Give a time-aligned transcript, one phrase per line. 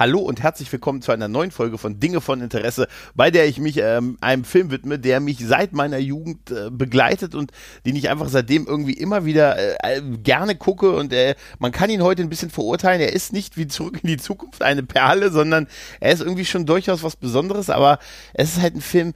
[0.00, 3.58] Hallo und herzlich willkommen zu einer neuen Folge von Dinge von Interesse, bei der ich
[3.58, 7.52] mich ähm, einem Film widme, der mich seit meiner Jugend äh, begleitet und
[7.84, 11.90] den ich einfach seitdem irgendwie immer wieder äh, äh, gerne gucke und äh, man kann
[11.90, 13.02] ihn heute ein bisschen verurteilen.
[13.02, 15.66] Er ist nicht wie zurück in die Zukunft eine Perle, sondern
[16.00, 17.98] er ist irgendwie schon durchaus was Besonderes, aber
[18.32, 19.12] es ist halt ein Film,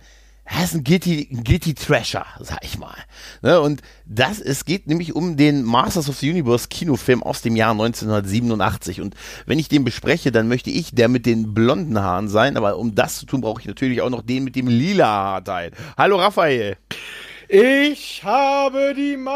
[0.46, 2.96] er ist ein Guilty, ein Guilty Trasher, sag ich mal.
[3.40, 3.60] Ne?
[3.60, 7.72] Und das, es geht nämlich um den Masters of the Universe Kinofilm aus dem Jahr
[7.72, 9.00] 1987.
[9.00, 9.14] Und
[9.46, 12.58] wenn ich den bespreche, dann möchte ich der mit den blonden Haaren sein.
[12.58, 15.70] Aber um das zu tun, brauche ich natürlich auch noch den mit dem lila Haarteil.
[15.96, 16.76] Hallo Raphael.
[17.48, 19.34] Ich habe die Macht.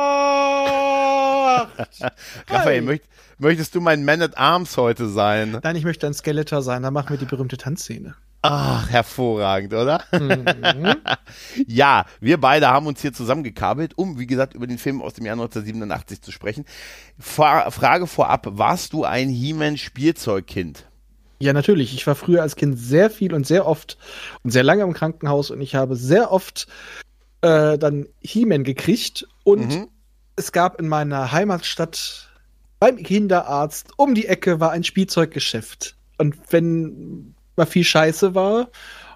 [2.50, 3.04] Raphael, möcht,
[3.38, 5.58] möchtest du mein Man at Arms heute sein?
[5.62, 6.82] Nein, ich möchte ein Skeletor sein.
[6.82, 8.14] Dann machen wir die berühmte Tanzszene.
[8.42, 10.04] Ach, hervorragend, oder?
[10.12, 10.94] Mhm.
[11.66, 15.26] ja, wir beide haben uns hier zusammengekabelt, um, wie gesagt, über den Film aus dem
[15.26, 16.64] Jahr 1987 zu sprechen.
[17.18, 20.84] Fra Frage vorab, warst du ein He-Man-Spielzeugkind?
[21.40, 21.94] Ja, natürlich.
[21.94, 23.98] Ich war früher als Kind sehr viel und sehr oft
[24.42, 26.66] und sehr lange im Krankenhaus und ich habe sehr oft
[27.42, 29.88] äh, dann He-Man gekriegt und mhm.
[30.36, 32.28] es gab in meiner Heimatstadt
[32.80, 35.96] beim Kinderarzt um die Ecke war ein Spielzeuggeschäft.
[36.16, 38.68] Und wenn mal viel Scheiße war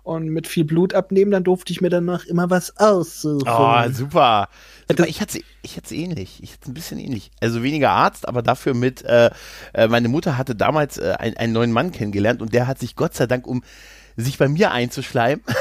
[0.03, 3.49] und mit viel Blut abnehmen, dann durfte ich mir danach immer was aussuchen.
[3.49, 4.49] Oh, super.
[4.89, 5.07] super.
[5.07, 6.41] Ich hatte ich hatte ähnlich.
[6.43, 7.31] Ich hatte ein bisschen ähnlich.
[7.41, 9.31] Also weniger Arzt, aber dafür mit, äh,
[9.73, 12.97] äh, meine Mutter hatte damals äh, einen, einen neuen Mann kennengelernt und der hat sich
[12.97, 13.63] Gott sei Dank um
[14.17, 15.43] sich bei mir einzuschleimen,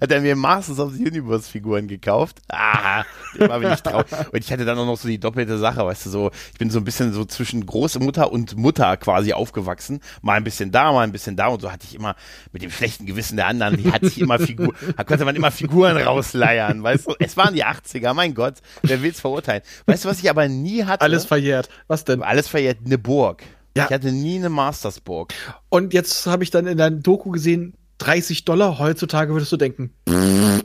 [0.00, 2.38] hat er mir Masters of the Universe Figuren gekauft.
[2.48, 4.06] Ah, immer bin ich traurig.
[4.32, 6.70] Und ich hatte dann auch noch so die doppelte Sache, weißt du, so, ich bin
[6.70, 10.00] so ein bisschen so zwischen Großmutter und Mutter quasi aufgewachsen.
[10.22, 12.16] Mal ein bisschen da, mal ein bisschen da und so hatte ich immer
[12.52, 15.50] mit dem schlechten Gewissen der anderen, die hat sich immer Figuren, da konnte man immer
[15.50, 17.14] Figuren rausleiern, weißt du.
[17.18, 19.62] Es waren die 80er, mein Gott, wer will's verurteilen.
[19.86, 21.02] Weißt du, was ich aber nie hatte?
[21.02, 21.68] Alles verjährt.
[21.86, 22.22] Was denn?
[22.22, 23.42] Alles verjährt, eine Burg.
[23.76, 23.86] Ja.
[23.86, 25.32] Ich hatte nie eine Mastersburg.
[25.68, 28.78] Und jetzt habe ich dann in deinem Doku gesehen, 30 Dollar.
[28.78, 29.92] Heutzutage würdest du denken.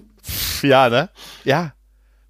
[0.61, 1.09] Ja, ne?
[1.45, 1.73] Ja.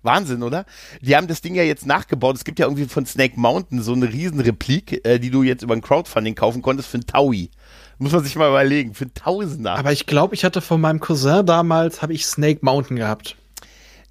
[0.03, 0.65] Wahnsinn, oder?
[1.01, 2.35] Die haben das Ding ja jetzt nachgebaut.
[2.35, 5.73] Es gibt ja irgendwie von Snake Mountain so eine Riesenreplik, äh, die du jetzt über
[5.73, 7.49] ein Crowdfunding kaufen konntest für ein Taui.
[7.97, 9.73] Muss man sich mal überlegen, für ein Tausender.
[9.75, 13.35] Aber ich glaube, ich hatte von meinem Cousin damals, habe ich Snake Mountain gehabt.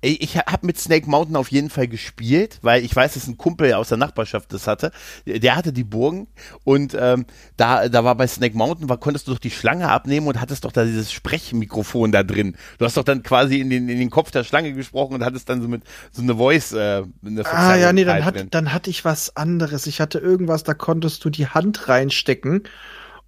[0.06, 3.75] Ich habe mit Snake Mountain auf jeden Fall gespielt, weil ich weiß, dass ein Kumpel
[3.75, 4.93] aus der Nachbarschaft das hatte.
[5.27, 6.28] Der hatte die Burgen
[6.62, 10.28] und ähm, da, da war bei Snake Mountain, war, konntest du doch die Schlange abnehmen
[10.28, 12.56] und hattest doch da dieses Sprechmikrofon da drin.
[12.78, 15.49] Du hast doch dann quasi in den, in den Kopf der Schlange gesprochen und hattest
[15.49, 16.73] dann so mit so eine Voice.
[16.73, 19.88] Äh, eine ah ja, nee, dann, hat, dann hatte ich was anderes.
[19.88, 22.62] Ich hatte irgendwas, da konntest du die Hand reinstecken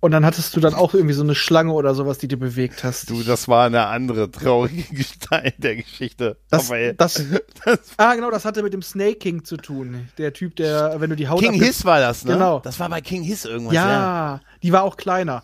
[0.01, 2.85] und dann hattest du dann auch irgendwie so eine Schlange oder sowas, die du bewegt
[2.85, 3.11] hast.
[3.11, 6.37] Du, das war eine andere traurige Gestalt der Geschichte.
[6.51, 7.25] Das, das,
[7.65, 10.09] das, ah, genau, das hatte mit dem Snake King zu tun.
[10.17, 12.35] Der Typ, der, wenn du die Haut King Hiss war das, ne?
[12.35, 12.61] Genau.
[12.61, 13.75] Das war bei King Hiss irgendwas.
[13.75, 14.41] Ja, ja.
[14.63, 15.43] die war auch kleiner.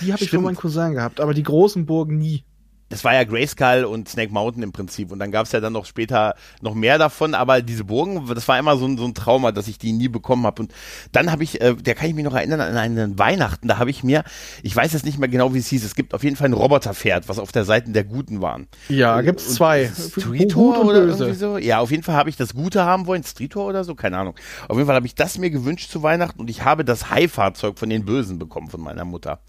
[0.00, 2.44] Die habe ich von meinem Cousin gehabt, aber die großen Burgen nie
[2.88, 5.10] das war ja Grayskull und Snake Mountain im Prinzip.
[5.10, 8.46] Und dann gab es ja dann noch später noch mehr davon, aber diese Burgen, das
[8.46, 10.62] war immer so ein, so ein Trauma, dass ich die nie bekommen habe.
[10.62, 10.72] Und
[11.12, 13.90] dann habe ich, äh, der kann ich mich noch erinnern, an einen Weihnachten, da habe
[13.90, 14.22] ich mir,
[14.62, 16.52] ich weiß jetzt nicht mehr genau, wie es hieß, es gibt auf jeden Fall ein
[16.52, 18.68] Roboterpferd, was auf der Seite der Guten waren.
[18.88, 19.86] Ja, gibt's zwei.
[19.88, 21.58] Streetor oder irgendwie so?
[21.58, 24.34] Ja, auf jeden Fall habe ich das Gute haben wollen, Streetor oder so, keine Ahnung.
[24.68, 27.78] Auf jeden Fall habe ich das mir gewünscht zu Weihnachten und ich habe das High-Fahrzeug
[27.78, 29.40] von den Bösen bekommen von meiner Mutter.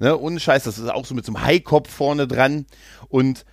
[0.00, 2.66] Ne, ohne Scheiß, das ist auch so mit so einem Haikopf vorne dran.
[3.08, 3.44] Und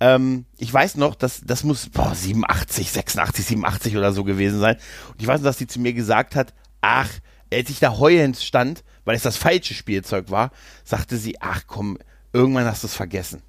[0.00, 4.76] ähm, ich weiß noch, dass das muss boah, 87, 86, 87 oder so gewesen sein.
[5.12, 7.08] Und ich weiß noch, dass die zu mir gesagt hat, ach,
[7.52, 10.50] als ich da heulend stand, weil es das falsche Spielzeug war,
[10.84, 11.98] sagte sie, ach komm,
[12.32, 13.42] irgendwann hast du es vergessen.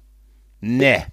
[0.60, 1.04] Nee.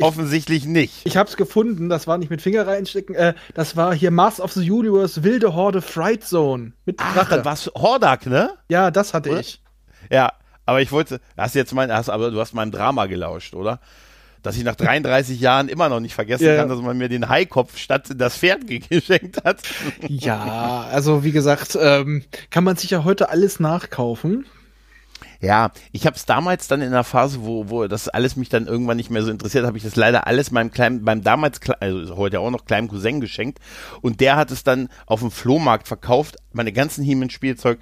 [0.00, 1.04] Offensichtlich nicht.
[1.04, 4.52] Ich hab's gefunden, das war nicht mit Finger reinstecken, äh, das war hier Mars of
[4.52, 7.36] the Universe Wilde Horde Fright Zone mit Ach, Drache.
[7.36, 8.54] das war's Hordak, ne?
[8.70, 9.40] Ja, das hatte Oder?
[9.40, 9.62] ich.
[10.10, 10.32] Ja,
[10.70, 13.80] aber ich wollte, hast du jetzt mein, hast, aber du hast meinem Drama gelauscht, oder?
[14.44, 17.28] Dass ich nach 33 Jahren immer noch nicht vergessen ja, kann, dass man mir den
[17.28, 19.62] Haikopf statt das Pferd geschenkt hat.
[20.06, 24.46] Ja, also wie gesagt, ähm, kann man sich ja heute alles nachkaufen.
[25.40, 28.66] Ja, ich habe es damals dann in der Phase, wo, wo das alles mich dann
[28.66, 32.16] irgendwann nicht mehr so interessiert, habe ich das leider alles meinem kleinen, beim damals, also
[32.16, 33.58] heute auch noch kleinen Cousin geschenkt
[34.02, 37.78] und der hat es dann auf dem Flohmarkt verkauft, meine ganzen He-Man-Spielzeug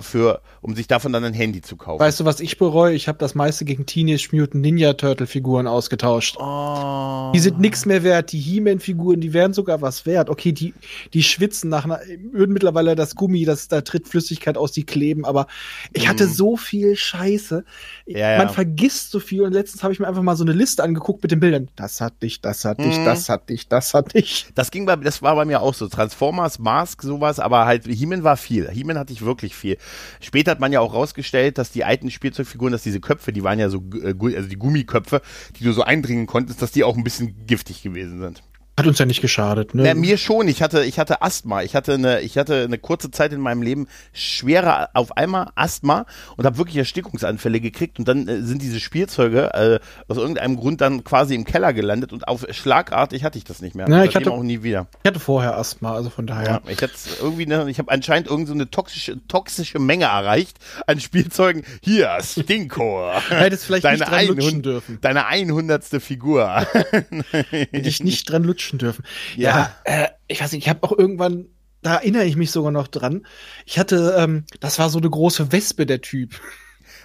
[0.00, 2.00] für, um sich davon dann ein Handy zu kaufen.
[2.00, 2.94] Weißt du, was ich bereue?
[2.94, 6.36] Ich habe das meiste gegen Teenage Mutant Ninja Turtle Figuren ausgetauscht.
[6.38, 7.30] Oh.
[7.34, 8.32] Die sind nichts mehr wert.
[8.32, 10.28] Die He-Man-Figuren, die wären sogar was wert.
[10.28, 10.74] Okay, die,
[11.14, 12.00] die schwitzen nach einer,
[12.32, 15.46] würden mittlerweile das Gummi, das, da tritt Flüssigkeit aus, die kleben, aber
[15.92, 16.32] ich hatte mhm.
[16.32, 17.64] so viel viel Scheiße.
[18.06, 18.38] Ja, ja.
[18.38, 21.22] Man vergisst so viel und letztens habe ich mir einfach mal so eine Liste angeguckt
[21.22, 21.68] mit den Bildern.
[21.76, 23.04] Das hat dich, das hat dich, Mhm.
[23.04, 24.46] das hat dich, das hat dich.
[24.56, 25.86] Das ging bei, das war bei mir auch so.
[25.86, 28.68] Transformers, Mask, sowas, aber halt, He-Man war viel.
[28.68, 29.76] He-Man hatte ich wirklich viel.
[30.20, 33.60] Später hat man ja auch rausgestellt, dass die alten Spielzeugfiguren, dass diese Köpfe, die waren
[33.60, 35.22] ja so, äh, also die Gummiköpfe,
[35.56, 38.42] die du so eindringen konntest, dass die auch ein bisschen giftig gewesen sind.
[38.76, 39.84] Hat uns ja nicht geschadet, ne?
[39.84, 40.48] Na, mir schon.
[40.48, 41.62] Ich hatte, ich hatte Asthma.
[41.62, 46.06] Ich hatte eine, ich hatte eine kurze Zeit in meinem Leben schwere auf einmal Asthma
[46.36, 48.00] und habe wirklich Erstickungsanfälle gekriegt.
[48.00, 49.78] Und dann äh, sind diese Spielzeuge äh,
[50.08, 53.76] aus irgendeinem Grund dann quasi im Keller gelandet und auf schlagartig hatte ich das nicht
[53.76, 53.86] mehr.
[53.88, 54.88] Na, ich hatte- auch nie wieder.
[55.04, 56.44] ich hatte vorher Asthma, also von daher.
[56.44, 60.58] Ja, ich hatte irgendwie eine, ich habe anscheinend irgend so eine toxische, toxische Menge erreicht
[60.88, 61.62] an Spielzeugen.
[61.80, 63.08] Hier, Stinko.
[63.28, 64.98] Hättest vielleicht nicht dran lutschen dürfen.
[65.00, 66.50] Deine einhundertste Figur.
[67.30, 69.04] Hätte ich nicht dran lutschen dürfen.
[69.36, 69.72] Ja.
[69.84, 71.46] Ja, äh, ich weiß nicht, ich habe auch irgendwann,
[71.82, 73.26] da erinnere ich mich sogar noch dran.
[73.66, 76.40] Ich hatte, ähm, das war so eine große Wespe, der Typ.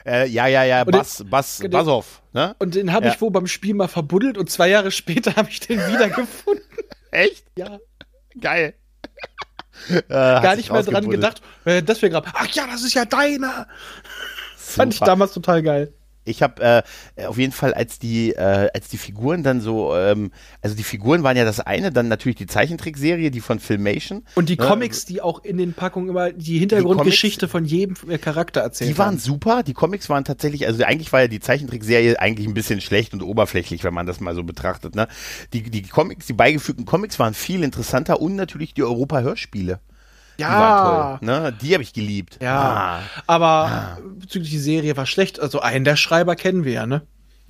[0.06, 2.56] äh, ja, ja, ja, Und Bass, Bass, den- Bassoff, ne?
[2.60, 3.14] Und den habe Ja.
[3.14, 6.64] ich wohl beim Spiel mal verbuddelt und zwei Jahre später habe ich den wiedergefunden.
[7.12, 7.46] Echt?
[7.58, 7.78] Ja,
[8.40, 8.74] Geil.
[9.90, 13.06] Äh, gar nicht mehr dran gedacht, äh, dass wir gerade, ach ja, das ist ja
[13.06, 13.66] deiner.
[14.58, 15.94] Fand ich damals total geil.
[16.26, 16.84] Ich habe
[17.16, 20.32] äh, auf jeden Fall, als die, äh, als die Figuren dann so, ähm,
[20.62, 24.24] also die Figuren waren ja das eine, dann natürlich die Zeichentrickserie, die von Filmation.
[24.36, 24.66] Und die Ne?
[24.68, 28.92] Comics, die auch in den Packungen immer die Hintergrundgeschichte von jedem äh, Charakter erzählen.
[28.92, 32.54] Die waren super, die Comics waren tatsächlich, also eigentlich war ja die Zeichentrickserie eigentlich ein
[32.54, 34.96] bisschen schlecht und oberflächlich, wenn man das mal so betrachtet.
[34.96, 35.08] Ne?
[35.54, 39.80] Die, die Comics, die beigefügten Comics waren viel interessanter und natürlich die Europa-Hörspiele.
[40.40, 41.28] Die waren Ja, toll.
[41.28, 41.54] Ne?
[41.62, 42.40] Die habe ich geliebt.
[42.42, 42.60] Ja.
[42.60, 43.00] Ah.
[43.28, 45.40] aber bezüglich die Serie war schlecht.
[45.40, 47.02] Also einen der Schreiber kennen wir ja, ne?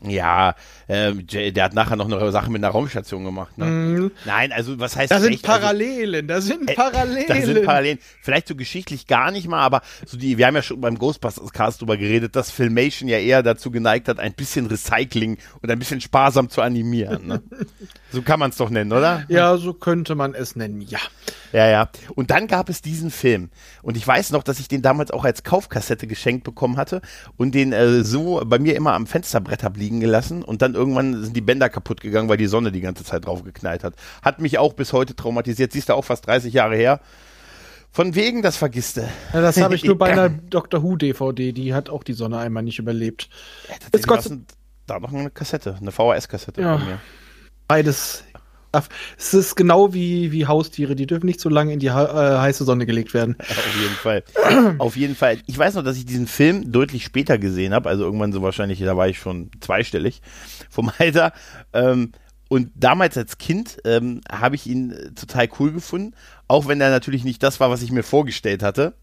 [0.04, 0.56] Ja,
[0.88, 3.58] Jay- der hat nachher noch eine Sache mit einer Raumstation gemacht.
[3.58, 3.66] Ne?
[3.66, 4.12] Mhm.
[4.26, 5.50] Nein, also was heißt Da sind schlecht?
[5.50, 7.26] Also, Parallelen, da sind Äh, Parallelen.
[7.28, 8.00] Da sind Parallelen.
[8.22, 11.52] Vielleicht so geschichtlich gar nicht mal, aber so die, wir haben ja schon beim Ghostbusters
[11.52, 15.80] Cast drüber geredet, dass Filmation ja eher dazu geneigt hat, ein bisschen Recycling und ein
[15.80, 17.28] bisschen sparsam zu animieren.
[17.28, 17.42] Ne?
[18.12, 19.26] so kann man es doch nennen, oder?
[19.28, 21.00] Ja, so könnte man es nennen, ja.
[21.52, 21.90] Ja, ja.
[22.16, 23.50] Und dann gab es diesen Film.
[23.82, 27.02] Und ich weiß noch, dass ich den damals auch als Kaufkassette geschenkt bekommen hatte
[27.38, 30.44] und den äh, so bei mir immer am Fensterbrett hab liegen gelassen.
[30.44, 33.44] Und dann irgendwann sind die Bänder kaputt gegangen, weil die Sonne die ganze Zeit drauf
[33.44, 33.96] geknallt hat.
[34.22, 35.72] Hat mich auch bis heute traumatisiert.
[35.72, 37.00] Siehst du auch fast 30 Jahre her.
[37.92, 39.02] Von wegen, das vergisst du.
[39.34, 42.38] ja das habe ich nur bei einer Doctor Who DVD, die hat auch die Sonne
[42.38, 43.30] einmal nicht überlebt.
[43.68, 44.46] Tatsächlich Gott- war's ein-
[44.86, 46.76] da noch eine Kassette, eine VHS-Kassette Ja.
[46.78, 47.00] bei mir.
[47.68, 48.24] Beides.
[49.18, 52.38] Es ist genau wie, wie Haustiere, die dürfen nicht so lange in die he- äh,
[52.38, 53.36] heiße Sonne gelegt werden.
[53.50, 54.24] Auf jeden Fall.
[54.80, 55.40] auf jeden Fall.
[55.48, 58.80] Ich weiß noch, dass ich diesen Film deutlich später gesehen habe, also irgendwann so wahrscheinlich,
[58.80, 60.22] da war ich schon zweistellig
[60.70, 61.34] vom Alter.
[61.74, 62.12] Ähm,
[62.48, 66.16] und damals als Kind ähm, habe ich ihn äh, total cool gefunden,
[66.48, 68.94] auch wenn er natürlich nicht das war, was ich mir vorgestellt hatte.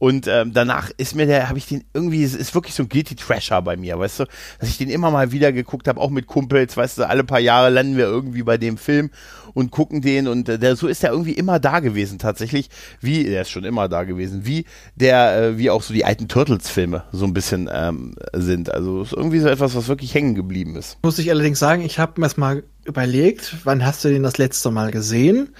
[0.00, 2.88] Und ähm, danach ist mir der, habe ich den irgendwie, es ist wirklich so ein
[2.88, 4.24] Guilty Trasher bei mir, weißt du,
[4.58, 7.38] dass ich den immer mal wieder geguckt habe, auch mit Kumpels, weißt du, alle paar
[7.38, 9.10] Jahre landen wir irgendwie bei dem Film
[9.52, 12.70] und gucken den und äh, der, so ist er irgendwie immer da gewesen tatsächlich,
[13.02, 14.64] wie, der ist schon immer da gewesen, wie
[14.94, 18.72] der, äh, wie auch so die alten Turtles-Filme so ein bisschen ähm, sind.
[18.72, 20.96] Also ist irgendwie so etwas, was wirklich hängen geblieben ist.
[21.02, 24.38] Muss ich allerdings sagen, ich habe mir das mal überlegt, wann hast du den das
[24.38, 25.50] letzte Mal gesehen?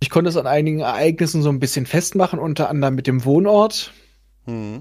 [0.00, 3.92] Ich konnte es an einigen Ereignissen so ein bisschen festmachen, unter anderem mit dem Wohnort.
[4.44, 4.80] Hm.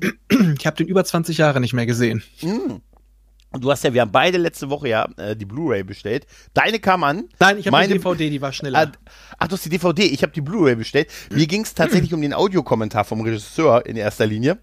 [0.58, 2.24] Ich habe den über 20 Jahre nicht mehr gesehen.
[2.40, 2.82] Hm.
[3.56, 6.28] Und du hast ja, wir haben beide letzte Woche ja äh, die Blu-ray bestellt.
[6.54, 7.30] Deine kam an.
[7.40, 8.92] Nein, ich habe eine DVD, die war schneller.
[8.92, 10.04] Ah, ach, du hast die DVD.
[10.04, 11.10] Ich habe die Blu-ray bestellt.
[11.32, 14.58] Mir ging es tatsächlich um den Audiokommentar vom Regisseur in erster Linie.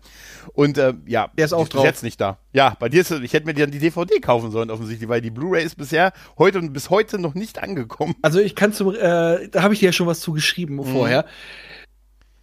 [0.54, 1.84] Und äh, ja, Der ist auch drauf.
[1.84, 2.38] jetzt nicht da.
[2.52, 5.20] Ja, bei dir ist es- ich hätte mir dann die DVD kaufen sollen offensichtlich, weil
[5.20, 8.14] die Blu-ray ist bisher heute und bis heute noch nicht angekommen.
[8.22, 10.84] Also ich kann zum, äh, da habe ich dir ja schon was zu geschrieben Mhm.
[10.84, 11.24] vorher.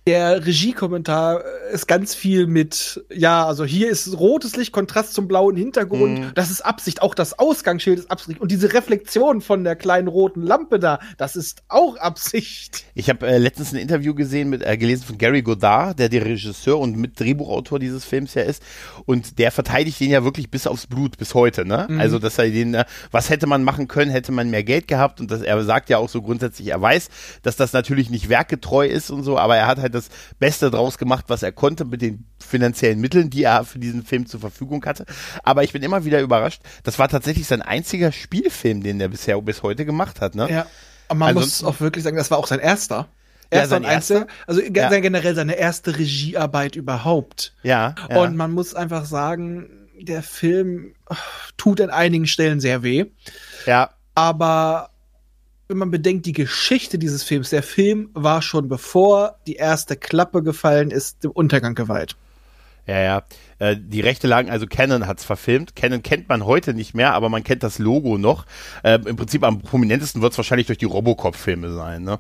[0.10, 5.56] Der Regiekommentar ist ganz viel mit, ja, also hier ist rotes Licht, Kontrast zum blauen
[5.56, 6.18] Hintergrund.
[6.18, 6.32] Mhm.
[6.34, 7.04] Das ist Absicht.
[7.04, 8.42] Auch das Ausgangsschild ist Absicht.
[8.42, 12.86] Und diese Reflexion von der kleinen roten Lampe da, das ist auch Absicht.
[12.96, 16.26] Ich habe äh, letztens ein Interview gesehen mit äh, gelesen von Gary Godard, der der
[16.26, 18.64] Regisseur und mit Drehbuchautor dieses Films ja ist
[19.06, 21.86] und der verteidigt den ja wirklich bis aufs Blut bis heute, ne?
[21.88, 22.00] Mhm.
[22.00, 25.22] Also, dass er den äh, was hätte man machen können, hätte man mehr Geld gehabt
[25.22, 27.10] und dass er sagt ja auch so grundsätzlich, er weiß,
[27.44, 29.99] dass das natürlich nicht werkgetreu ist und so, aber er hat halt das
[30.40, 34.26] Beste draus gemacht, was er konnte mit den finanziellen Mitteln, die er für diesen Film
[34.26, 35.06] zur Verfügung hatte.
[35.44, 39.40] Aber ich bin immer wieder überrascht, das war tatsächlich sein einziger Spielfilm, den er bisher
[39.42, 40.50] bis heute gemacht hat, ne?
[40.50, 40.66] Ja.
[41.10, 43.08] Aber man Ansonsten- muss auch wirklich sagen, das war auch sein erster.
[43.52, 44.28] Ja, Erster sein und erster.
[44.46, 44.90] Also Ja.
[45.00, 47.54] generell seine erste Regiearbeit überhaupt.
[47.64, 47.96] Ja.
[48.10, 48.18] ja.
[48.22, 49.68] Und man muss einfach sagen,
[50.00, 51.16] der Film äh,
[51.58, 53.06] tut an einigen Stellen sehr weh.
[53.66, 53.90] ja.
[54.16, 54.90] Aber
[55.70, 60.42] wenn man bedenkt, die Geschichte dieses Films, der Film war schon bevor die erste Klappe
[60.42, 62.16] gefallen ist, dem Untergang geweiht.
[62.88, 63.24] Ja, ja.
[63.60, 65.76] Äh, die Rechte lagen, also Canon hat's verfilmt.
[65.76, 68.48] Canon kennt man heute nicht mehr, aber man kennt das Logo noch.
[68.82, 72.20] Äh, Im Prinzip am prominentesten wird's wahrscheinlich durch die Robocop-Filme sein, ne?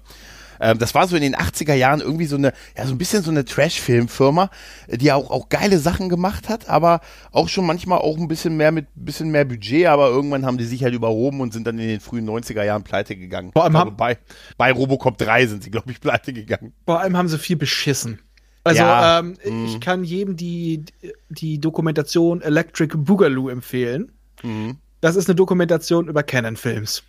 [0.60, 3.24] Ähm, das war so in den 80er Jahren irgendwie so eine, ja, so ein bisschen
[3.24, 4.50] so eine Trash-Film-Firma,
[4.88, 7.01] die auch, auch geile Sachen gemacht hat, aber
[7.32, 10.66] auch schon manchmal auch ein bisschen mehr mit bisschen mehr Budget, aber irgendwann haben die
[10.66, 13.51] sich halt überhoben und sind dann in den frühen 90er Jahren pleite gegangen.
[13.54, 14.18] Vor allem glaube, bei,
[14.58, 16.74] bei Robocop 3 sind sie, glaube ich, pleite gegangen.
[16.86, 18.20] Vor allem haben sie viel beschissen.
[18.63, 19.80] Also ja, ähm, ich mhm.
[19.80, 20.84] kann jedem die,
[21.30, 24.12] die Dokumentation Electric Boogaloo empfehlen.
[24.44, 24.78] Mhm.
[25.01, 27.04] Das ist eine Dokumentation über Canon-Films.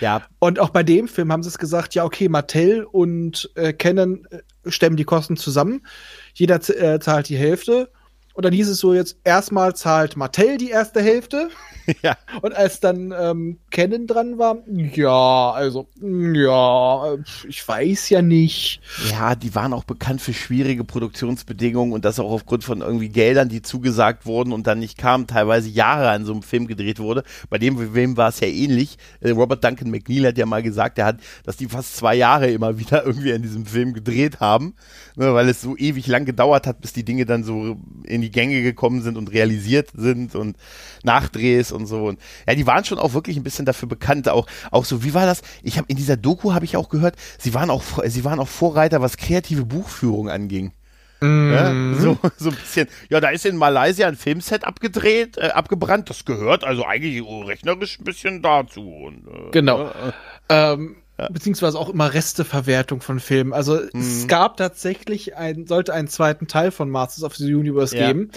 [0.00, 0.22] Ja.
[0.38, 4.26] Und auch bei dem Film haben sie es gesagt, ja, okay, Mattel und äh, Canon
[4.30, 5.86] äh, stemmen die Kosten zusammen.
[6.34, 7.90] Jeder äh, zahlt die Hälfte.
[8.36, 11.48] Und dann hieß es so jetzt, erstmal zahlt Mattel die erste Hälfte.
[12.02, 12.16] Ja.
[12.42, 17.14] Und als dann ähm, Canon dran war, ja, also, ja,
[17.48, 18.80] ich weiß ja nicht.
[19.12, 23.48] Ja, die waren auch bekannt für schwierige Produktionsbedingungen und das auch aufgrund von irgendwie Geldern,
[23.48, 27.22] die zugesagt wurden und dann nicht kamen, teilweise Jahre an so einem Film gedreht wurde.
[27.50, 28.98] Bei dem wem war es ja ähnlich.
[29.20, 32.50] Äh, Robert Duncan McNeil hat ja mal gesagt, er hat, dass die fast zwei Jahre
[32.50, 34.74] immer wieder irgendwie an diesem Film gedreht haben,
[35.14, 38.25] ne, weil es so ewig lang gedauert hat, bis die Dinge dann so in die
[38.30, 40.56] Gänge gekommen sind und realisiert sind und
[41.02, 42.04] Nachdrehs und so.
[42.04, 44.28] Und ja, die waren schon auch wirklich ein bisschen dafür bekannt.
[44.28, 45.42] Auch, auch so, wie war das?
[45.62, 48.48] Ich habe in dieser Doku habe ich auch gehört, sie waren auch, sie waren auch
[48.48, 50.72] Vorreiter, was kreative Buchführung anging.
[51.20, 51.52] Mhm.
[51.52, 52.88] Ja, so, so ein bisschen.
[53.08, 56.10] Ja, da ist in Malaysia ein Filmset abgedreht, äh, abgebrannt.
[56.10, 58.82] Das gehört also eigentlich rechnerisch ein bisschen dazu.
[58.82, 59.86] Und, äh, genau.
[59.86, 60.12] Äh,
[60.48, 61.28] ähm, ja.
[61.30, 63.52] Beziehungsweise auch immer Resteverwertung von Filmen.
[63.52, 64.00] Also mhm.
[64.00, 68.08] es gab tatsächlich ein, sollte einen zweiten Teil von Masters of the Universe ja.
[68.08, 68.30] geben.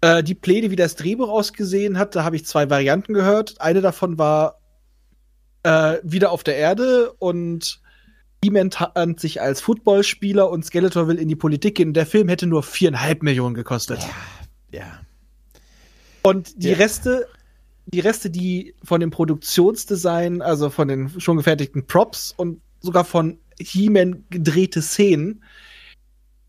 [0.00, 3.60] Äh, die Pläne, wie das Drehbuch ausgesehen hat, da habe ich zwei Varianten gehört.
[3.60, 4.60] Eine davon war
[5.64, 7.80] äh, wieder auf der Erde und
[8.44, 11.94] He-Man tarnt sich als Footballspieler und Skeletor will in die Politik gehen.
[11.94, 14.00] Der Film hätte nur viereinhalb Millionen gekostet.
[14.70, 14.80] Ja.
[14.80, 15.00] ja.
[16.22, 16.76] Und die ja.
[16.76, 17.26] Reste,
[17.86, 23.38] die Reste, die von dem Produktionsdesign, also von den schon gefertigten Props und sogar von
[23.58, 25.42] He-Man gedrehte Szenen,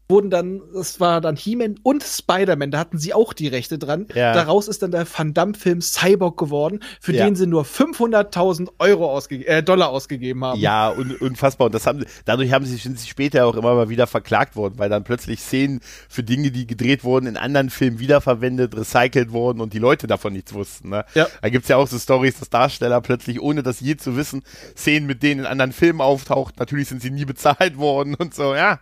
[0.07, 4.07] wurden dann, es war dann He-Man und Spider-Man, da hatten sie auch die Rechte dran.
[4.13, 4.33] Ja.
[4.33, 7.25] Daraus ist dann der Van Damme-Film Cyborg geworden, für ja.
[7.25, 10.59] den sie nur 500.000 Euro ausge äh, Dollar ausgegeben haben.
[10.59, 11.67] Ja, un unfassbar.
[11.67, 14.75] Und das haben, dadurch haben sie, sind sie später auch immer mal wieder verklagt worden,
[14.77, 19.59] weil dann plötzlich Szenen für Dinge, die gedreht wurden, in anderen Filmen wiederverwendet, recycelt wurden
[19.59, 20.89] und die Leute davon nichts wussten.
[20.89, 21.05] Ne?
[21.15, 21.27] Ja.
[21.41, 24.43] Da gibt's ja auch so Stories, dass Darsteller plötzlich, ohne das je zu wissen,
[24.77, 26.59] Szenen mit denen in anderen Filmen auftaucht.
[26.59, 28.79] Natürlich sind sie nie bezahlt worden und so, ja.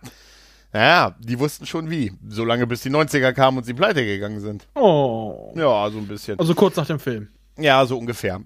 [0.74, 2.12] Naja, die wussten schon wie.
[2.28, 4.66] Solange bis die 90er kamen und sie pleite gegangen sind.
[4.74, 5.54] Oh.
[5.54, 6.36] Ja, so ein bisschen.
[6.36, 7.28] Also kurz nach dem Film.
[7.56, 8.40] Ja, so ungefähr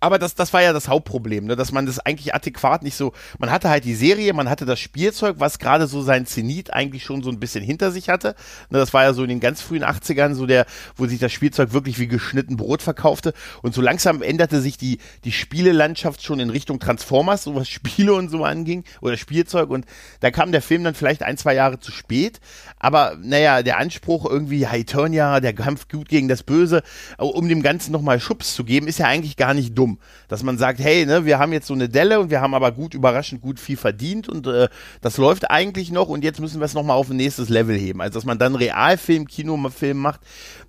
[0.00, 1.56] aber das, das war ja das Hauptproblem, ne?
[1.56, 4.80] dass man das eigentlich adäquat nicht so, man hatte halt die Serie, man hatte das
[4.80, 8.34] Spielzeug, was gerade so sein Zenit eigentlich schon so ein bisschen hinter sich hatte.
[8.70, 8.78] Ne?
[8.78, 10.66] Das war ja so in den ganz frühen 80ern so der,
[10.96, 14.98] wo sich das Spielzeug wirklich wie geschnitten Brot verkaufte und so langsam änderte sich die,
[15.24, 19.84] die Spielelandschaft schon in Richtung Transformers, so was Spiele und so anging oder Spielzeug und
[20.20, 22.40] da kam der Film dann vielleicht ein, zwei Jahre zu spät,
[22.78, 26.82] aber naja, der Anspruch irgendwie, ja, Eternia, der Kampf gut gegen das Böse,
[27.18, 29.89] um dem Ganzen nochmal Schubs zu geben, ist ja eigentlich gar nicht dumm.
[30.28, 32.72] Dass man sagt, hey, ne, wir haben jetzt so eine Delle und wir haben aber
[32.72, 34.68] gut, überraschend gut viel verdient und äh,
[35.00, 38.00] das läuft eigentlich noch und jetzt müssen wir es nochmal auf ein nächstes Level heben.
[38.00, 40.20] Also dass man dann Realfilm, Kinofilm macht,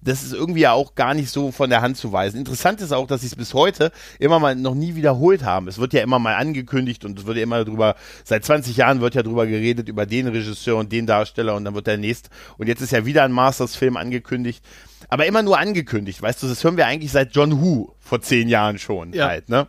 [0.01, 2.37] das ist irgendwie ja auch gar nicht so von der Hand zu weisen.
[2.37, 5.67] Interessant ist auch, dass sie es bis heute immer mal noch nie wiederholt haben.
[5.67, 9.01] Es wird ja immer mal angekündigt und es wird ja immer drüber, seit 20 Jahren
[9.01, 12.29] wird ja drüber geredet, über den Regisseur und den Darsteller und dann wird der nächste.
[12.57, 14.63] Und jetzt ist ja wieder ein Masters-Film angekündigt
[15.09, 18.47] aber immer nur angekündigt, weißt du, das hören wir eigentlich seit John Who vor zehn
[18.47, 19.27] Jahren schon ja.
[19.27, 19.67] halt, ne?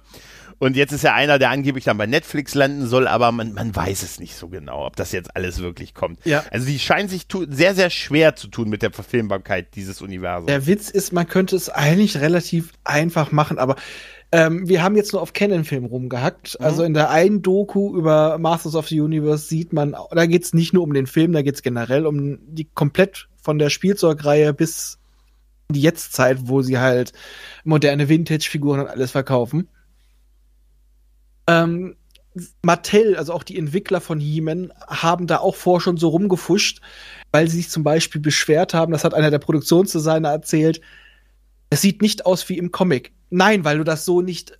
[0.63, 3.75] Und jetzt ist ja einer, der angeblich dann bei Netflix landen soll, aber man, man
[3.75, 6.25] weiß es nicht so genau, ob das jetzt alles wirklich kommt.
[6.25, 6.45] Ja.
[6.53, 10.47] Also die scheinen sich sehr, sehr schwer zu tun mit der Verfilmbarkeit dieses Universums.
[10.47, 13.75] Der Witz ist, man könnte es eigentlich relativ einfach machen, aber
[14.31, 16.57] ähm, wir haben jetzt nur auf Canon-Film rumgehackt.
[16.61, 16.65] Mhm.
[16.65, 20.55] Also in der einen Doku über Masters of the Universe sieht man, da geht es
[20.55, 24.55] nicht nur um den Film, da geht es generell um die komplett von der Spielzeugreihe
[24.55, 25.01] bis
[25.73, 27.13] die Jetztzeit, wo sie halt
[27.65, 29.69] moderne Vintage-Figuren und alles verkaufen.
[31.47, 31.97] Ähm,
[32.63, 36.81] Mattel, also auch die Entwickler von He-Man, haben da auch vor schon so rumgefuscht,
[37.31, 40.81] weil sie sich zum Beispiel beschwert haben, das hat einer der Produktionsdesigner erzählt,
[41.71, 43.13] es sieht nicht aus wie im Comic.
[43.31, 44.59] Nein, weil du das so nicht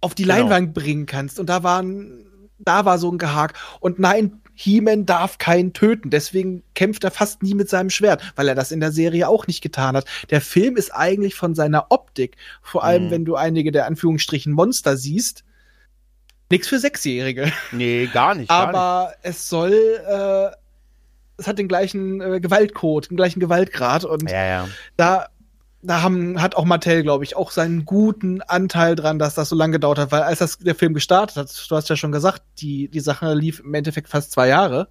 [0.00, 0.36] auf die genau.
[0.36, 1.40] Leinwand bringen kannst.
[1.40, 3.54] Und da waren, da war so ein Gehak.
[3.80, 6.10] Und nein, He-Man darf keinen töten.
[6.10, 9.46] Deswegen kämpft er fast nie mit seinem Schwert, weil er das in der Serie auch
[9.46, 10.06] nicht getan hat.
[10.30, 13.10] Der Film ist eigentlich von seiner Optik, vor allem mhm.
[13.10, 15.44] wenn du einige der Anführungsstrichen Monster siehst,
[16.50, 17.50] nichts für Sechsjährige.
[17.72, 18.50] Nee, gar nicht.
[18.50, 19.18] Aber gar nicht.
[19.22, 20.54] es soll äh,
[21.38, 24.68] es hat den gleichen äh, Gewaltcode, den gleichen Gewaltgrad und Ja, ja.
[24.96, 25.26] da,
[25.82, 29.56] da haben, hat auch Mattel, glaube ich, auch seinen guten Anteil dran, dass das so
[29.56, 32.42] lange gedauert hat, weil als das, der Film gestartet hat, du hast ja schon gesagt,
[32.58, 34.88] die, die Sache lief im Endeffekt fast zwei Jahre,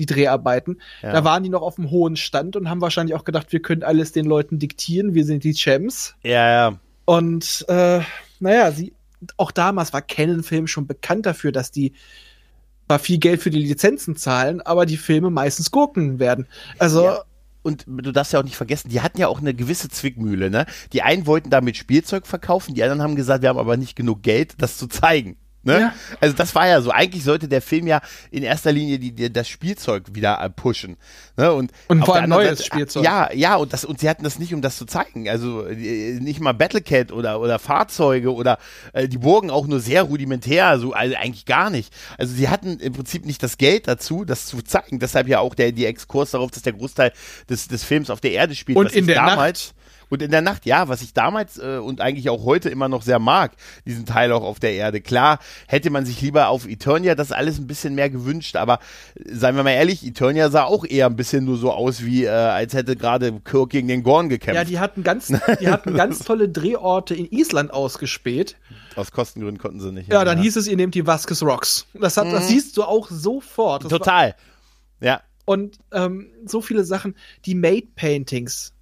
[0.00, 0.80] die Dreharbeiten.
[1.02, 1.12] ja.
[1.12, 3.82] Da waren die noch auf dem hohen Stand und haben wahrscheinlich auch gedacht, wir können
[3.82, 6.14] alles den Leuten diktieren, wir sind die Champs.
[6.22, 6.78] ja, ja.
[7.04, 8.00] Und äh,
[8.40, 8.92] naja, sie,
[9.36, 11.92] auch damals war Canon-Film schon bekannt dafür, dass die
[12.86, 16.46] zwar viel Geld für die Lizenzen zahlen, aber die Filme meistens Gurken werden.
[16.78, 17.24] Also, Ja.
[17.66, 20.66] Und du darfst ja auch nicht vergessen, die hatten ja auch eine gewisse Zwickmühle, ne?
[20.92, 24.22] Die einen wollten damit Spielzeug verkaufen, die anderen haben gesagt, wir haben aber nicht genug
[24.22, 25.36] Geld, das zu zeigen.
[25.66, 25.80] Ne?
[25.80, 25.94] Ja.
[26.20, 26.92] Also das war ja so.
[26.92, 30.96] Eigentlich sollte der Film ja in erster Linie die, die, das Spielzeug wieder äh, pushen.
[31.36, 31.52] Ne?
[31.52, 33.04] Und, Und vor allem neues Spielzeug.
[33.04, 35.28] Ja, ja, und, das, und sie hatten das nicht, um das zu zeigen.
[35.28, 38.58] Also äh, nicht mal Battlecat oder, oder Fahrzeuge oder
[38.92, 41.92] äh, die Burgen auch nur sehr rudimentär, so also eigentlich gar nicht.
[42.16, 45.00] Also sie hatten im Prinzip nicht das Geld dazu, das zu zeigen.
[45.00, 47.12] Deshalb ja auch der die Exkurs darauf, dass der Großteil
[47.50, 48.78] des, des Films auf der Erde spielt.
[48.78, 49.74] Und was in der damals,
[50.08, 53.02] Und in der Nacht, ja, was ich damals äh, und eigentlich auch heute immer noch
[53.02, 53.52] sehr mag,
[53.86, 55.00] diesen Teil auch auf der Erde.
[55.00, 58.78] Klar, hätte man sich lieber auf Eternia das alles ein bisschen mehr gewünscht, aber
[59.16, 62.24] äh, seien wir mal ehrlich, Eternia sah auch eher ein bisschen nur so aus, wie
[62.24, 64.54] äh, als hätte gerade Kirk gegen den Gorn gekämpft.
[64.56, 68.56] ja, die hatten ganz, die hatten ganz tolle Drehorte in Island ausgespäht.
[68.94, 70.10] Aus Kostengründen konnten sie nicht.
[70.12, 71.86] Ja, dann hieß es, ihr nehmt die Vasquez Rocks.
[71.94, 73.84] Das, hat, das siehst du auch sofort.
[73.84, 74.34] Das war- Total.
[75.00, 75.20] Ja.
[75.44, 78.72] Und ähm, so viele Sachen, die Made Paintings.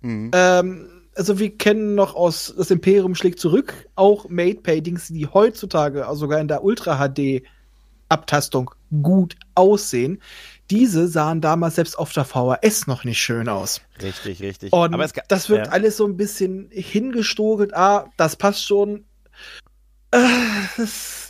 [0.00, 0.30] Mhm.
[0.32, 6.06] Ähm, also wir kennen noch aus Das Imperium schlägt zurück auch Made Paintings, die heutzutage
[6.06, 7.42] also sogar in der Ultra HD
[8.08, 8.70] Abtastung
[9.02, 10.22] gut aussehen.
[10.70, 13.80] Diese sahen damals selbst auf der VHS noch nicht schön aus.
[14.02, 14.72] Richtig, richtig.
[14.72, 15.72] Und aber das wird ja.
[15.72, 17.74] alles so ein bisschen hingestogelt.
[17.74, 19.04] Ah, das passt schon.
[20.10, 20.18] Äh,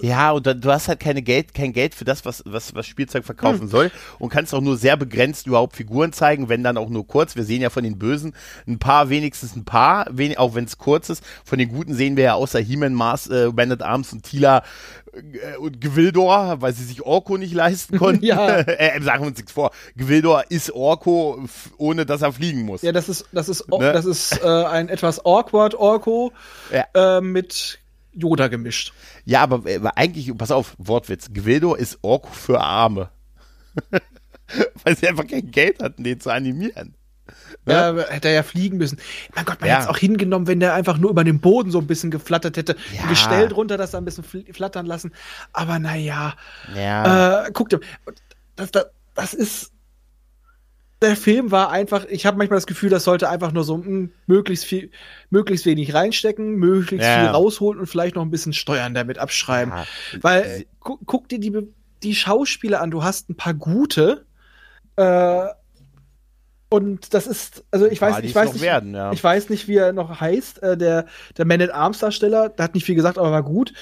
[0.00, 2.86] Ja, und dann, du hast halt keine Geld, kein Geld für das, was, was, was
[2.86, 3.68] Spielzeug verkaufen Hm.
[3.68, 7.34] soll und kannst auch nur sehr begrenzt überhaupt Figuren zeigen, wenn dann auch nur kurz.
[7.34, 8.34] Wir sehen ja von den Bösen
[8.68, 11.24] ein paar, wenigstens ein paar, wen, auch wenn es kurz ist.
[11.44, 14.62] Von den Guten sehen wir ja außer He-Man, Mars, äh, Bandit Arms und Tila
[15.14, 18.24] äh, und Gwildor, weil sie sich Orko nicht leisten konnten.
[18.24, 18.58] Ja.
[18.60, 19.72] äh, sagen wir uns nichts vor.
[19.96, 21.44] Gwildor ist Orko,
[21.78, 22.82] ohne dass er fliegen muss.
[22.82, 23.92] ja, das ist, das ist, Ne?
[23.92, 26.32] das ist äh, ein etwas awkward Orko
[26.72, 27.16] Ja.
[27.18, 27.80] äh, mit
[28.18, 28.92] Yoda gemischt.
[29.24, 31.28] Ja, aber, äh, aber eigentlich, pass auf, Wortwitz.
[31.32, 33.10] Gwildor ist Orko für Arme.
[34.84, 36.94] Weil sie einfach kein Geld hatten, den zu animieren.
[37.66, 37.74] Ne?
[37.74, 38.98] Ja, hätte er ja fliegen müssen.
[39.34, 39.74] Mein Gott, man Ja.
[39.76, 42.56] hätte es auch hingenommen, wenn der einfach nur über den Boden so ein bisschen geflattert
[42.56, 42.76] hätte.
[42.94, 43.02] Ja.
[43.02, 45.12] Ein Gestell drunter, das da ein bisschen fl flattern lassen.
[45.52, 46.34] Aber naja,
[46.74, 47.44] Ja.
[47.44, 47.80] äh, guck dir,
[48.56, 49.72] das, das, das ist.
[51.00, 54.08] Der Film war einfach, ich habe manchmal das Gefühl, das sollte einfach nur so mh,
[54.26, 54.90] möglichst viel,
[55.30, 57.20] möglichst wenig reinstecken, möglichst Ja.
[57.20, 59.72] viel rausholen und vielleicht noch ein bisschen Steuern damit abschreiben.
[59.72, 59.84] Ja.
[60.22, 61.52] Weil, gu guck dir die,
[62.02, 64.24] die Schauspieler an, du hast ein paar gute,
[64.96, 65.46] äh,
[66.70, 69.10] und das ist, also ich weiß, Ja, ich weiß nicht, werden, ja.
[69.12, 71.06] ich weiß nicht, wie er noch heißt, äh, der,
[71.38, 73.72] der Man at Arms Darsteller, der hat nicht viel gesagt, aber war gut.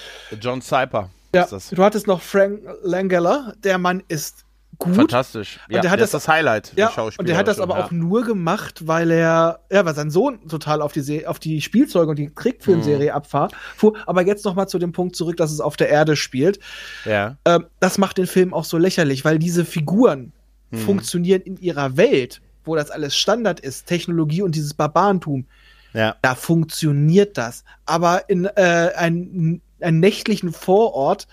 [0.40, 1.70] John Cyper Ja, ist das.
[1.70, 4.44] du hattest noch Frank Langella, der Mann ist
[4.78, 4.94] gut.
[4.94, 5.58] Fantastisch.
[5.68, 6.72] Ja, der hat das- ist das Highlight.
[6.76, 7.84] Ja, und der hat das schon, aber ja.
[7.84, 11.60] auch nur gemacht, weil er, ja, weil sein Sohn total auf die, Se auf die
[11.60, 13.16] Spielzeuge und die Trickfilmserie Mhm.
[13.16, 13.94] abfahr, fuhr.
[14.06, 16.58] Aber jetzt noch mal zu dem Punkt zurück, dass es auf der Erde spielt.
[17.04, 17.36] Ja.
[17.44, 20.32] Ähm, das macht den Film auch so lächerlich, weil diese Figuren
[20.70, 20.78] Mhm.
[20.78, 25.46] funktionieren in ihrer Welt, wo das alles Standard ist, Technologie und dieses Barbarentum.
[25.92, 26.16] Ja.
[26.20, 27.64] Da funktioniert das.
[27.86, 31.26] Aber in äh, einen nächtlichen Vorort,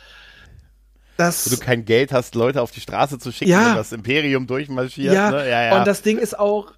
[1.18, 3.70] das Wo du kein Geld hast, Leute auf die Straße zu schicken, Ja.
[3.70, 5.14] wenn das Imperium durchmarschiert.
[5.14, 5.50] ja, ne?
[5.50, 5.78] ja, ja.
[5.80, 6.74] und das Ding ist auch.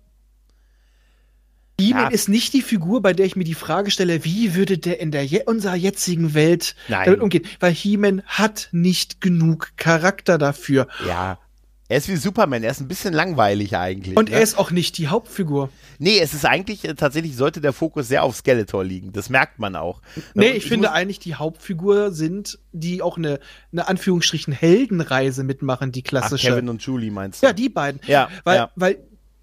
[1.80, 2.10] He-Man Ja.
[2.10, 5.12] ist nicht die Figur, bei der ich mir die Frage stelle, wie würde der in
[5.12, 7.04] der je unserer jetzigen Welt Nein.
[7.06, 7.46] damit umgehen?
[7.60, 10.88] Weil He-Man hat nicht genug Charakter dafür.
[11.06, 11.38] ja.
[11.88, 14.18] Er ist wie Superman, er ist ein bisschen langweilig eigentlich.
[14.18, 14.36] Und ne?
[14.38, 15.70] er ist auch nicht die Hauptfigur.
[16.00, 19.12] Nee, es ist eigentlich, äh, tatsächlich sollte der Fokus sehr auf Skeletor liegen.
[19.12, 20.02] Das merkt man auch.
[20.34, 23.40] Nee, Und ich, finde eigentlich, die Hauptfigur sind, die auch eine,
[23.72, 26.48] eine Anführungsstrichen Heldenreise mitmachen, die Ach, klassische.
[26.50, 27.48] Kevin und Julie meinst du?
[27.48, 28.02] ja, die beiden.
[28.08, 28.72] Ja, Weil, ja.
[28.76, 28.98] weil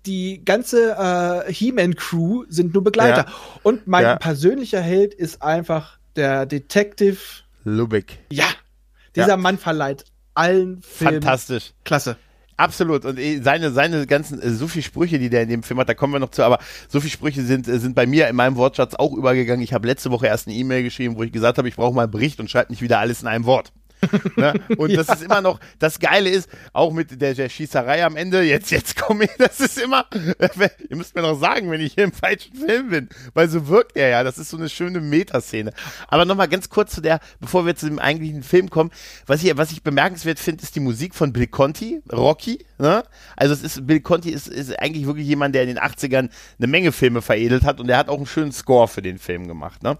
[0.04, 3.26] die ganze äh, He-Man-Crew sind nur Begleiter.
[3.28, 3.32] Ja.
[3.62, 4.16] Und mein Ja.
[4.16, 7.18] persönlicher Held ist einfach der Detective.
[7.62, 8.18] Lubeck.
[8.32, 8.46] Ja,
[9.14, 9.36] dieser.
[9.36, 11.72] Mann verleiht allen Filmen Fantastisch.
[11.84, 12.16] Klasse.
[12.62, 13.04] Absolut.
[13.04, 15.88] Und eh, seine, seine ganzen, äh, so viele Sprüche, die der in dem Film hat,
[15.88, 18.36] da kommen wir noch zu, aber so viele Sprüche sind, äh, sind bei mir in
[18.36, 19.64] meinem Wortschatz auch übergegangen.
[19.64, 22.04] Ich habe letzte Woche erst eine E-Mail geschrieben, wo ich gesagt habe, ich brauche mal
[22.04, 23.72] einen Bericht und schreibe nicht wieder alles in einem Wort.
[24.36, 24.54] ne?
[24.76, 28.42] Und das ist immer noch, das Geile ist, auch mit der, der Schießerei am Ende,
[28.42, 30.06] jetzt, jetzt komme ich, das ist immer,
[30.88, 33.96] ihr müsst mir doch sagen, wenn ich hier im falschen Film bin, weil so wirkt
[33.96, 35.72] er ja, das ist so eine schöne Metaszene.
[36.08, 38.90] Aber nochmal ganz kurz zu der, bevor wir zu dem eigentlichen Film kommen,
[39.26, 43.04] was ich, was ich bemerkenswert finde, ist die Musik von Bill Conti, Rocky, Ne?
[43.36, 46.66] Also es ist, Bill Conti ist, ist eigentlich wirklich jemand, der in den 80ern eine
[46.66, 49.84] Menge Filme veredelt hat und der hat auch einen schönen Score für den Film gemacht.
[49.84, 49.98] Ne?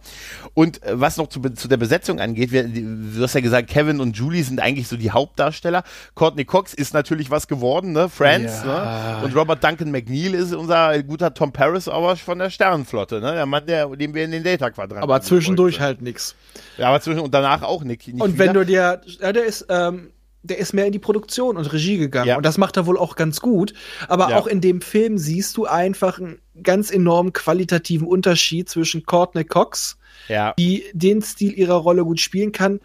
[0.55, 4.01] Und äh, was noch zu, zu der Besetzung angeht, wir, du hast ja gesagt, Kevin
[4.01, 5.85] und Julie sind eigentlich so die Hauptdarsteller.
[6.17, 8.09] Courtney Cox ist natürlich was geworden, ne?
[8.09, 8.65] Friends.
[8.67, 9.21] Ja.
[9.21, 9.27] Ne?
[9.27, 13.35] Und Robert Duncan McNeil ist unser guter Tom Paris, aber von der Sternenflotte, ne?
[13.35, 16.35] Der Mann, der, den wir in den Data-Quadranten Aber zwischendurch halt nix.
[16.79, 18.09] Ja, aber zwischen und danach auch nicht.
[18.09, 18.65] nicht Und wenn wieder.
[18.65, 20.11] du dir, ja, der ist, ähm,
[20.43, 22.29] der ist mehr in die Produktion und Regie gegangen.
[22.29, 22.37] Ja.
[22.37, 23.73] Und das macht er wohl auch ganz gut.
[24.09, 24.39] Aber Ja.
[24.39, 29.99] auch in dem Film siehst du einfach einen ganz enormen qualitativen Unterschied zwischen Courtney Cox,
[30.29, 30.53] ja.
[30.59, 32.81] die den Stil ihrer Rolle gut spielen kann.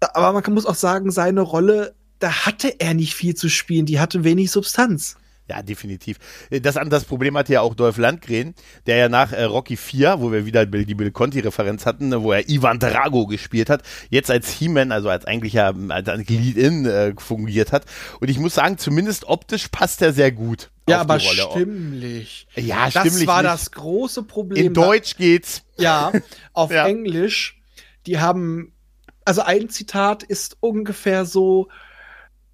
[0.00, 3.86] Aber man muss auch sagen, seine Rolle, da hatte er nicht viel zu spielen.
[3.86, 5.16] Die hatte wenig Substanz.
[5.48, 6.18] Ja, definitiv.
[6.50, 8.54] Das, das Problem hatte ja auch Dolph Landgren,
[8.86, 12.48] der ja nach äh, Rocky 4, wo wir wieder die Bill Conti-Referenz hatten, wo er
[12.48, 17.84] Ivan Drago gespielt hat, jetzt als He-Man, also als eigentlicher als Lead-In äh, fungiert hat.
[18.20, 20.70] Und ich muss sagen, zumindest optisch passt er sehr gut.
[20.88, 22.46] Ja, aber stimmlich.
[22.54, 23.52] Ja, Das stimmlich war nicht.
[23.52, 24.66] das große Problem.
[24.66, 25.62] In Deutsch geht's.
[25.78, 26.12] Ja,
[26.52, 26.86] auf Ja.
[26.86, 27.60] Englisch.
[28.06, 28.72] Die haben,
[29.24, 31.68] also ein Zitat ist ungefähr so,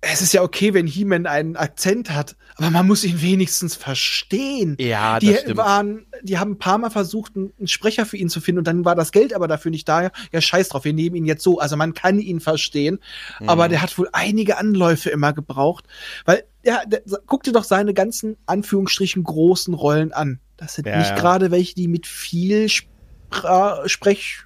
[0.04, 4.76] es ist ja okay, wenn He-Man einen Akzent hat, aber man muss ihn wenigstens verstehen.
[4.80, 5.56] Ja, die das stimmt.
[5.56, 8.84] waren, die haben ein paar Mal versucht, einen Sprecher für ihn zu finden und dann
[8.84, 10.10] war das Geld aber dafür nicht da.
[10.32, 11.60] Ja, scheiß drauf, wir nehmen ihn jetzt so.
[11.60, 12.98] Also man kann ihn verstehen,
[13.40, 13.48] Mhm.
[13.48, 15.86] aber der hat wohl einige Anläufe immer gebraucht,
[16.24, 20.40] weil ja, der, guck dir doch seine ganzen Anführungsstrichen großen Rollen an.
[20.56, 21.16] Das sind Ja, nicht ja.
[21.16, 24.38] gerade welche, die mit viel Spra Sprech,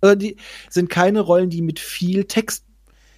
[0.00, 0.36] äh, die
[0.70, 2.64] sind keine Rollen, die mit viel Text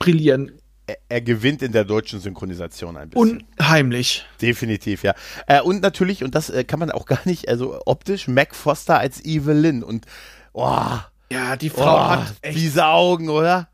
[0.00, 0.52] brillieren.
[0.90, 3.44] Er, er gewinnt in der deutschen Synchronisation ein bisschen.
[3.58, 4.26] Unheimlich.
[4.40, 5.14] Definitiv, ja.
[5.46, 8.98] Äh, und natürlich, und das äh, kann man auch gar nicht, also optisch, Mac Foster
[8.98, 10.06] als Evelyn und,
[10.52, 10.98] oh,
[11.30, 13.68] Ja, die Frau oh hat echt diese Augen, oder?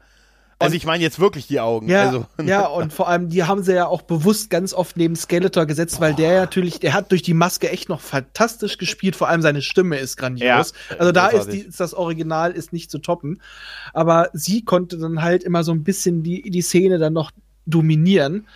[0.58, 1.88] Also ich meine jetzt wirklich die Augen.
[1.88, 5.14] Ja, also, ja, und vor allem, die haben sie ja auch bewusst ganz oft neben
[5.14, 9.28] Skeletor gesetzt, weil der natürlich, der hat durch die Maske echt noch fantastisch gespielt, vor
[9.28, 10.72] allem seine Stimme ist grandios.
[10.90, 13.42] Ja, also da ist, die, ist das Original ist nicht zu toppen.
[13.92, 17.32] Aber sie konnte dann halt immer so ein bisschen die, die Szene dann noch
[17.66, 18.46] dominieren.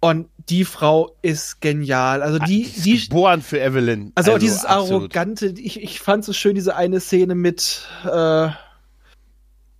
[0.00, 2.22] Und die Frau ist genial.
[2.22, 4.12] Also die, ist die, geboren für Evelyn.
[4.14, 5.16] also, dieses absolut.
[5.16, 8.48] arrogante, ich, ich fand so schön, diese eine Szene mit, äh,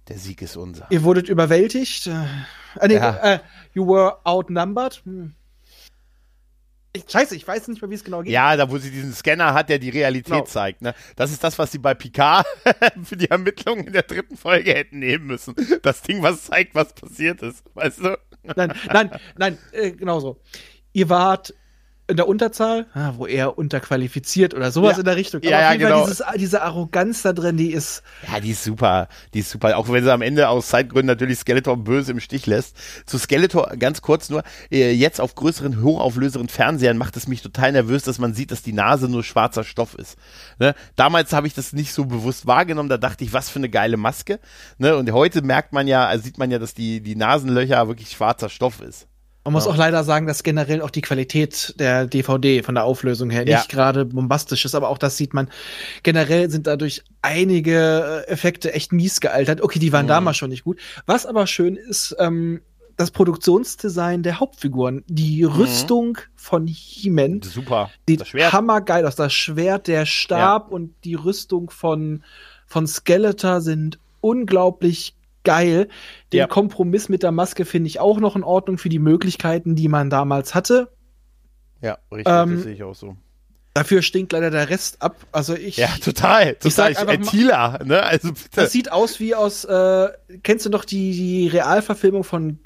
[0.08, 0.86] Der Sieg ist unser.
[0.90, 2.06] Ihr wurdet überwältigt.
[2.06, 2.10] Äh,
[2.78, 3.34] ah, nee, Ja.
[3.34, 3.38] äh,
[3.74, 5.02] you were outnumbered.
[5.04, 5.34] Hm.
[6.92, 8.32] Ich, scheiße, ich weiß nicht mehr, wie es genau geht.
[8.32, 10.44] Ja, da wo sie diesen Scanner hat, der die Realität Genau.
[10.44, 10.80] zeigt.
[10.80, 10.94] Ne?
[11.14, 12.46] Das ist das, was sie bei Picard
[13.04, 15.54] für die Ermittlungen in der dritten Folge hätten nehmen müssen.
[15.82, 17.64] Das Ding, was zeigt, was passiert ist.
[17.74, 18.18] Weißt du?
[18.54, 20.40] Nein, nein, nein, äh, genau so.
[20.94, 21.52] Ihr wart
[22.08, 24.98] in der Unterzahl, ah, wo er unterqualifiziert oder sowas Ja.
[25.00, 25.42] in der Richtung.
[25.42, 26.04] Ja, auf ja, Fall genau.
[26.04, 28.02] dieses, diese Arroganz da drin, die ist.
[28.30, 29.08] Ja, die ist super.
[29.34, 29.76] Die ist super.
[29.76, 32.76] Auch wenn sie am Ende aus Zeitgründen natürlich Skeletor böse im Stich lässt.
[33.06, 34.44] Zu Skeletor ganz kurz nur.
[34.70, 38.62] Äh, jetzt auf größeren, hochauflöseren Fernsehern macht es mich total nervös, dass man sieht, dass
[38.62, 40.16] die Nase nur schwarzer Stoff ist.
[40.60, 40.74] Ne?
[40.94, 42.88] Damals habe ich das nicht so bewusst wahrgenommen.
[42.88, 44.38] Da dachte ich, was für eine geile Maske.
[44.78, 44.96] Ne?
[44.96, 48.48] Und heute merkt man ja, also sieht man ja, dass die, die Nasenlöcher wirklich schwarzer
[48.48, 49.08] Stoff ist.
[49.46, 49.70] Man muss Ja.
[49.70, 53.58] auch leider sagen, dass generell auch die Qualität der DVD von der Auflösung her Ja.
[53.58, 55.48] nicht gerade bombastisch ist, aber auch das sieht man.
[56.02, 59.60] Generell sind dadurch einige äh, Effekte echt mies gealtert.
[59.62, 60.10] Okay, die waren Mhm.
[60.10, 60.78] damals schon nicht gut.
[61.06, 62.60] Was aber schön ist, ähm,
[62.96, 65.04] das Produktionsdesign der Hauptfiguren.
[65.06, 67.90] Die Rüstung von He-Man Super.
[68.08, 68.52] sieht das Schwert.
[68.52, 69.14] hammergeil aus.
[69.16, 72.24] Das Schwert, der Stab und die Rüstung von,
[72.66, 75.14] von Skeletor sind unglaublich
[75.46, 75.88] geil.
[76.32, 76.46] Den Ja.
[76.46, 80.10] Kompromiss mit der Maske finde ich auch noch in Ordnung für die Möglichkeiten, die man
[80.10, 80.90] damals hatte.
[81.80, 82.26] Ja, richtig.
[82.32, 83.16] Ähm, das sehe ich auch so.
[83.74, 85.16] Dafür stinkt leider der Rest ab.
[85.32, 85.76] Also ich.
[85.76, 86.54] Ja, total.
[86.56, 86.92] total.
[86.92, 88.02] Ich mal- Tila, ne?
[88.02, 88.48] Also bitte.
[88.54, 90.08] Das sieht aus wie aus, äh,
[90.42, 92.58] kennst du noch die, die Realverfilmung von,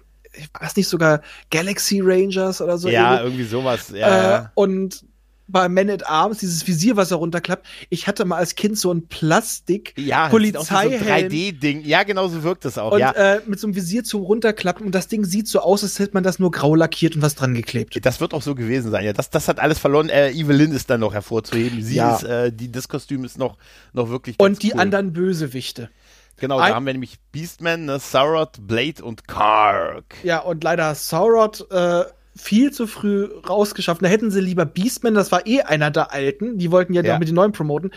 [0.52, 2.88] war das nicht sogar Galaxy Rangers oder so?
[2.88, 3.40] ja, irgendwie?
[3.42, 3.90] irgendwie sowas.
[3.94, 5.04] Ja, äh, und
[5.50, 7.66] bei Man at Arms, dieses Visier, was er runterklappt.
[7.88, 11.84] Ich hatte mal als Kind so ein Plastik Ja, das wie so ein Polizeihelm 3D-Ding.
[11.84, 12.92] Ja, genau so wirkt es auch.
[12.92, 13.12] und ja.
[13.12, 16.14] äh, mit so einem Visier zum Runterklappen und das Ding sieht so aus, als hätte
[16.14, 17.98] man das nur grau lackiert und was dran geklebt.
[18.04, 19.04] Das wird auch so gewesen sein.
[19.04, 20.08] Ja, das, das hat alles verloren.
[20.08, 21.82] Äh, Evelyn ist dann noch hervorzuheben.
[21.82, 22.16] Sie Ja.
[22.16, 23.56] ist, äh, die, das Kostüm ist noch,
[23.92, 24.80] noch wirklich Und die cool.
[24.80, 25.90] anderen Bösewichte.
[26.38, 30.14] Genau, Ein- da haben wir nämlich Beastman, ne, Sarot, Blade und Kark.
[30.22, 32.04] Ja, und leider Saurod äh,
[32.36, 34.02] viel zu früh rausgeschafft.
[34.02, 37.18] Da hätten sie lieber Beastman, das war eh einer der alten, die wollten ja, Ja.
[37.18, 37.90] mit den neuen promoten.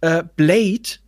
[0.00, 0.98] Äh, Blade,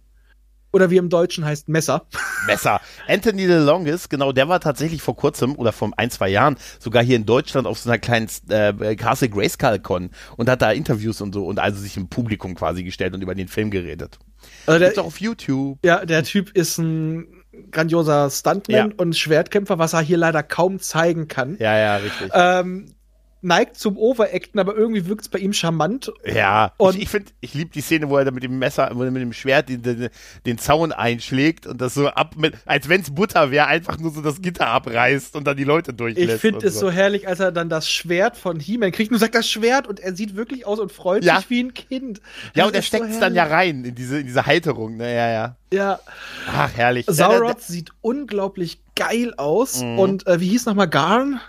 [0.75, 2.07] oder wie im Deutschen heißt Messer.
[2.47, 2.81] Messer.
[3.07, 7.17] Anthony DeLongis, genau, der war tatsächlich vor kurzem oder vor ein, zwei Jahren sogar hier
[7.17, 11.35] in Deutschland auf so einer kleinen äh, Castle Grayskull Con und hat da Interviews und
[11.35, 14.19] so und also sich im Publikum quasi gestellt und über den Film geredet.
[14.67, 15.79] Also Gibt's der, auch auf YouTube.
[15.85, 18.95] ja, der Typ ist ein grandioser Stuntman Ja.
[18.97, 21.57] und Schwertkämpfer, was er hier leider kaum zeigen kann.
[21.59, 22.31] Ja, ja, richtig.
[22.35, 22.95] Ähm,
[23.43, 26.13] neigt zum Overacten, aber irgendwie wirkt es bei ihm charmant.
[26.25, 28.91] Ja, Und- ich, ich finde, ich liebe die Szene, wo er da mit dem Messer,
[28.95, 30.09] wo er mit dem Schwert den, den,
[30.47, 34.13] den Zaun einschlägt und das so ab mit, als wenn es Butter wäre, einfach nur
[34.13, 36.35] so das Gitter abreißt und dann die Leute durchlässt.
[36.37, 39.35] Ich finde es so herrlich, als er dann das Schwert von He-Man kriegt und sagt
[39.35, 41.37] das Schwert und er sieht wirklich aus und freut Ja.
[41.39, 42.21] sich wie ein Kind.
[42.55, 44.97] Ja, Das und er so steckt es dann ja rein in diese, in diese Halterung.
[44.97, 45.15] Ne?
[45.15, 45.57] Ja, ja.
[45.73, 46.01] Ja,
[46.55, 47.07] Ach, herrlich.
[47.09, 49.99] Sauron sieht unglaublich geil aus Mhm.
[49.99, 51.41] und äh, wie hieß nochmal Garn?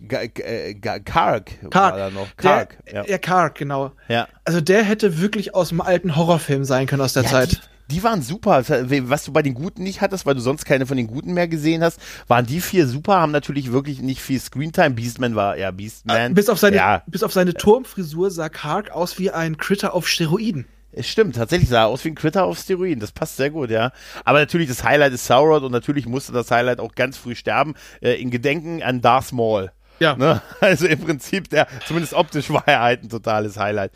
[0.00, 2.28] Äh, Kark, war da noch.
[2.36, 3.04] Kark, der, ja.
[3.06, 3.18] ja.
[3.18, 3.92] Kark, genau.
[4.08, 4.28] ja.
[4.44, 7.52] Also der hätte wirklich aus einem alten Horrorfilm sein können aus der Ja, Zeit.
[7.88, 8.62] Die, die waren super.
[8.68, 11.48] Was du bei den Guten nicht hattest, weil du sonst keine von den Guten mehr
[11.48, 14.90] gesehen hast, waren die vier super, haben natürlich wirklich nicht viel Screentime.
[14.90, 16.34] Beastman war, ja, Beastman.
[16.34, 20.06] Bis auf seine, Ja, bis auf seine Turmfrisur sah Kark aus wie ein Critter auf
[20.06, 20.66] Steroiden.
[20.92, 21.34] es stimmt.
[21.36, 23.00] Tatsächlich sah er aus wie ein Critter auf Steroiden.
[23.00, 23.90] Das passt sehr gut, ja.
[24.24, 27.74] Aber natürlich, das Highlight ist Sauron und natürlich musste das Highlight auch ganz früh sterben,
[28.00, 29.72] äh, in Gedenken an Darth Maul.
[29.98, 30.16] Ja.
[30.16, 30.40] Ne?
[30.60, 33.92] Also im Prinzip, der, zumindest optisch war er halt ein totales Highlight.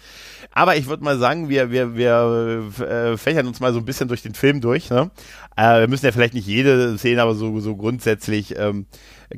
[0.53, 4.09] Aber ich würde mal sagen, wir, wir, wir äh, fächern uns mal so ein bisschen
[4.09, 4.91] durch den Film durch.
[4.91, 5.11] Ne?
[5.57, 8.87] Äh, wir müssen ja vielleicht nicht jede Szene, aber so, so grundsätzlich ähm,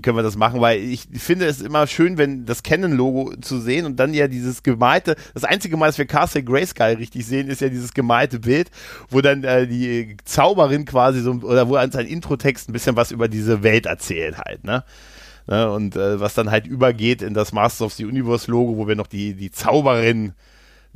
[0.02, 3.86] können wir das machen, weil ich finde es immer schön, wenn das Canon-Logo zu sehen
[3.86, 7.60] und dann ja dieses gemalte, das einzige Mal, dass wir Castle Grayskull richtig sehen, ist
[7.60, 8.70] ja dieses gemalte Bild,
[9.08, 13.12] wo dann äh, die Zauberin quasi so, oder wo an seinen Introtext ein bisschen was
[13.12, 14.84] über diese Welt erzählt halt, ne?
[15.46, 18.88] Ne, und äh, was dann halt übergeht in das Masters of the Universe Logo, wo
[18.88, 20.32] wir noch die, die Zauberin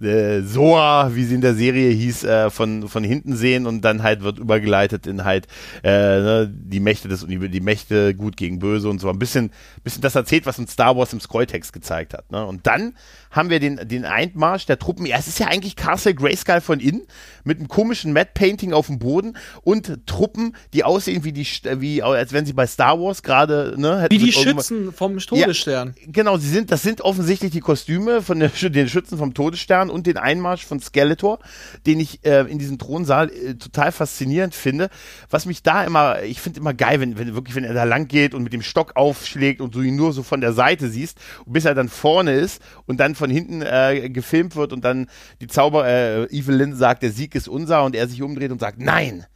[0.02, 4.02] äh, Soa, wie sie in der Serie hieß, äh, von, von hinten sehen und dann
[4.02, 5.46] halt wird übergeleitet in halt
[5.82, 9.50] äh, ne, die Mächte des Universums, die Mächte gut gegen böse und so ein bisschen,
[9.82, 12.30] bisschen das erzählt, was uns Star Wars im Scrolltext gezeigt hat.
[12.30, 12.44] Ne?
[12.44, 12.94] Und dann
[13.30, 15.06] haben wir den, den Einmarsch der Truppen.
[15.06, 17.02] Ja, es ist ja eigentlich Castle Grayskull von innen
[17.44, 21.46] mit einem komischen Matte Painting auf dem Boden und Truppen, die aussehen wie die,
[21.78, 25.94] wie, als wenn sie bei Star Wars gerade, ne, Wie die Schützen vom Todesstern.
[26.06, 30.06] Genau, sie sind, das sind offensichtlich die Kostüme von der, den Schützen vom Todesstern und
[30.06, 31.38] den Einmarsch von Skeletor,
[31.86, 34.90] den ich äh, in diesem Thronsaal äh, total faszinierend finde.
[35.30, 38.08] Was mich da immer, ich finde immer geil, wenn, wenn wirklich, wenn er da lang
[38.08, 41.18] geht und mit dem Stock aufschlägt und du ihn nur so von der Seite siehst,
[41.46, 45.08] bis er dann vorne ist und dann von hinten äh, gefilmt wird und dann
[45.40, 48.78] die Zauber, äh, Evelyn sagt, der Sieg ist unser und er sich umdreht und sagt,
[48.80, 49.26] nein,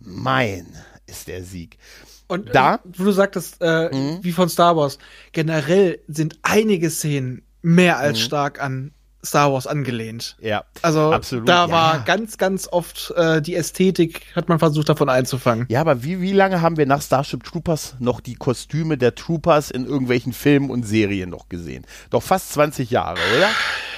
[0.00, 0.66] mein
[1.06, 1.78] ist der Sieg.
[2.28, 3.90] Und Da- äh, wo du sagtest, äh,
[4.22, 4.98] wie von Star Wars,
[5.32, 8.92] generell sind einige Szenen mehr als stark an
[9.24, 10.36] Star Wars angelehnt.
[10.40, 11.70] Ja, Also Absolut, da ja.
[11.72, 15.66] war ganz, ganz oft äh, die Ästhetik, hat man versucht davon einzufangen.
[15.68, 19.70] Ja, aber wie, wie lange haben wir nach Starship Troopers noch die Kostüme der Troopers
[19.70, 21.86] in irgendwelchen Filmen und Serien noch gesehen?
[22.10, 23.48] Doch fast 20 Jahre, oder?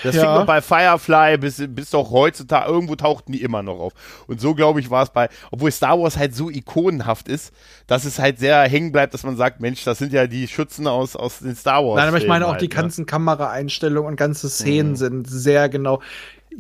[0.03, 0.25] Das Ja.
[0.27, 3.93] fing doch bei Firefly bis, bis doch heutzutage, irgendwo tauchten die immer noch auf.
[4.27, 7.55] Und so, glaube ich, war es bei, obwohl Star Wars halt so ikonenhaft ist,
[7.87, 10.87] dass es halt sehr hängen bleibt, dass man sagt, Mensch, das sind ja die Schützen
[10.87, 11.97] aus, aus den Star Wars.
[11.97, 12.75] Nein, aber ich meine auch halt, die ne?
[12.75, 16.01] ganzen Kameraeinstellungen und ganze Szenen sind sehr genau,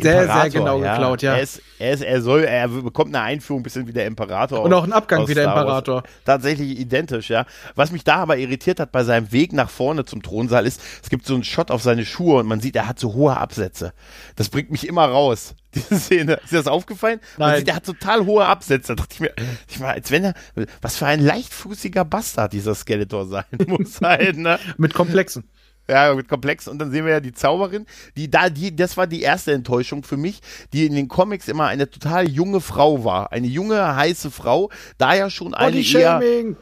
[0.01, 1.35] sehr, Imperator, sehr genau geklaut, ja.
[1.35, 4.63] Er, ist, er, ist, er soll, er bekommt eine Einführung bisschen wie der Imperator.
[4.63, 5.45] Und auch einen Abgang wie der.
[5.45, 6.03] Imperator.
[6.25, 7.47] Tatsächlich identisch, ja.
[7.75, 11.11] Was mich da aber irritiert hat bei seinem Weg nach vorne zum Thronsaal ist, es
[11.11, 13.93] gibt so einen Shot auf seine Schuhe und man sieht, er hat so hohe Absätze.
[14.37, 15.55] Das bringt mich immer raus.
[15.75, 16.35] Diese Szene.
[16.45, 17.21] Ist dir das aufgefallen?
[17.37, 17.59] Man Nein.
[17.59, 18.95] sieht, er hat total hohe Absätze.
[18.95, 19.33] Da dachte ich mir,
[19.69, 20.35] ich war, als wenn er,
[20.81, 24.59] was für ein leichtfußiger Bastard dieser Skeletor sein muss halt, ne?
[24.77, 25.45] Mit Komplexen.
[25.89, 26.67] Ja, mit Komplex.
[26.67, 30.03] Und dann sehen wir ja die Zauberin, die da, die, das war die erste Enttäuschung
[30.03, 30.41] für mich,
[30.73, 33.33] die in den Comics immer eine total junge Frau war.
[33.33, 36.57] Eine junge, heiße Frau, da ja schon eine Body eher, Shaming.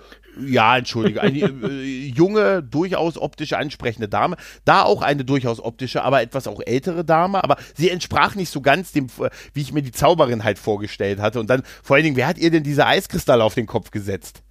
[0.44, 4.36] ja, entschuldige, eine äh, junge, durchaus optisch ansprechende Dame.
[4.64, 7.44] Da auch eine durchaus optische, aber etwas auch ältere Dame.
[7.44, 11.20] Aber sie entsprach nicht so ganz dem, äh, wie ich mir die Zauberin halt vorgestellt
[11.20, 11.38] hatte.
[11.38, 14.42] Und dann, vor allen Dingen, wer hat ihr denn diese Eiskristalle auf den Kopf gesetzt?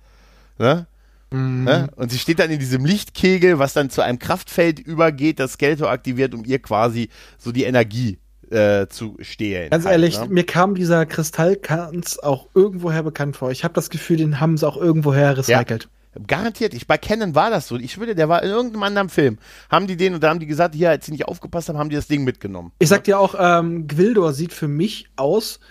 [0.58, 0.86] Ne?
[1.32, 1.90] Ne?
[1.96, 5.90] Und sie steht dann in diesem Lichtkegel, was dann zu einem Kraftfeld übergeht, das Skeletor
[5.90, 9.70] aktiviert, um ihr quasi so die Energie äh, zu stehlen.
[9.70, 10.28] Ganz halt, ehrlich, ne?
[10.28, 13.52] mir kam dieser Kristallkanz auch irgendwoher bekannt vor.
[13.52, 15.88] Ich habe das Gefühl, den haben sie auch irgendwoher recycelt.
[16.28, 17.78] Garantiert, ich, bei Canon war das so.
[17.78, 19.38] Ich würde, der war in irgendeinem anderen Film.
[19.70, 21.90] Haben die den und da haben die gesagt, hier, als sie nicht aufgepasst haben, haben
[21.90, 22.74] die das Ding mitgenommen.
[22.80, 25.62] Ich sag dir auch, ähm, Gwildor sieht für mich aus,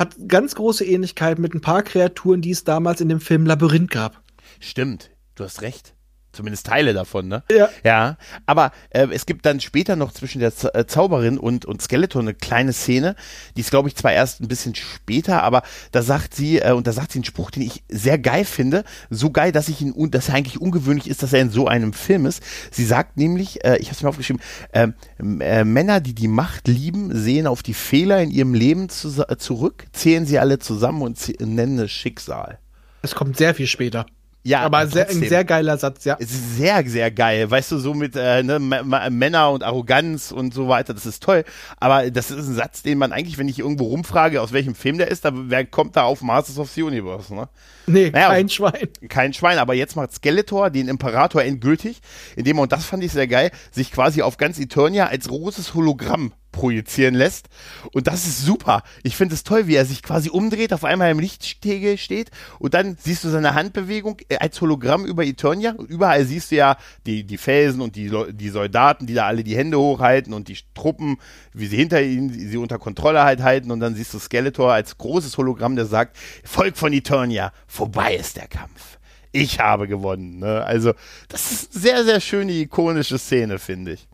[0.00, 3.92] hat ganz große Ähnlichkeit mit ein paar Kreaturen, die es damals in dem Film Labyrinth
[3.92, 4.23] gab.
[4.64, 5.94] Stimmt, du hast recht.
[6.32, 7.44] Zumindest Teile davon, ne?
[7.48, 7.68] Ja.
[7.84, 11.80] Ja, aber äh, es gibt dann später noch zwischen der Z äh, Zauberin und, und
[11.80, 13.14] Skeletor eine kleine Szene,
[13.56, 16.86] die ist, glaube ich, zwar erst ein bisschen später, aber da sagt sie, äh, und
[16.86, 20.10] da sagt sie einen Spruch, den ich sehr geil finde, so geil, dass ich ihn,
[20.10, 22.42] dass er eigentlich ungewöhnlich ist, dass er in so einem Film ist.
[22.72, 26.66] Sie sagt nämlich, äh, ich habe es mir aufgeschrieben, äh, äh, Männer, die die Macht
[26.66, 31.40] lieben, sehen auf die Fehler in ihrem Leben zu zurück, zählen sie alle zusammen und
[31.40, 32.58] nennen es Schicksal.
[33.02, 34.06] Es kommt sehr viel später.
[34.46, 36.18] Ja, aber sehr, ein sehr geiler Satz, ja.
[36.20, 37.50] Sehr, sehr geil.
[37.50, 41.44] Weißt du, so mit äh, ne, Männer und Arroganz und so weiter, das ist toll.
[41.78, 44.98] Aber das ist ein Satz, den man eigentlich, wenn ich irgendwo rumfrage, aus welchem Film
[44.98, 47.48] der ist, da wer kommt da auf Masters of the Universe, ne?
[47.86, 48.88] Nee, naja, kein Schwein.
[49.08, 52.00] Kein Schwein, aber jetzt macht Skeletor den Imperator endgültig,
[52.36, 55.72] indem er, und das fand ich sehr geil, sich quasi auf ganz Eternia als großes
[55.72, 57.48] Hologramm projizieren lässt.
[57.92, 58.82] Und das ist super.
[59.02, 62.74] Ich finde es toll, wie er sich quasi umdreht, auf einmal im Lichttegel steht und
[62.74, 65.72] dann siehst du seine Handbewegung äh, als Hologramm über Eternia.
[65.72, 69.42] Und überall siehst du ja die, die Felsen und die, die Soldaten, die da alle
[69.42, 71.18] die Hände hochhalten und die Truppen,
[71.52, 73.72] wie sie hinter ihnen sie unter Kontrolle halt halten.
[73.72, 78.36] Und dann siehst du Skeletor als großes Hologramm, der sagt, Volk von Eternia, vorbei ist
[78.36, 78.98] der Kampf.
[79.32, 80.38] Ich habe gewonnen.
[80.38, 80.62] Ne?
[80.62, 80.94] Also,
[81.28, 84.06] das ist sehr, sehr schöne, ikonische Szene, finde ich.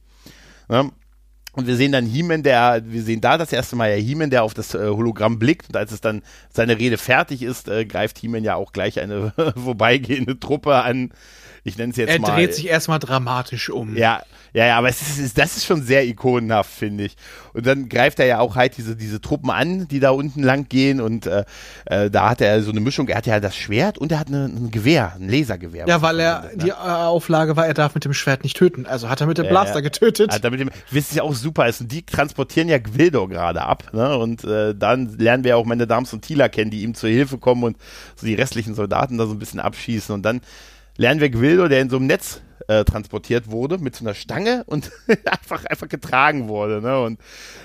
[0.70, 0.90] Ne?
[1.60, 4.44] Und wir sehen dann He-Man, der, wir sehen da das erste Mal ja He-Man, der
[4.44, 5.68] auf das äh, Hologramm blickt.
[5.68, 9.34] Und als es dann seine Rede fertig ist, äh, greift He-Man ja auch gleich eine
[9.62, 11.10] vorbeigehende Truppe an,
[11.64, 12.30] ich nenne es jetzt er mal.
[12.30, 13.96] Er dreht sich erstmal dramatisch um.
[13.96, 17.16] Ja, ja, ja, aber es ist, das ist schon sehr ikonenhaft, finde ich.
[17.52, 20.68] Und dann greift er ja auch halt diese, diese Truppen an, die da unten lang
[20.68, 21.44] gehen und äh,
[21.86, 23.08] äh, da hat er so eine Mischung.
[23.08, 25.86] Er hat ja das Schwert und er hat eine, ein Gewehr, ein Lasergewehr.
[25.86, 26.64] Ja, weil er, findet, ne?
[26.64, 28.86] die Auflage war, er darf mit dem Schwert nicht töten.
[28.86, 30.32] Also hat er mit dem Blaster äh, getötet.
[30.32, 31.80] Hat er mit dem, wisst ihr auch super ist.
[31.80, 34.16] Und die transportieren ja Gwildor gerade ab, ne?
[34.16, 37.38] Und äh, dann lernen wir auch meine Damen und Tila kennen, die ihm zur Hilfe
[37.38, 37.76] kommen und
[38.16, 40.40] so die restlichen Soldaten da so ein bisschen abschießen und dann
[41.00, 44.64] lernen wir Gwildo, der in so einem Netz äh, transportiert wurde, mit so einer Stange
[44.66, 44.92] und
[45.24, 46.82] einfach, einfach getragen wurde.
[46.82, 47.00] Ne?
[47.00, 47.18] Und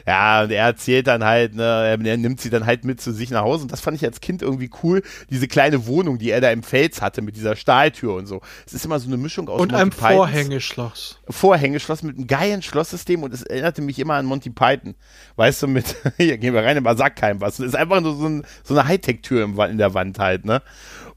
[0.07, 3.29] ja, und er erzählt dann halt, ne, er nimmt sie dann halt mit zu sich
[3.31, 3.63] nach Hause.
[3.63, 6.63] Und das fand ich als Kind irgendwie cool, diese kleine Wohnung, die er da im
[6.63, 8.39] Fels hatte, mit dieser Stahltür und so.
[8.65, 10.15] Es ist immer so eine Mischung aus Und Monty einem Pythons.
[10.15, 11.19] Vorhängeschloss.
[11.29, 14.95] Vorhängeschloss mit einem geilen Schlosssystem und es erinnerte mich immer an Monty Python.
[15.35, 17.59] Weißt du, mit, hier gehen wir rein, aber sag keinem was.
[17.59, 20.61] Es ist einfach nur so, ein, so eine Hightech-Tür in der Wand halt, ne?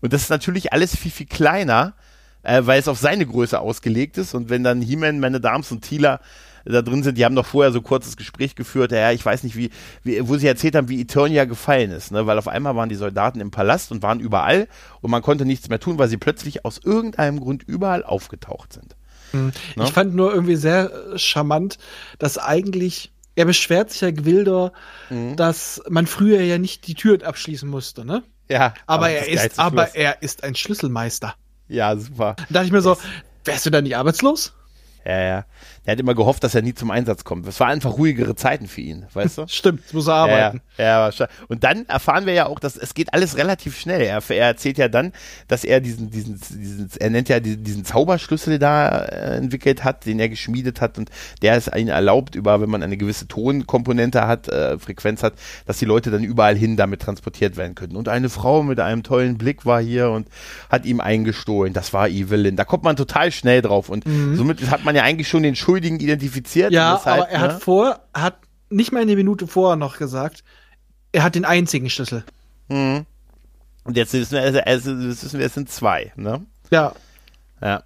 [0.00, 1.94] Und das ist natürlich alles viel, viel kleiner
[2.42, 4.34] äh, weil es auf seine Größe ausgelegt ist.
[4.34, 6.20] Und wenn dann He-Man, meine Dams und Tila
[6.64, 9.56] da drin sind, die haben doch vorher so kurzes Gespräch geführt, ja, ich weiß nicht,
[9.56, 9.70] wie,
[10.02, 12.26] wie, wo sie erzählt haben, wie Eternia gefallen ist, ne?
[12.26, 14.68] weil auf einmal waren die Soldaten im Palast und waren überall
[15.00, 18.96] und man konnte nichts mehr tun, weil sie plötzlich aus irgendeinem Grund überall aufgetaucht sind.
[19.32, 19.52] Mhm.
[19.76, 19.84] Ne?
[19.84, 21.78] Ich fand nur irgendwie sehr äh, charmant,
[22.18, 24.72] dass eigentlich er beschwert sich ja Gwildor,
[25.10, 25.36] mhm.
[25.36, 28.24] dass man früher ja nicht die Türen abschließen musste, ne?
[28.48, 28.74] Ja.
[28.86, 31.34] Aber, aber er ist, aber er ist ein Schlüsselmeister.
[31.68, 32.34] Ja, super.
[32.36, 32.96] Da dachte ich mir so,
[33.44, 34.52] wärst du dann nicht arbeitslos?
[35.04, 35.44] Ja, ja.
[35.88, 37.48] Er hat immer gehofft, dass er nie zum Einsatz kommt.
[37.48, 39.44] Es war einfach ruhigere Zeiten für ihn, weißt du?
[39.48, 40.60] Stimmt, es muss er arbeiten.
[40.76, 41.28] Ja, ja.
[41.48, 44.02] Und dann erfahren wir ja auch, dass es geht alles relativ schnell.
[44.02, 45.12] Er, er erzählt ja dann,
[45.46, 50.04] dass er diesen, diesen, diesen, er nennt ja diesen, diesen Zauberschlüssel da äh, entwickelt hat,
[50.04, 51.08] den er geschmiedet hat und
[51.40, 55.78] der es ihnen erlaubt, über, wenn man eine gewisse Tonkomponente hat, äh, Frequenz hat, dass
[55.78, 57.96] die Leute dann überall hin damit transportiert werden können.
[57.96, 60.28] Und eine Frau mit einem tollen Blick war hier und
[60.68, 61.72] hat ihm eingestohlen.
[61.72, 62.56] Das war Evelyn.
[62.56, 64.36] Da kommt man total schnell drauf und mhm.
[64.36, 66.72] somit hat man ja eigentlich schon den Schuldigen identifiziert.
[66.72, 67.44] Ja, aber halt, er ne?
[67.44, 68.38] hat vor, hat
[68.68, 70.42] nicht mal eine Minute vorher noch gesagt,
[71.12, 72.24] er hat den einzigen Schlüssel.
[72.68, 73.06] Mhm.
[73.84, 76.44] Und jetzt wissen wir, also, also, wissen wir, es sind zwei, ne?
[76.70, 76.92] Ja.
[77.62, 77.82] Ja.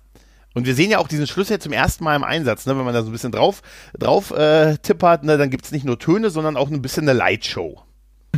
[0.55, 2.77] Und wir sehen ja auch diesen Schlüssel zum ersten Mal im Einsatz, ne?
[2.77, 3.63] Wenn man da so ein bisschen drauf,
[3.99, 5.39] drauf äh, tippert, ne?
[5.39, 7.83] dann gibt es nicht nur Töne, sondern auch ein bisschen eine Lightshow.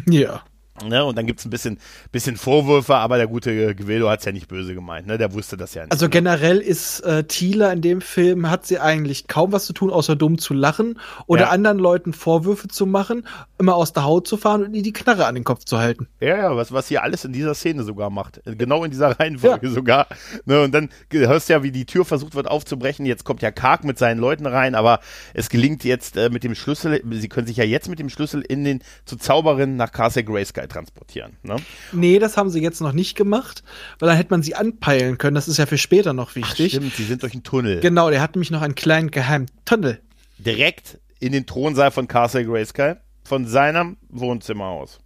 [0.08, 0.42] Ja.
[0.82, 1.78] Ne, und dann gibt es ein bisschen,
[2.10, 5.18] bisschen Vorwürfe, aber der gute Gewildo hat es ja nicht böse gemeint, ne?
[5.18, 5.92] Der wusste das ja nicht.
[5.92, 6.10] Also ne?
[6.10, 10.16] generell ist äh, Thieler in dem Film, hat sie eigentlich kaum was zu tun, außer
[10.16, 11.50] dumm zu lachen oder ja.
[11.50, 13.24] anderen Leuten Vorwürfe zu machen,
[13.56, 16.08] immer aus der Haut zu fahren und ihr die Knarre an den Kopf zu halten.
[16.18, 18.40] Ja, ja, was, was hier alles in dieser Szene sogar macht.
[18.44, 19.72] Genau in dieser Reihenfolge ja.
[19.72, 20.08] sogar.
[20.44, 23.06] Ne, und dann hörst du ja, wie die Tür versucht wird aufzubrechen.
[23.06, 24.98] Jetzt kommt ja Kark mit seinen Leuten rein, aber
[25.34, 28.40] es gelingt jetzt äh, mit dem Schlüssel, sie können sich ja jetzt mit dem Schlüssel
[28.40, 31.36] in den, zu Zauberin nach Castle Grayskull transportieren.
[31.42, 31.56] Ne?
[31.92, 33.62] Nee, das haben sie jetzt noch nicht gemacht,
[33.98, 35.34] weil dann hätte man sie anpeilen können.
[35.34, 36.74] Das ist ja für später noch wichtig.
[36.74, 37.80] Ach, stimmt, sie sind durch einen Tunnel.
[37.80, 40.00] Genau, der hat nämlich noch einen kleinen geheimen Tunnel.
[40.38, 44.98] Direkt in den Thronsaal von Castle Grayskull, von seinem Wohnzimmer aus.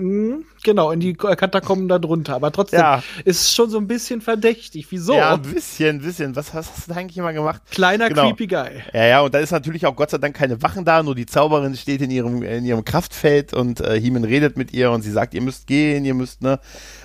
[0.00, 2.34] Mhm, genau, in die Katakomben da drunter.
[2.34, 3.02] Aber trotzdem ja.
[3.24, 4.86] ist schon so ein bisschen verdächtig.
[4.90, 5.14] Wieso?
[5.14, 6.34] Ja, ein bisschen, ein bisschen.
[6.34, 7.60] Was, was hast du da eigentlich immer gemacht?
[7.70, 8.28] Kleiner genau.
[8.28, 8.70] creepy Guy.
[8.94, 11.26] Ja, ja, und da ist natürlich auch Gott sei Dank keine Wachen da, nur die
[11.26, 15.12] Zauberin steht in ihrem, in ihrem Kraftfeld und äh, Heeman redet mit ihr und sie
[15.12, 16.58] sagt, ihr müsst gehen, ihr müsst, ne?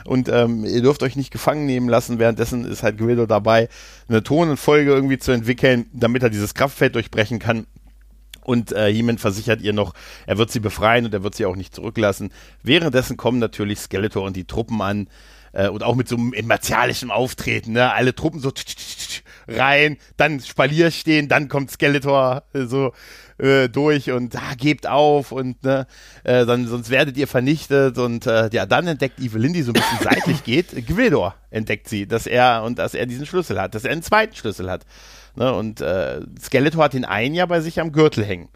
[0.06, 2.20] Und ähm, ihr dürft euch nicht gefangen nehmen lassen.
[2.20, 3.68] Währenddessen ist halt Guido dabei,
[4.08, 7.66] eine Tonenfolge irgendwie zu entwickeln, damit er dieses Kraftfeld durchbrechen kann.
[8.46, 9.94] Und äh, He-Man versichert ihr noch,
[10.28, 12.32] er wird sie befreien und er wird sie auch nicht zurücklassen.
[12.62, 15.08] Währenddessen kommen natürlich Skeletor und die Truppen an
[15.54, 17.74] äh, und auch mit so einem martialischen Auftreten.
[17.74, 17.92] Ne?
[17.92, 18.52] Alle Truppen so
[19.48, 22.94] rein, dann Spalier stehen, dann kommt Skeletor äh, so
[23.38, 25.88] äh, durch und ah, gebt auf und ne,
[26.24, 29.74] äh, dann, sonst werdet ihr vernichtet und äh, ja, dann entdeckt Evelyn, die so ein
[29.74, 33.84] bisschen seitlich geht, Gwildor entdeckt sie, dass er und dass er diesen Schlüssel hat, dass
[33.84, 34.86] er einen zweiten Schlüssel hat.
[35.36, 38.50] Ne, und äh, Skeletor hat den einen ja bei sich am Gürtel hängen.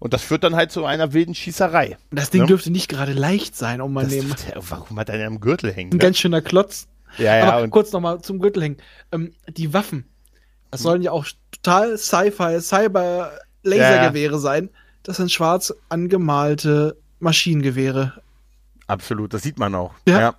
[0.00, 1.96] Und das führt dann halt zu einer wilden Schießerei.
[2.10, 2.46] Das Ding ne?
[2.46, 4.32] dürfte nicht gerade leicht sein, um mal nehmen.
[4.54, 5.90] Warum hat er am Gürtel hängen?
[5.90, 6.02] Ein ne?
[6.02, 6.86] ganz schöner Klotz.
[7.16, 7.52] Ja, ja.
[7.52, 8.76] Aber kurz nochmal zum Gürtel hängen.
[9.10, 10.04] Ähm, die Waffen.
[10.70, 14.38] Das sollen ja auch total Sci-Fi, Cyber-Lasergewehre ja.
[14.38, 14.70] sein.
[15.02, 18.20] Das sind schwarz angemalte Maschinengewehre.
[18.86, 19.94] Absolut, das sieht man auch.
[20.06, 20.20] Ja.
[20.20, 20.34] ja.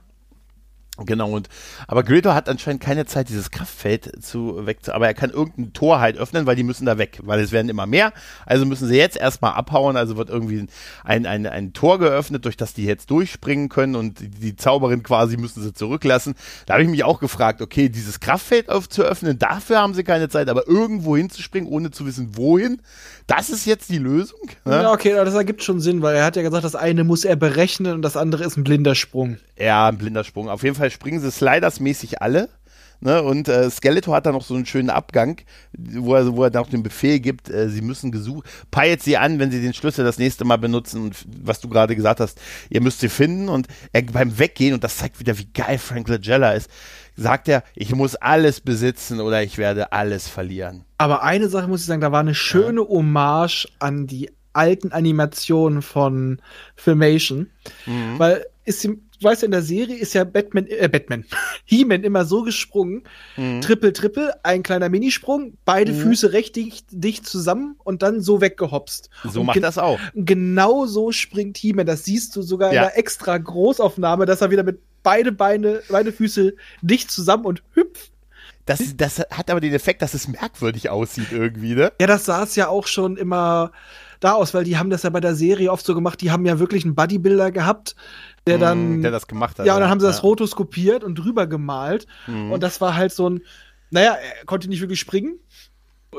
[1.05, 1.49] Genau, und
[1.87, 5.99] aber Gretor hat anscheinend keine Zeit, dieses Kraftfeld zu wegzu, aber er kann irgendein Tor
[5.99, 8.13] halt öffnen, weil die müssen da weg, weil es werden immer mehr.
[8.45, 10.67] Also müssen sie jetzt erstmal abhauen, also wird irgendwie
[11.03, 15.37] ein, ein, ein Tor geöffnet, durch das die jetzt durchspringen können und die, Zauberin quasi
[15.37, 16.35] müssen sie zurücklassen.
[16.65, 20.49] Da habe ich mich auch gefragt, okay, dieses Kraftfeld aufzuöffnen, dafür haben sie keine Zeit,
[20.49, 22.81] aber irgendwo hinzuspringen, ohne zu wissen, wohin,
[23.27, 24.39] das ist jetzt die Lösung.
[24.65, 24.81] Ne?
[24.81, 27.35] Ja, okay, das ergibt schon Sinn, weil er hat ja gesagt, das eine muss er
[27.35, 29.37] berechnen und das andere ist ein blinder Sprung.
[29.57, 30.49] Ja, ein blinder Sprung.
[30.49, 32.49] Auf jeden Fall springen sie slidersmäßig alle.
[33.01, 35.39] Ne, und äh, Skeletor hat da noch so einen schönen Abgang,
[35.71, 39.39] wo er, wo er noch den Befehl gibt, äh, sie müssen gesucht, peilt sie an,
[39.39, 42.81] wenn sie den Schlüssel das nächste Mal benutzen und was du gerade gesagt hast, ihr
[42.81, 46.51] müsst sie finden und er beim Weggehen, und das zeigt wieder, wie geil Frank Langella
[46.51, 46.69] ist,
[47.15, 50.83] sagt er, ich muss alles besitzen oder ich werde alles verlieren.
[50.97, 52.81] Aber eine Sache muss ich sagen, da war eine schöne.
[52.81, 56.41] Hommage an die alten Animationen von
[56.75, 57.49] Filmation,
[57.85, 58.19] mhm.
[58.19, 58.87] weil ist
[59.19, 61.25] du weißt ja, in der Serie ist ja Batman, äh, Batman,
[61.65, 63.03] He-Man immer so gesprungen,
[63.37, 63.61] mhm.
[63.61, 66.01] Triple, Triple, ein kleiner Minisprung, beide mhm.
[66.01, 69.09] Füße recht dicht, dicht, zusammen und dann so weggehopst.
[69.23, 69.99] So und macht das auch.
[70.15, 72.83] Genau so springt He-Man, das siehst du sogar ja.
[72.83, 77.63] in der extra Großaufnahme, dass er wieder mit beide Beine, beide Füße dicht zusammen und
[77.73, 78.11] hüpft.
[78.65, 81.91] Das, das hat aber den Effekt, dass es merkwürdig aussieht irgendwie, ne?
[81.99, 83.71] Ja, das sah es ja auch schon immer
[84.19, 86.45] da aus, weil die haben das ja bei der Serie oft so gemacht, die haben
[86.45, 87.95] ja wirklich einen Bodybuilder gehabt,
[88.49, 89.01] der mm, dann.
[89.01, 89.65] Der das gemacht hat.
[89.65, 92.07] Ja, und dann haben sie das rotoskopiert und drüber gemalt.
[92.27, 92.51] Mm.
[92.51, 93.41] Und das war halt so ein,
[93.91, 95.39] naja, er konnte nicht wirklich springen.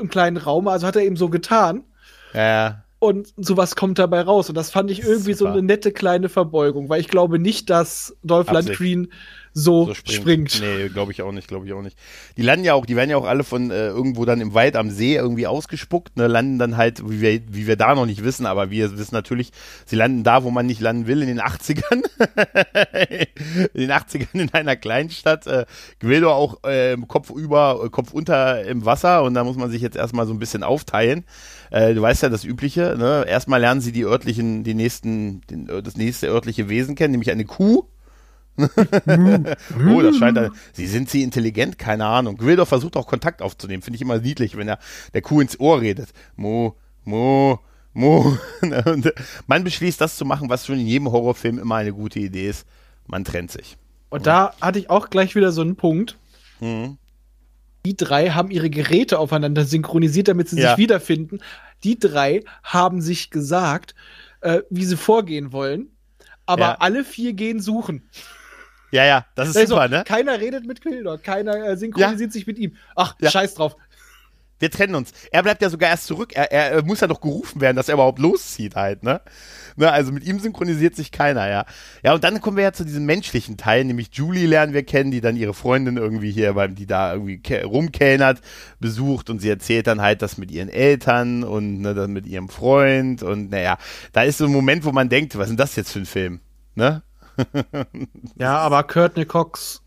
[0.01, 1.85] Im kleinen Raum, also hat er eben so getan.
[2.33, 2.85] Ja.
[3.01, 4.51] Und sowas kommt dabei raus.
[4.51, 5.53] Und das fand ich irgendwie Super.
[5.53, 9.09] so eine nette kleine Verbeugung, weil ich glaube nicht, dass Dolph Lundgren
[9.53, 10.53] so, so springt.
[10.53, 10.61] springt.
[10.61, 11.97] Nee, glaube ich auch nicht, glaube ich auch nicht.
[12.37, 14.77] Die landen ja auch, die werden ja auch alle von äh, irgendwo dann im Wald
[14.77, 18.23] am See irgendwie ausgespuckt, ne, landen dann halt, wie wir, wie wir da noch nicht
[18.23, 19.51] wissen, aber wir wissen natürlich,
[19.87, 22.05] sie landen da, wo man nicht landen will, in den 80ern.
[23.75, 25.47] in den 80ern in einer Kleinstadt.
[25.47, 25.67] Äh,
[26.01, 29.83] Guido auch äh, Kopf über, äh, Kopf unter im Wasser und da muss man sich
[29.83, 31.25] jetzt erstmal so ein bisschen aufteilen.
[31.71, 33.25] Äh, du weißt ja das Übliche, ne?
[33.27, 37.45] Erstmal lernen sie die örtlichen, die nächsten, den, das nächste örtliche Wesen kennen, nämlich eine
[37.45, 37.85] Kuh
[39.89, 40.53] oh, das scheint dann.
[40.73, 41.79] Sie sind sie intelligent?
[41.79, 42.37] Keine Ahnung.
[42.37, 43.83] Gwildor versucht auch Kontakt aufzunehmen.
[43.83, 44.79] Finde ich immer niedlich, wenn er
[45.15, 46.11] der Kuh ins Ohr redet.
[46.37, 47.61] Mo, Mo,
[47.93, 48.37] Mo.
[48.85, 49.13] Und
[49.47, 52.67] man beschließt, das zu machen, was schon in jedem Horrorfilm immer eine gute Idee ist.
[53.07, 53.77] Man trennt sich.
[54.11, 56.17] Und da hatte ich auch gleich wieder so einen Punkt.
[56.61, 56.99] Mhm.
[57.87, 60.71] Die drei haben ihre Geräte aufeinander synchronisiert, damit sie ja.
[60.71, 61.41] sich wiederfinden.
[61.83, 63.95] Die drei haben sich gesagt,
[64.43, 65.89] äh, wie sie vorgehen wollen.
[66.47, 66.77] Aber ja.
[66.81, 68.09] alle vier gehen suchen.
[68.91, 70.03] Ja, ja, das ist also, super, ne?
[70.05, 72.33] Keiner redet mit Quildor, keiner äh, synchronisiert ja.
[72.33, 72.77] sich mit ihm.
[72.97, 73.77] Ach, scheiß drauf.
[74.61, 75.13] Wir trennen uns.
[75.33, 76.33] Er bleibt ja sogar erst zurück.
[76.35, 79.21] Er, er, muss ja noch gerufen werden, dass er überhaupt loszieht halt, ne?
[79.77, 79.91] ne?
[79.91, 81.65] Also mit ihm synchronisiert sich keiner, ja.
[82.05, 85.11] Ja, und dann kommen wir ja zu diesem menschlichen Teil, nämlich Julie lernen wir kennen,
[85.11, 88.41] die dann ihre Freundin irgendwie hier, beim, die da irgendwie rumkellnert,
[88.79, 92.51] besucht und sie erzählt dann halt das mit ihren Eltern und ne, dann mit ihrem
[92.51, 93.79] Freund und naja,
[94.13, 96.07] da ist so ein Moment, wo man denkt, was ist denn das jetzt für ein
[96.07, 96.41] Film?
[96.75, 97.03] Ne?
[98.37, 99.83] ja, aber Courtney Cox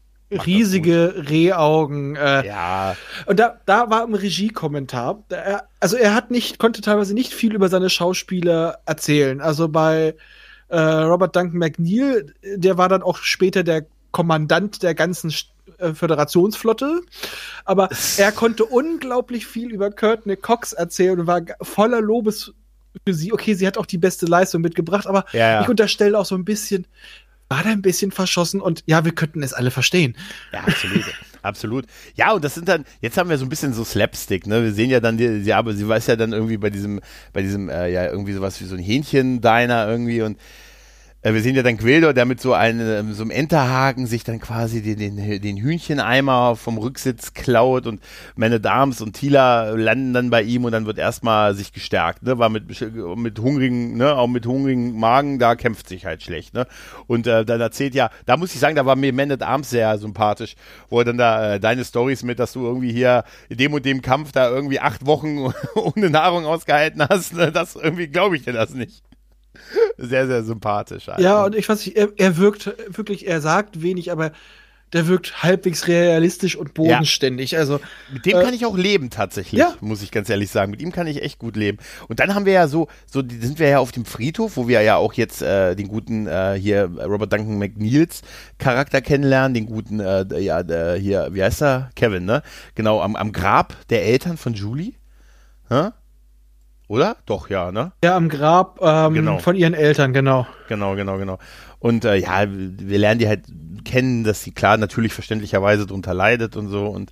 [0.45, 2.15] riesige Rehaugen.
[2.15, 2.95] Äh, ja.
[3.25, 7.53] Und da, da war im Regiekommentar, er, also er hat nicht, konnte teilweise nicht viel
[7.53, 9.41] über seine Schauspieler erzählen.
[9.41, 10.15] Also bei
[10.69, 15.34] äh, Robert Duncan McNeil, der war dann auch später der Kommandant der ganzen
[15.77, 17.01] äh, Föderationsflotte.
[17.65, 22.53] Aber er konnte unglaublich viel über Courtney Cox erzählen und war voller Lobes
[23.05, 23.34] für sie.
[23.34, 25.61] Okay, sie hat auch die beste Leistung mitgebracht, aber ja, ja.
[25.61, 26.86] ich unterstelle auch so ein bisschen,
[27.54, 30.16] war da ein bisschen verschossen und ja, wir könnten es alle verstehen.
[30.51, 31.04] Ja, absolut.
[31.43, 31.86] absolut.
[32.16, 34.64] Ja, und das sind dann, jetzt haben wir so ein bisschen so Slapstick, ne?
[34.64, 36.99] Wir sehen ja dann, die, ja, aber sie weiß ja dann irgendwie bei diesem,
[37.32, 40.39] bei diesem, äh, ja, irgendwie sowas wie so ein Hähnchen-Diner irgendwie und
[41.32, 44.82] wir sehen ja dann Quildor, der mit so einem, so einem Enterhaken sich dann quasi
[44.82, 48.01] den, den, den Hühncheneimer vom Rücksitz klaut und
[48.36, 52.39] meine Dams und Tila landen dann bei ihm und dann wird erstmal sich gestärkt, ne,
[52.39, 52.65] war mit,
[53.15, 56.67] mit hungrigen, ne, auch mit hungrigen Magen, da kämpft sich halt schlecht, ne,
[57.07, 59.69] und äh, dann erzählt ja, da muss ich sagen, da war mir Man at Arms
[59.69, 60.55] sehr sympathisch,
[60.89, 63.86] wo er dann da äh, deine Stories mit, dass du irgendwie hier in dem und
[63.86, 68.43] dem Kampf da irgendwie acht Wochen ohne Nahrung ausgehalten hast, ne, das irgendwie glaube ich
[68.43, 69.03] dir das nicht.
[69.97, 71.09] Sehr, sehr sympathisch.
[71.09, 71.25] Eigentlich.
[71.25, 74.31] Ja, und ich weiß nicht, er, er wirkt wirklich, er sagt wenig, aber
[74.93, 77.51] der wirkt halbwegs realistisch und bodenständig.
[77.51, 77.59] Ja.
[77.59, 77.79] Also
[78.13, 79.73] mit dem äh, kann ich auch leben tatsächlich, ja.
[79.81, 80.71] muss ich ganz ehrlich sagen.
[80.71, 81.79] Mit ihm kann ich echt gut leben.
[82.07, 84.81] Und dann haben wir ja so, so sind wir ja auf dem Friedhof, wo wir
[84.81, 88.21] ja auch jetzt äh, den guten äh, hier Robert Duncan McNeils
[88.59, 92.43] Charakter kennenlernen, den guten äh, ja der, hier wie heißt er Kevin, ne?
[92.75, 94.93] Genau am, am Grab der Eltern von Julie.
[95.69, 95.89] Hä?
[96.88, 97.17] Oder?
[97.25, 97.93] Doch, ja, ne?
[98.03, 99.38] Ja, am Grab ähm, genau.
[99.39, 100.45] von ihren Eltern, genau.
[100.67, 101.39] Genau, genau, genau.
[101.79, 103.45] Und äh, ja, wir lernen die halt
[103.84, 106.88] kennen, dass sie klar natürlich verständlicherweise drunter leidet und so.
[106.88, 107.11] Und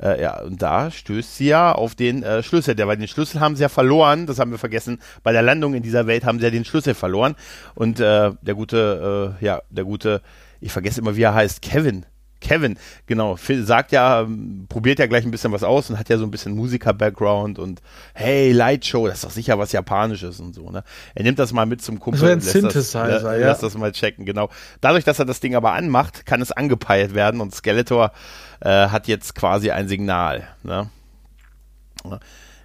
[0.00, 2.74] äh, ja, und da stößt sie ja auf den äh, Schlüssel.
[2.74, 5.00] Der, weil den Schlüssel haben sie ja verloren, das haben wir vergessen.
[5.22, 7.34] Bei der Landung in dieser Welt haben sie ja den Schlüssel verloren.
[7.74, 10.22] Und äh, der gute, äh, ja, der gute,
[10.60, 12.06] ich vergesse immer, wie er heißt, Kevin
[12.44, 14.26] Kevin, genau, sagt ja,
[14.68, 17.80] probiert ja gleich ein bisschen was aus und hat ja so ein bisschen Musiker-Background und
[18.12, 20.84] hey, Lightshow, das ist doch sicher was Japanisches und so, ne?
[21.14, 22.20] Er nimmt das mal mit zum Kumpel.
[22.20, 23.36] Das ein Synthesizer, das, ja.
[23.36, 24.50] Lass das mal checken, genau.
[24.80, 28.12] Dadurch, dass er das Ding aber anmacht, kann es angepeilt werden und Skeletor
[28.60, 30.90] äh, hat jetzt quasi ein Signal, ne?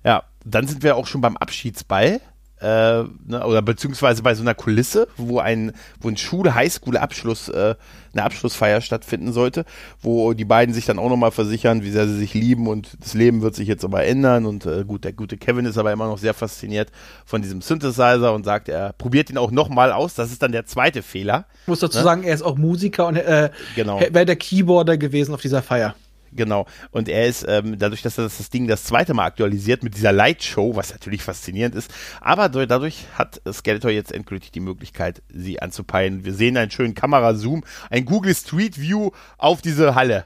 [0.03, 2.19] Ja, dann sind wir auch schon beim Abschiedsball
[2.61, 7.75] äh, ne, oder beziehungsweise bei so einer Kulisse, wo ein, wo ein Schule-Highschool-Abschluss, äh,
[8.13, 9.65] eine Abschlussfeier stattfinden sollte,
[10.01, 13.13] wo die beiden sich dann auch nochmal versichern, wie sehr sie sich lieben und das
[13.13, 16.07] Leben wird sich jetzt aber ändern und äh, gut, der gute Kevin ist aber immer
[16.07, 16.89] noch sehr fasziniert
[17.25, 20.65] von diesem Synthesizer und sagt, er probiert ihn auch nochmal aus, das ist dann der
[20.65, 21.45] zweite Fehler.
[21.63, 22.03] Ich muss dazu ne?
[22.03, 23.99] sagen, er ist auch Musiker und äh, genau.
[23.99, 25.95] wäre der Keyboarder gewesen auf dieser Feier.
[26.31, 26.65] Genau.
[26.91, 29.95] Und er ist, ähm, dadurch, dass er das, das Ding das zweite Mal aktualisiert mit
[29.95, 35.61] dieser Lightshow, was natürlich faszinierend ist, aber dadurch hat Skeletor jetzt endgültig die Möglichkeit, sie
[35.61, 36.25] anzupeilen.
[36.25, 40.25] Wir sehen einen schönen Kamerazoom, ein Google Street View auf diese Halle.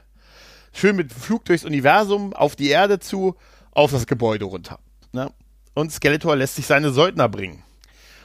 [0.72, 3.36] Schön mit Flug durchs Universum, auf die Erde zu,
[3.70, 4.78] auf das Gebäude runter.
[5.12, 5.30] Ne?
[5.74, 7.62] Und Skeletor lässt sich seine Söldner bringen.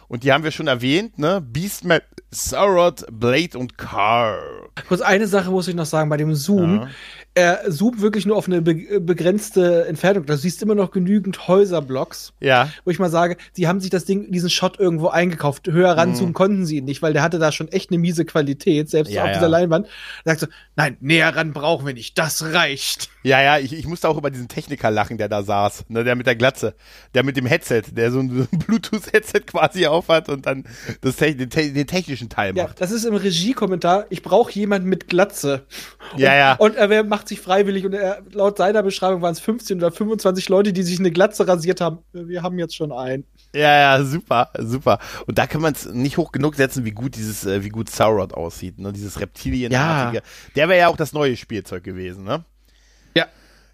[0.07, 1.39] Und die haben wir schon erwähnt, ne?
[1.39, 2.01] Beastman,
[2.31, 4.39] Sauron, Blade und Car.
[4.87, 6.77] Kurz eine Sache muss ich noch sagen bei dem Zoom.
[6.77, 6.89] Ja
[7.35, 10.25] er zoomt wirklich nur auf eine be begrenzte Entfernung.
[10.25, 12.33] Du siehst immer noch genügend Häuserblocks.
[12.39, 12.69] Ja.
[12.85, 15.67] Wo ich mal sage, sie haben sich das Ding, diesen Shot irgendwo eingekauft.
[15.67, 16.33] Höher ranzoomen mhm.
[16.33, 19.21] konnten sie ihn nicht, weil der hatte da schon echt eine miese Qualität, selbst ja,
[19.21, 19.33] auf ja.
[19.35, 19.87] dieser Leinwand.
[20.25, 23.09] Da sagst du, nein, näher ran brauchen wir nicht, das reicht.
[23.21, 26.15] Ja, ja, ich, ich musste auch über diesen Techniker lachen, der da saß, ne, der
[26.15, 26.73] mit der Glatze,
[27.13, 30.65] der mit dem Headset, der so ein, Bluetooth-Headset quasi aufhat und dann
[31.01, 32.67] das, den, den, technischen Teil macht.
[32.67, 35.65] Ja, das ist im Regiekommentar, ich brauche jemanden mit Glatze.
[36.13, 36.55] Und, ja, ja.
[36.55, 40.47] Und er macht sich freiwillig und er, laut seiner Beschreibung waren es 15 oder 25
[40.47, 41.99] Leute, die sich eine Glatze rasiert haben.
[42.13, 43.25] Wir haben jetzt schon einen.
[43.53, 44.99] Ja, ja, super, super.
[45.25, 47.89] Und da kann man es nicht hoch genug setzen, wie gut dieses, äh, wie gut
[47.89, 48.93] Sauron aussieht, ne?
[48.93, 50.17] Dieses Reptilienartige.
[50.17, 50.23] Ja.
[50.55, 52.45] Der wäre ja auch das neue Spielzeug gewesen, ne?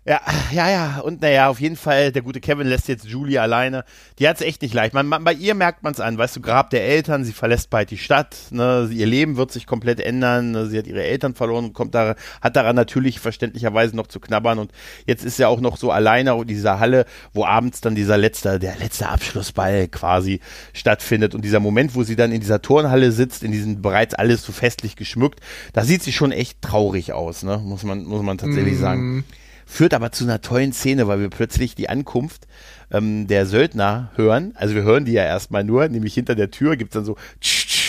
[0.07, 0.99] Ja, ja, ja.
[0.99, 3.83] Und naja, auf jeden Fall, der gute Kevin lässt jetzt Julie alleine.
[4.19, 4.93] Die hat es echt nicht leicht.
[4.93, 6.15] Man, man, bei ihr merkt man es an.
[6.15, 8.37] Weißt du, Grab der Eltern, sie verlässt bald die Stadt.
[8.51, 8.87] Ne?
[8.91, 10.51] Ihr Leben wird sich komplett ändern.
[10.51, 10.67] Ne?
[10.67, 14.59] Sie hat ihre Eltern verloren und kommt da, hat daran natürlich verständlicherweise noch zu knabbern.
[14.59, 14.71] Und
[15.07, 18.59] jetzt ist sie auch noch so alleine in dieser Halle, wo abends dann dieser letzte,
[18.59, 20.39] der letzte Abschlussball quasi
[20.73, 21.33] stattfindet.
[21.33, 24.51] Und dieser Moment, wo sie dann in dieser Turnhalle sitzt, in diesem bereits alles so
[24.51, 25.39] festlich geschmückt,
[25.73, 27.57] da sieht sie schon echt traurig aus, ne?
[27.57, 28.81] Muss man, muss man tatsächlich mm.
[28.81, 29.25] sagen
[29.65, 32.47] führt aber zu einer tollen Szene, weil wir plötzlich die Ankunft
[32.91, 34.53] ähm, der Söldner hören.
[34.55, 37.15] Also wir hören die ja erstmal nur, nämlich hinter der Tür gibt es dann so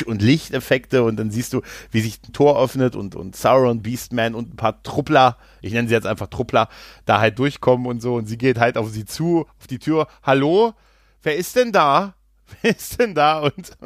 [0.07, 4.35] und Lichteffekte und dann siehst du, wie sich ein Tor öffnet und, und Sauron, Beastman
[4.35, 6.68] und ein paar Truppler, ich nenne sie jetzt einfach Truppler,
[7.05, 10.09] da halt durchkommen und so und sie geht halt auf sie zu, auf die Tür.
[10.22, 10.74] Hallo?
[11.22, 12.16] Wer ist denn da?
[12.62, 13.40] Wer ist denn da?
[13.40, 13.76] Und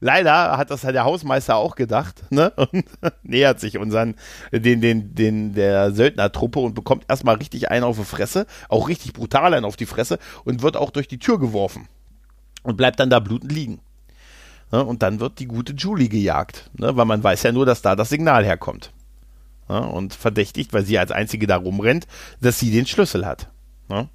[0.00, 2.50] leider hat das halt der Hausmeister auch gedacht, ne?
[2.50, 2.84] Und
[3.22, 4.14] nähert sich unseren,
[4.52, 9.12] den, den, den, der Söldnertruppe und bekommt erstmal richtig einen auf die Fresse, auch richtig
[9.12, 11.88] brutal einen auf die Fresse und wird auch durch die Tür geworfen.
[12.62, 13.80] Und bleibt dann da blutend liegen.
[14.72, 14.84] Ne?
[14.84, 16.96] Und dann wird die gute Julie gejagt, ne?
[16.96, 18.92] weil man weiß ja nur, dass da das Signal herkommt.
[19.68, 19.80] Ne?
[19.86, 22.06] Und verdächtigt, weil sie als einzige da rumrennt,
[22.40, 23.48] dass sie den Schlüssel hat.
[23.88, 24.08] Ne?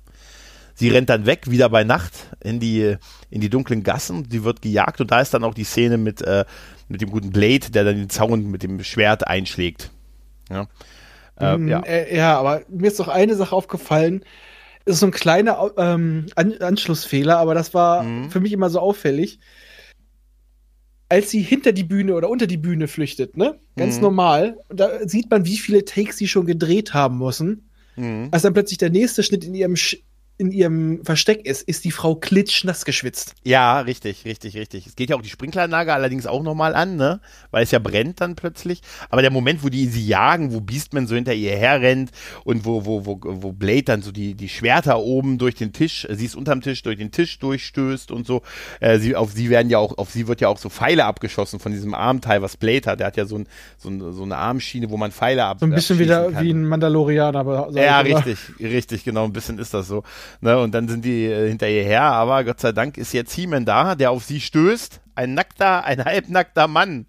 [0.82, 2.97] Sie rennt dann weg, wieder bei Nacht in die,
[3.29, 4.27] in die dunklen Gassen.
[4.32, 6.43] Sie wird gejagt und da ist dann auch die Szene mit, äh,
[6.88, 9.91] mit dem guten Blade, der dann den Zaun mit dem Schwert einschlägt.
[10.49, 10.67] Ja,
[11.39, 11.82] äh, mm, ja.
[11.82, 14.25] Äh, ja aber mir ist doch eine Sache aufgefallen.
[14.86, 18.32] Das ist so ein kleiner ähm, An Anschlussfehler, aber das war mhm.
[18.32, 19.39] für mich immer so auffällig.
[21.09, 23.59] als sie hinter die Bühne oder unter die Bühne flüchtet, ne?
[23.77, 24.01] Ganz mhm.
[24.01, 24.57] normal.
[24.69, 27.69] Da sieht man, wie viele Takes sie schon gedreht haben müssen.
[27.97, 28.29] Mhm.
[28.32, 29.97] Als dann plötzlich der nächste Schnitt in ihrem Sch
[30.41, 33.35] in ihrem Versteck ist, ist die Frau klitschnass geschwitzt.
[33.43, 34.87] Ja, richtig, richtig, richtig.
[34.87, 37.21] Es geht ja auch die Sprinkleranlage allerdings auch nochmal an, ne?
[37.51, 38.81] Weil es ja brennt dann plötzlich.
[39.11, 42.09] Aber der Moment, wo die sie jagen, wo Beastman so hinter ihr herrennt
[42.43, 46.07] und wo, wo, wo, wo Blade dann so die, die Schwerter oben durch den Tisch,
[46.09, 48.41] sie ist unterm Tisch, durch den Tisch durchstößt und so.
[48.79, 51.59] Äh, sie, auf sie werden ja auch, auf sie wird ja auch so Pfeile abgeschossen
[51.59, 52.99] von diesem Armteil, was Blade hat.
[52.99, 55.57] Der hat ja so, ein, so, ein, so eine Armschiene, wo man Pfeile ab.
[55.59, 56.43] So ein bisschen wieder kann.
[56.43, 57.69] wie ein Mandalorianer, aber.
[57.73, 59.25] Ja, richtig, richtig, genau.
[59.25, 60.01] Ein bisschen ist das so.
[60.39, 60.57] Ne?
[60.59, 63.65] Und dann sind die äh, hinter ihr her, aber Gott sei Dank ist jetzt He-Man
[63.65, 65.01] da, der auf sie stößt.
[65.15, 67.05] Ein nackter, ein halbnackter Mann.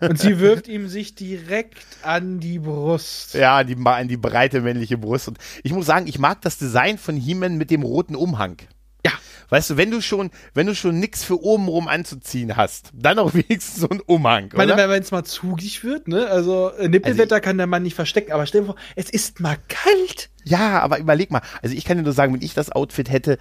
[0.00, 3.34] Und sie wirft ihm sich direkt an die Brust.
[3.34, 5.28] Ja, an die, an die breite männliche Brust.
[5.28, 8.56] Und ich muss sagen, ich mag das Design von He-Man mit dem roten Umhang.
[9.04, 9.12] Ja.
[9.50, 13.34] Weißt du, wenn du schon, wenn du schon nichts für obenrum anzuziehen hast, dann auch
[13.34, 14.46] wenigstens so ein Umhang.
[14.46, 16.28] Ich meine, wenn es mal zugig wird, ne?
[16.28, 19.40] Also äh, Nippelwetter also kann der Mann nicht verstecken, aber stell dir vor, es ist
[19.40, 20.30] mal kalt.
[20.44, 21.42] Ja, aber überleg mal.
[21.62, 23.38] Also ich kann dir nur sagen, wenn ich das Outfit hätte,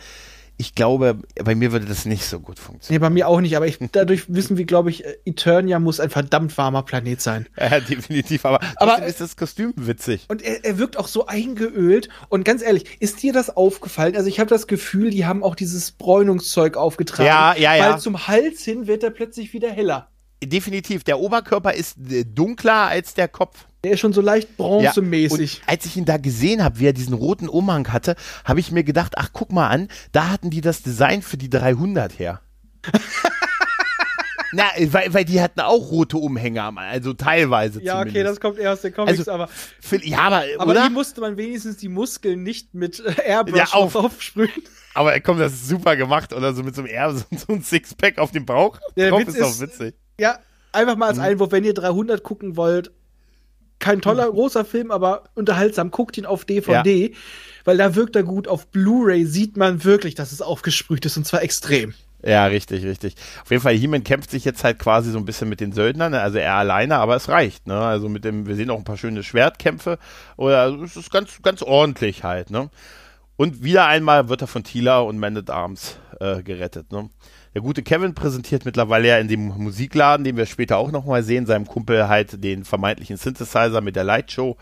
[0.60, 3.02] ich glaube, bei mir würde das nicht so gut funktionieren.
[3.02, 6.10] Nee, bei mir auch nicht, aber ich, dadurch wissen wir, glaube ich, Eternia muss ein
[6.10, 7.48] verdammt warmer Planet sein.
[7.58, 10.26] Ja, definitiv, aber, aber ist das Kostüm witzig.
[10.28, 14.18] Und er, er wirkt auch so eingeölt und ganz ehrlich, ist dir das aufgefallen?
[14.18, 17.28] Also ich habe das Gefühl, die haben auch dieses Bräunungszeug aufgetragen.
[17.28, 17.94] Ja, ja, ja.
[17.94, 20.10] Weil zum Hals hin wird er plötzlich wieder heller.
[20.44, 23.66] Definitiv, der Oberkörper ist äh, dunkler als der Kopf.
[23.84, 25.60] Der ist schon so leicht bronzemäßig.
[25.60, 28.72] Ja, als ich ihn da gesehen habe, wie er diesen roten Umhang hatte, habe ich
[28.72, 32.42] mir gedacht, ach guck mal an, da hatten die das Design für die 300 her.
[34.52, 38.16] Na, weil, weil die hatten auch rote Umhänge, also teilweise Ja, zumindest.
[38.16, 39.50] okay, das kommt eher aus den Comics, also, aber,
[40.02, 40.88] ja, aber, aber oder?
[40.88, 44.50] die musste man wenigstens die Muskeln nicht mit Airbrush ja, auf, aufsprühen.
[44.96, 47.62] Aber komm, das ist super gemacht, oder so mit so einem Air, so, so ein
[47.62, 48.80] Sixpack auf dem Bauch.
[48.98, 49.96] Der Drauf Witz ist doch witzig.
[50.20, 50.40] Ja,
[50.72, 51.26] einfach mal als mhm.
[51.26, 52.92] Einwurf, wenn ihr 300 gucken wollt,
[53.80, 54.36] kein toller, mhm.
[54.36, 55.92] großer Film, aber unterhaltsam.
[55.92, 57.18] Guckt ihn auf DVD, ja.
[57.66, 58.48] weil da wirkt er gut.
[58.48, 61.94] Auf Blu-ray sieht man wirklich, dass es aufgesprüht ist und zwar extrem.
[62.22, 63.16] Ja, richtig, richtig.
[63.42, 66.12] Auf jeden Fall, He-Man kämpft sich jetzt halt quasi so ein bisschen mit den Söldnern,
[66.12, 66.22] ne?
[66.22, 67.80] also er alleine, aber es reicht, ne?
[67.80, 69.98] Also mit dem, wir sehen auch ein paar schöne Schwertkämpfe.
[70.36, 72.70] Oder also es ist ganz, ganz ordentlich halt, ne?
[73.38, 77.10] Und wieder einmal wird er von Tila und Man at Arms äh, gerettet, ne?
[77.56, 81.48] Der gute Kevin präsentiert mittlerweile ja in dem Musikladen, den wir später auch nochmal sehen,
[81.48, 84.58] seinem Kumpel halt den vermeintlichen Synthesizer mit der Lightshow.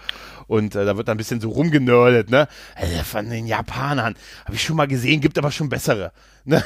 [0.48, 2.48] Und äh, da wird ein bisschen so rumgenördet, ne?
[2.76, 4.16] Also von den Japanern.
[4.46, 6.12] Habe ich schon mal gesehen, gibt aber schon bessere.
[6.48, 6.64] Ne?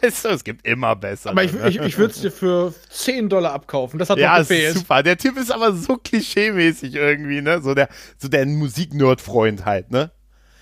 [0.00, 1.30] weißt du, es gibt immer bessere.
[1.30, 1.68] Aber ich, ne?
[1.68, 4.00] ich, ich würde es dir für 10 Dollar abkaufen.
[4.00, 4.76] Das hat ja, noch gefehlt.
[4.76, 5.04] super.
[5.04, 7.62] Der Typ ist aber so klischeemäßig irgendwie, ne?
[7.62, 7.88] So der,
[8.18, 10.10] so der Musiknerd-Freund halt, ne?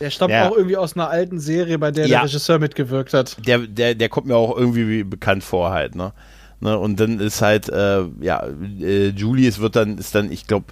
[0.01, 0.49] Der stammt ja.
[0.49, 2.19] auch irgendwie aus einer alten Serie, bei der ja.
[2.19, 3.37] der Regisseur mitgewirkt hat.
[3.47, 6.13] Der, der, der kommt mir auch irgendwie bekannt vor halt, ne?
[6.61, 6.79] ne?
[6.79, 8.47] Und dann ist halt, äh, ja,
[8.81, 10.67] äh, Julius wird dann, ist dann, ich glaube,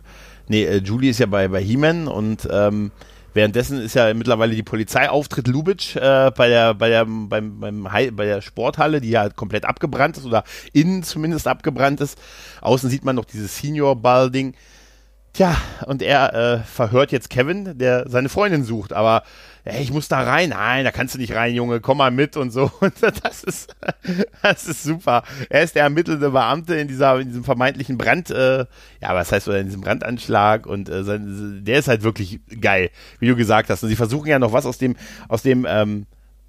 [0.48, 2.90] nee, äh, Julie ist ja bei, bei He-Man und ähm,
[3.34, 7.82] währenddessen ist ja mittlerweile die Polizei auftritt Lubitsch äh, bei der, bei der, beim, beim
[7.84, 12.18] bei der Sporthalle, die ja komplett abgebrannt ist oder innen zumindest abgebrannt ist.
[12.62, 14.54] Außen sieht man noch dieses Senior-Ball-Ding.
[15.38, 19.22] Tja, und er äh, verhört jetzt Kevin, der seine Freundin sucht, aber
[19.62, 20.48] hey, ich muss da rein.
[20.48, 22.72] Nein, da kannst du nicht rein, Junge, komm mal mit und so.
[22.80, 23.76] Und das ist,
[24.42, 25.22] das ist super.
[25.48, 28.66] Er ist der ermittelnde Beamte in dieser, in diesem vermeintlichen Brand, äh,
[29.00, 32.90] ja, was heißt oder in diesem Brandanschlag und äh, sein, der ist halt wirklich geil,
[33.20, 33.84] wie du gesagt hast.
[33.84, 34.96] Und sie versuchen ja noch was aus dem,
[35.28, 36.06] aus dem, ähm,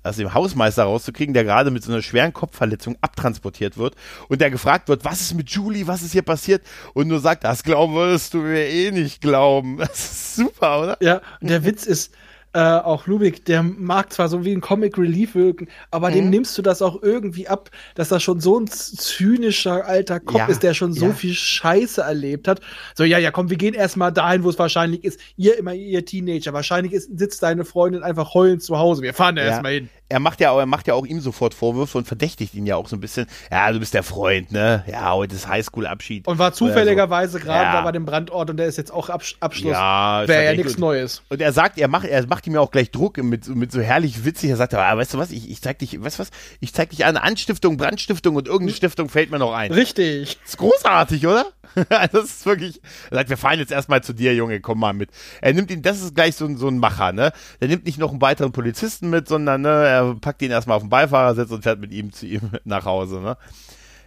[0.10, 3.96] aus dem Hausmeister rauszukriegen, der gerade mit so einer schweren Kopfverletzung abtransportiert wird
[4.28, 7.44] und der gefragt wird, was ist mit Julie, was ist hier passiert und nur sagt,
[7.44, 9.78] das glauben würdest du mir eh nicht glauben.
[9.90, 10.98] Das ist super, oder?
[11.02, 12.14] Ja, der Witz ist,
[12.52, 16.14] äh, auch Lubik, der mag zwar so wie ein Comic Relief wirken, aber mhm.
[16.14, 20.40] dem nimmst du das auch irgendwie ab, dass das schon so ein zynischer alter Kopf
[20.40, 21.14] ja, ist, der schon so ja.
[21.14, 22.62] viel Scheiße erlebt hat.
[22.96, 25.20] So, ja, ja, komm, wir gehen erstmal dahin, wo es wahrscheinlich ist.
[25.38, 26.52] Ihr immer, ihr Teenager.
[26.54, 29.04] Wahrscheinlich ist, sitzt deine Freundin einfach heulend zu Hause.
[29.04, 29.50] Wir fahren da ja.
[29.50, 32.56] erstmal hin er macht ja auch, er macht ja auch ihm sofort Vorwürfe und verdächtigt
[32.56, 33.28] ihn ja auch so ein bisschen.
[33.52, 34.84] Ja, du bist der Freund, ne?
[34.88, 36.28] Ja, heute ist Highschool-Abschied.
[36.28, 37.74] Und war zufälligerweise gerade ja.
[37.74, 39.72] da bei dem Brandort und der ist jetzt auch Absch Abschluss.
[39.72, 41.22] Ja, wäre ja nichts Neues.
[41.30, 43.82] Und er sagt, er macht, er macht ihm ja auch gleich Druck mit, mit so
[43.82, 44.50] herrlich witzig.
[44.50, 46.90] Er sagt, ah, weißt du was, ich, ich zeig dich, weißt du was, ich zeig
[46.90, 48.78] dich an Anstiftung, Brandstiftung und irgendeine hm.
[48.78, 49.72] Stiftung fällt mir noch ein.
[49.72, 50.40] Richtig.
[50.44, 51.46] ist großartig, oder?
[52.12, 55.10] das ist wirklich, er sagt, wir fahren jetzt erstmal zu dir, Junge, komm mal mit.
[55.42, 57.32] Er nimmt ihn, das ist gleich so, so ein Macher, ne?
[57.62, 60.84] Der nimmt nicht noch einen weiteren Polizisten mit, sondern, ne, er packt ihn erstmal auf
[60.84, 63.38] den Beifahrersitz und fährt mit ihm zu ihm nach Hause, ne?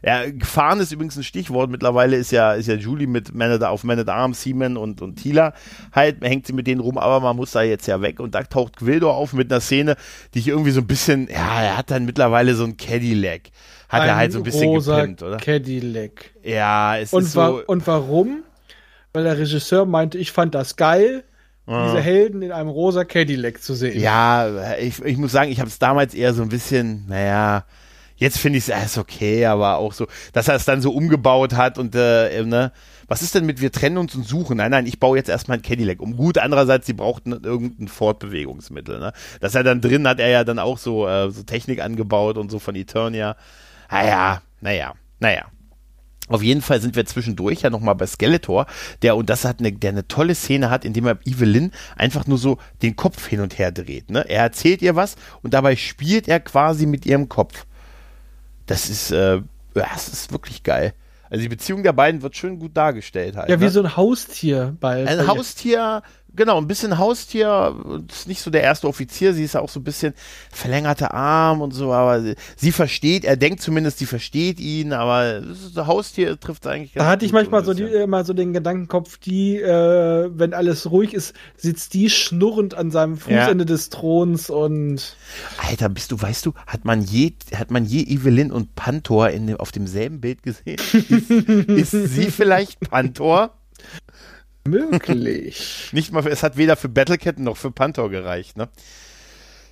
[0.05, 1.71] Ja, gefahren ist übrigens ein Stichwort.
[1.71, 5.01] Mittlerweile ist ja, ist ja Julie mit Man at, auf Man at Arms, Seaman und,
[5.01, 5.55] und Tila
[5.93, 8.19] halt, hängt sie mit denen rum, aber man muss da jetzt ja weg.
[8.19, 9.97] Und da taucht Gwildo auf mit einer Szene,
[10.35, 13.43] die ich irgendwie so ein bisschen, ja, er hat dann mittlerweile so ein Cadillac.
[13.93, 15.37] Hat er halt so ein bisschen rosa gepimpt, oder?
[15.37, 16.31] Cadillac.
[16.43, 17.63] Ja, es Und, ist wa so.
[17.67, 18.43] und warum?
[19.13, 21.25] Weil der Regisseur meinte, ich fand das geil,
[21.67, 23.99] diese Helden in einem rosa Cadillac zu sehen.
[24.01, 27.65] Ja, ich, ich muss sagen, ich habe es damals eher so ein bisschen, naja,
[28.17, 31.79] jetzt finde ich es okay, aber auch so, dass er es dann so umgebaut hat
[31.79, 32.73] und, äh, ne,
[33.07, 34.57] was ist denn mit wir trennen uns und suchen?
[34.57, 36.17] Nein, nein, ich baue jetzt erstmal ein Cadillac um.
[36.17, 39.13] Gut, andererseits, sie brauchten irgendein Fortbewegungsmittel, ne?
[39.41, 42.51] Dass er dann drin hat er ja dann auch so, äh, so Technik angebaut und
[42.51, 43.37] so von Eternia.
[43.93, 45.45] Naja, naja, naja.
[46.29, 48.67] Auf jeden Fall sind wir zwischendurch ja nochmal bei Skeletor,
[49.03, 52.39] der, und das hat eine, der eine tolle Szene hat, indem er Evelyn einfach nur
[52.39, 54.11] so den Kopf hin und her dreht.
[54.11, 54.25] Ne?
[54.29, 57.67] Er erzählt ihr was und dabei spielt er quasi mit ihrem Kopf.
[58.67, 59.43] Das ist, äh,
[59.75, 60.95] das ist wirklich geil.
[61.29, 63.49] Also die Beziehung der beiden wird schön gut dargestellt halt.
[63.49, 63.71] Ja, wie ne?
[63.71, 65.07] so ein Haustier bei.
[65.07, 66.03] Ein bei Haustier,
[66.35, 67.75] genau, ein bisschen Haustier,
[68.11, 70.15] ist nicht so der erste Offizier, sie ist ja auch so ein bisschen
[70.51, 75.43] verlängerte Arm und so, aber sie, sie versteht, er denkt zumindest, sie versteht ihn, aber
[75.43, 79.57] ein Haustier trifft eigentlich Da hatte ich manchmal so, die, immer so den Gedankenkopf, die,
[79.57, 85.17] äh, wenn alles ruhig ist, sitzt die schnurrend an seinem Fußende des Throns und
[85.59, 89.47] Alter, bist du, weißt du, hat man je, hat man je Evelyn und Pantor in
[89.47, 90.79] dem, auf demselben Bild gesehen?
[90.93, 93.55] ist, ist sie vielleicht Pantor?
[94.67, 95.89] Möglich.
[95.93, 98.69] Nicht mal, es hat weder für Battlecat noch für Panther gereicht, ne?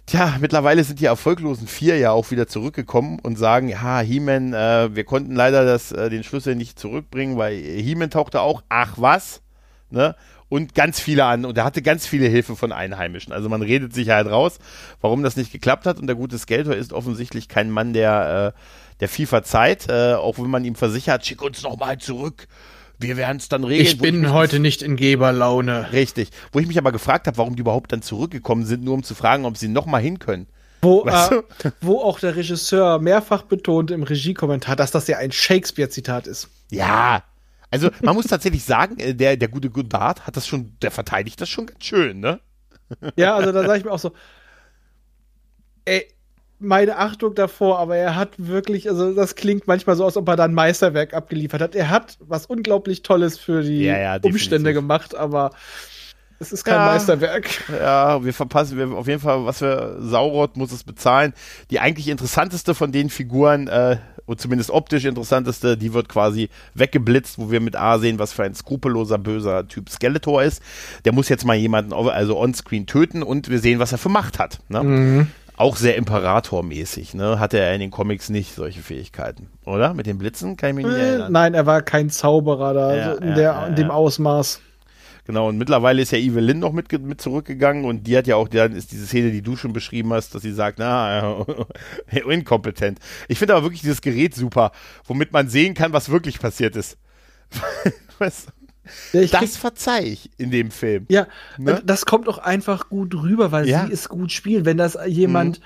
[0.07, 4.95] Tja, mittlerweile sind die erfolglosen vier ja auch wieder zurückgekommen und sagen, ja, He-Man, äh,
[4.95, 9.41] wir konnten leider das, äh, den Schlüssel nicht zurückbringen, weil He-Man tauchte auch, ach was,
[9.91, 10.17] ne?
[10.49, 13.33] Und ganz viele an, und er hatte ganz viele Hilfe von Einheimischen.
[13.33, 14.59] Also man redet sich halt raus,
[15.01, 16.01] warum das nicht geklappt hat.
[16.01, 18.61] Und der gute Skeletor ist offensichtlich kein Mann, der, äh,
[18.99, 22.49] der verzeiht, äh, auch wenn man ihm versichert, schick uns nochmal zurück.
[23.01, 23.87] Wir werden es dann regeln.
[23.87, 25.93] Ich bin heute nicht in Geberlaune.
[25.93, 26.31] Richtig.
[26.53, 29.15] Wo ich mich aber gefragt habe, warum die überhaupt dann zurückgekommen sind, nur um zu
[29.15, 30.47] fragen, ob sie nochmal hin können.
[30.83, 35.33] Wo, Weißt äh, wo auch der Regisseur mehrfach betont im Regiekommentar, dass das ja ein
[35.33, 36.49] Shakespeare-Zitat ist.
[36.71, 37.23] Ja.
[37.71, 41.41] Also man muss tatsächlich sagen, äh, der, der gute Godard hat das schon, der verteidigt
[41.41, 42.41] das schon ganz schön, ne?
[43.17, 44.13] Ja, also da sage ich mir auch so,
[45.85, 46.07] ey,
[46.61, 50.37] meine Achtung davor, aber er hat wirklich, also das klingt manchmal so, als ob er
[50.37, 51.75] da ein Meisterwerk abgeliefert hat.
[51.75, 54.19] Er hat was unglaublich Tolles für die Ja, ja.
[54.23, 55.51] Umstände gemacht, aber
[56.39, 56.87] es ist kein Ja.
[56.87, 57.49] Meisterwerk.
[57.71, 61.35] Ja, wir verpassen, wir auf jeden Fall, was für Sauroth muss es bezahlen.
[61.71, 63.97] Die eigentlich interessanteste von den Figuren, äh,
[64.31, 68.45] und zumindest optisch interessanteste, die wird quasi weggeblitzt, wo wir mit A sehen, was für
[68.45, 70.63] ein skrupelloser, böser Typ Skeletor ist.
[71.05, 74.39] Der muss jetzt mal jemanden, also onscreen töten und wir sehen, was er für Macht
[74.39, 74.61] hat.
[74.69, 74.85] Ne?
[74.85, 75.27] Mhm.
[75.61, 77.39] Auch sehr Imperator-mäßig, ne?
[77.39, 79.93] Hatte er in den Comics nicht solche Fähigkeiten, oder?
[79.93, 81.33] Mit den Blitzen kann ich mich nicht Äh, erinnern.
[81.33, 83.93] Nein, er war kein Zauberer da, Ja, so in, ja, der, ja, in dem ja.
[83.93, 84.63] Ausmaß.
[85.27, 88.49] Genau, und mittlerweile ist ja Evelyn noch mit, mit zurückgegangen und die hat ja auch,
[88.49, 91.45] dann ist diese Szene, die du schon beschrieben hast, dass sie sagt, na,
[92.11, 92.99] inkompetent.
[93.29, 94.73] Ich finde aber wirklich dieses Gerät super,
[95.05, 96.97] womit man sehen kann, was wirklich passiert ist.
[98.19, 98.60] Weißt du?
[99.13, 101.07] Ja, das krieg, verzeih ich in dem Film.
[101.09, 101.27] ja
[101.59, 101.81] Ne?
[101.85, 103.83] das kommt auch einfach gut rüber, weil Ja.
[103.83, 103.87] Mhm.
[103.89, 104.65] sie es gut spielt.
[104.65, 105.61] Wenn das jemand,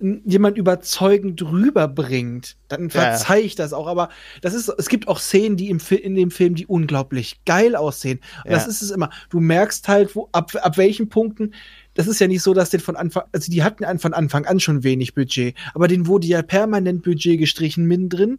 [0.00, 3.10] n- jemand überzeugend rüberbringt, dann Ja, ja.
[3.16, 3.86] verzeih ich das auch.
[3.86, 4.08] Aber
[4.42, 8.20] das ist, es gibt auch Szenen, die im, in dem Film, die unglaublich geil aussehen.
[8.44, 9.10] Und das ist es immer.
[9.30, 11.52] Du merkst halt, wo, ab, ab welchen Punkten,
[11.94, 14.60] das ist ja nicht so, dass den von Anfang, also die hatten von Anfang an
[14.60, 18.38] schon wenig Budget, aber denen wurde ja permanent Budget gestrichen mittendrin.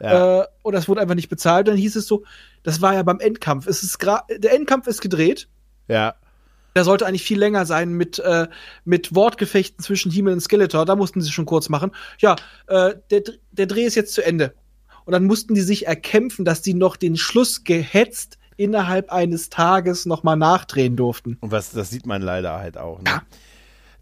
[0.00, 0.42] Ja.
[0.42, 1.66] Äh, und das wurde einfach nicht bezahlt.
[1.66, 2.22] Dann hieß es so,
[2.62, 3.66] das war ja beim Endkampf.
[3.66, 5.48] Es ist der Endkampf ist gedreht.
[5.88, 6.14] Ja,
[6.76, 8.46] Der sollte eigentlich viel länger sein mit, äh,
[8.84, 10.86] mit Wortgefechten zwischen He-Man und Skeletor.
[10.86, 11.90] Da mussten sie schon kurz machen.
[12.18, 12.36] Ja,
[12.68, 14.54] äh, der, der Dreh ist jetzt zu Ende.
[15.04, 20.06] Und dann mussten die sich erkämpfen, dass die noch den Schluss gehetzt innerhalb eines Tages
[20.06, 21.36] noch mal nachdrehen durften.
[21.40, 23.02] und was, das sieht man leider halt auch.
[23.02, 23.22] Ne?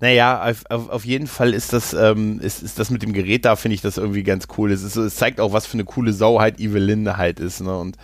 [0.01, 3.45] Naja, auf, auf, auf jeden Fall ist das, ähm, ist, ist das mit dem Gerät
[3.45, 4.73] da, finde ich das irgendwie ganz cool.
[4.73, 7.61] Es, ist, es zeigt auch, was für eine coole Sau halt Evelyn halt ist.
[7.61, 7.77] Ne?
[7.77, 7.97] Und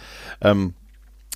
[0.42, 0.74] ähm,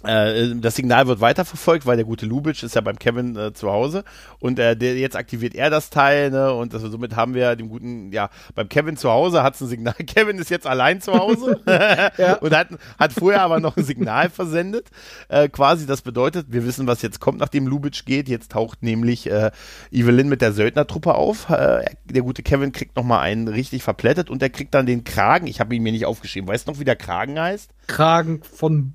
[0.05, 3.71] äh, das Signal wird weiterverfolgt, weil der gute Lubitsch ist ja beim Kevin äh, zu
[3.71, 4.05] Hause.
[4.39, 6.55] Und äh, der, jetzt aktiviert er das Teil ne?
[6.55, 9.69] und das, somit haben wir dem guten, ja, beim Kevin zu Hause hat es ein
[9.69, 11.61] Signal, Kevin ist jetzt allein zu Hause.
[12.17, 12.35] Ja.
[12.35, 14.89] und hat, hat vorher aber noch ein Signal versendet,
[15.29, 19.31] äh, quasi, das bedeutet, wir wissen, was jetzt kommt, nachdem Lubitsch geht, jetzt taucht nämlich
[19.31, 19.51] äh,
[19.91, 24.51] Evelyn mit der Söldnertruppe auf, der gute Kevin kriegt nochmal einen richtig verplättet und der
[24.51, 26.97] kriegt dann den Kragen, ich habe ihn mir nicht aufgeschrieben, weißt du noch, wie der
[26.97, 27.71] Kragen heißt?
[27.91, 28.93] Kragen von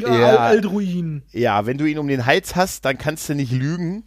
[0.00, 0.36] Ja.
[0.36, 1.22] Aldruin.
[1.32, 4.04] Ja, wenn du ihn um den Hals hast, dann kannst du nicht lügen.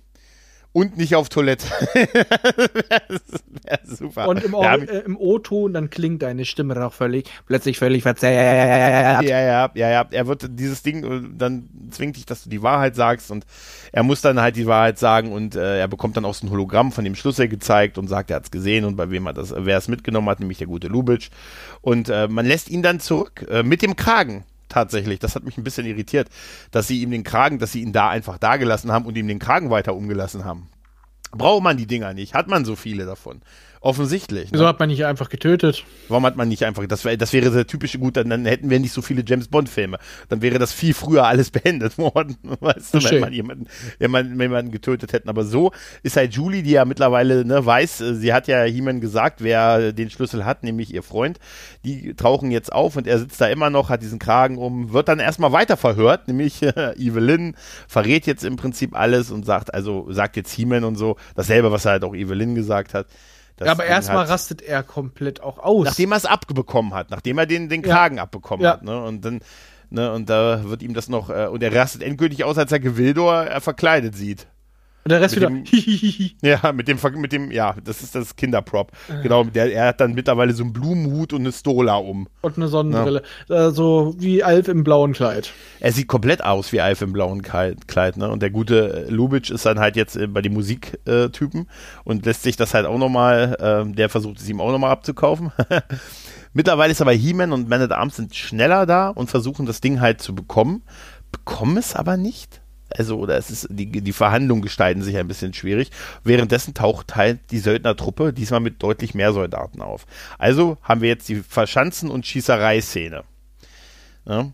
[0.76, 1.66] Und nicht auf Toilette.
[3.86, 4.28] super.
[4.28, 9.24] Und im, ja, äh, im O-Ton, dann klingt deine Stimme auch völlig, plötzlich völlig verzerrt.
[9.24, 10.06] Ja, ja, ja, ja.
[10.12, 13.46] Er wird dieses Ding, äh, dann zwingt dich, dass du die Wahrheit sagst und
[13.94, 16.52] er muss dann halt die Wahrheit sagen und äh, er bekommt dann auch so ein
[16.52, 19.34] Hologramm von dem Schlüssel gezeigt und sagt, er hat es gesehen und bei wem er
[19.34, 21.30] das, wer es mitgenommen hat, nämlich der gute Lubitsch.
[21.80, 24.44] Und äh, man lässt ihn dann zurück äh, mit dem Kragen
[24.76, 25.20] tatsächlich.
[25.20, 26.30] Das hat mich ein bisschen irritiert,
[26.72, 29.40] dass sie ihm den Kragen, dass sie ihn da einfach dagelassen haben und ihm den
[29.40, 30.70] Kragen weiter umgelassen haben.
[31.32, 32.34] Braucht man die Dinger nicht?
[32.34, 33.42] Hat man so viele davon?
[33.86, 34.48] Offensichtlich.
[34.52, 34.70] Wieso ne?
[34.70, 35.84] hat man nicht einfach getötet?
[36.08, 38.72] Warum hat man nicht einfach, das, wär, das wäre der typische, gut, dann, dann, hätten
[38.72, 40.00] wir nicht so viele James Bond-Filme.
[40.28, 43.68] Dann wäre das viel früher alles beendet worden, weißt du, wenn man jemanden,
[44.00, 45.30] jemanden, jemanden getötet hätten.
[45.30, 45.72] Aber so
[46.02, 49.92] ist halt Julie, die ja mittlerweile ne, weiß, äh, sie hat ja He-Man gesagt, wer
[49.92, 51.38] den Schlüssel hat, nämlich ihr Freund.
[51.84, 55.10] Die tauchen jetzt auf und er sitzt da immer noch, hat diesen Kragen um, wird
[55.10, 57.56] dann erstmal weiter verhört, nämlich äh, Evelyn
[57.88, 61.86] verrät jetzt im Prinzip alles und sagt, also sagt jetzt He-Man und so, dasselbe, was
[61.86, 63.06] er halt auch Evelyn gesagt hat.
[63.60, 65.86] Ja, aber erstmal rastet er komplett auch aus.
[65.86, 68.24] Nachdem er es abbekommen hat, nachdem er den, den Kragen ja.
[68.24, 68.74] abbekommen ja.
[68.74, 68.84] hat.
[68.84, 69.02] Ne?
[69.02, 69.40] Und dann,
[69.90, 72.80] ne, und da wird ihm das noch, äh, und er rastet endgültig aus, als er
[72.80, 74.48] Gewildor äh, verkleidet sieht.
[75.08, 75.52] Und der Rest mit wieder.
[75.52, 78.92] Dem, ja, mit dem, mit dem, ja, das ist das Kinderprop.
[79.08, 79.22] Äh.
[79.22, 82.28] Genau, der, er hat dann mittlerweile so einen Blumenhut und eine Stola um.
[82.42, 83.22] Und eine Sonnenbrille.
[83.48, 83.68] Ja.
[83.68, 85.54] Äh, so wie Alf im blauen Kleid.
[85.80, 88.32] Er sieht komplett aus wie Alf im blauen Kleid, ne?
[88.32, 91.70] Und der gute Lubitsch ist dann halt jetzt äh, bei den Musiktypen
[92.04, 95.52] und lässt sich das halt auch nochmal, äh, der versucht es ihm auch nochmal abzukaufen.
[96.54, 100.02] Mittlerweile ist aber He-Man und Man at Arms sind schneller da und versuchen das Ding
[100.02, 100.82] halt zu bekommen,
[101.32, 105.54] bekommen es aber nicht also oder es ist die, die Verhandlungen gestalten sich ein bisschen
[105.54, 105.90] schwierig.
[106.24, 110.06] Währenddessen taucht halt die Söldnertruppe diesmal mit deutlich mehr Soldaten auf.
[110.38, 113.24] Also haben wir jetzt die Verschanzen- und Schießerei-Szene.
[114.28, 114.52] Ja.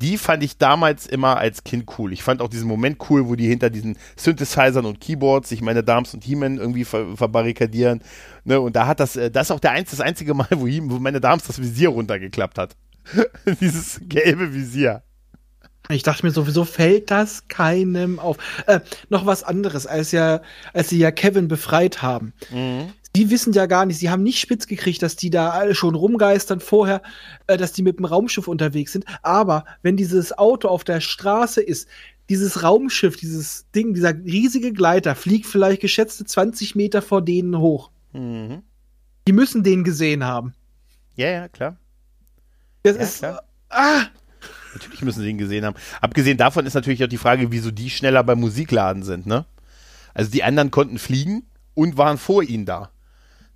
[0.00, 2.14] Die fand ich damals immer als Kind cool.
[2.14, 5.84] Ich fand auch diesen Moment cool, wo die hinter diesen Synthesizern und Keyboards sich meine
[5.84, 8.02] Dams und He-Man irgendwie ver verbarrikadieren.
[8.44, 8.58] Ne?
[8.60, 10.98] Und da hat das, äh, das ist auch der einz, das einzige Mal, wo, wo
[10.98, 12.76] meine Dams das Visier runtergeklappt hat.
[13.60, 15.02] Dieses gelbe Visier.
[15.90, 18.38] Ich dachte mir sowieso fällt das keinem auf.
[18.66, 20.40] Äh, noch was anderes, als ja,
[20.72, 22.32] als sie ja Kevin befreit haben.
[22.50, 22.92] Mhm.
[23.16, 25.96] Die wissen ja gar nicht, sie haben nicht spitz gekriegt, dass die da alle schon
[25.96, 27.02] rumgeistern vorher,
[27.48, 29.04] äh, dass die mit dem Raumschiff unterwegs sind.
[29.22, 31.88] Aber wenn dieses Auto auf der Straße ist,
[32.28, 37.90] dieses Raumschiff, dieses Ding, dieser riesige Gleiter fliegt vielleicht geschätzte 20 Meter vor denen hoch.
[38.12, 38.62] Mhm.
[39.26, 40.54] Die müssen den gesehen haben.
[41.16, 41.76] Ja, ja, klar.
[42.84, 43.18] Das ja, ist.
[43.18, 43.42] Klar.
[43.68, 44.06] Ah,
[44.74, 45.76] Natürlich müssen sie ihn gesehen haben.
[46.00, 49.44] Abgesehen davon ist natürlich auch die Frage, wieso die schneller beim Musikladen sind, ne?
[50.14, 51.44] Also die anderen konnten fliegen
[51.74, 52.90] und waren vor ihnen da.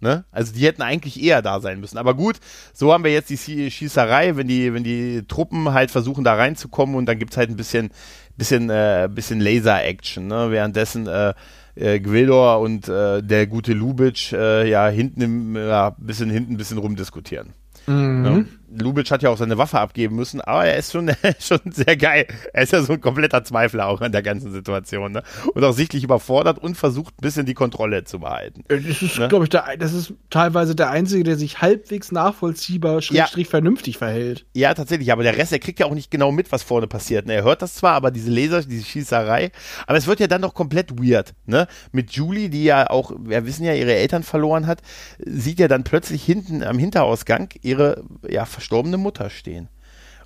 [0.00, 0.24] Ne?
[0.30, 1.96] Also die hätten eigentlich eher da sein müssen.
[1.96, 2.36] Aber gut,
[2.74, 6.94] so haben wir jetzt die Schießerei, wenn die, wenn die Truppen halt versuchen, da reinzukommen
[6.94, 7.90] und dann gibt es halt ein bisschen,
[8.36, 10.50] bisschen, äh, bisschen Laser-Action, ne?
[10.50, 11.32] Währenddessen äh,
[11.74, 16.56] äh, Gwildor und äh, der gute Lubitsch äh, ja hinten im, ja, bisschen hinten ein
[16.58, 17.54] bisschen rumdiskutieren.
[17.86, 18.24] Mhm.
[18.24, 18.44] Ja.
[18.80, 22.26] Lubitsch hat ja auch seine Waffe abgeben müssen, aber er ist schon, schon sehr geil.
[22.52, 25.12] Er ist ja so ein kompletter Zweifler auch an der ganzen Situation.
[25.12, 25.22] Ne?
[25.54, 28.64] Und auch sichtlich überfordert und versucht ein bisschen die Kontrolle zu behalten.
[28.68, 29.28] Äh, das ist, ne?
[29.28, 33.50] glaube ich, der, das ist teilweise der Einzige, der sich halbwegs nachvollziehbar, schrägstrich ja.
[33.50, 34.46] vernünftig verhält.
[34.54, 35.12] Ja, tatsächlich.
[35.12, 37.26] Aber der Rest, der kriegt ja auch nicht genau mit, was vorne passiert.
[37.26, 37.34] Ne?
[37.34, 39.50] Er hört das zwar, aber diese Laser, diese Schießerei.
[39.86, 41.34] Aber es wird ja dann doch komplett weird.
[41.46, 41.66] Ne?
[41.92, 44.82] Mit Julie, die ja auch, wir wissen ja, ihre Eltern verloren hat,
[45.18, 49.68] sieht ja dann plötzlich hinten am Hinterausgang ihre, ja, verstorbene Mutter stehen.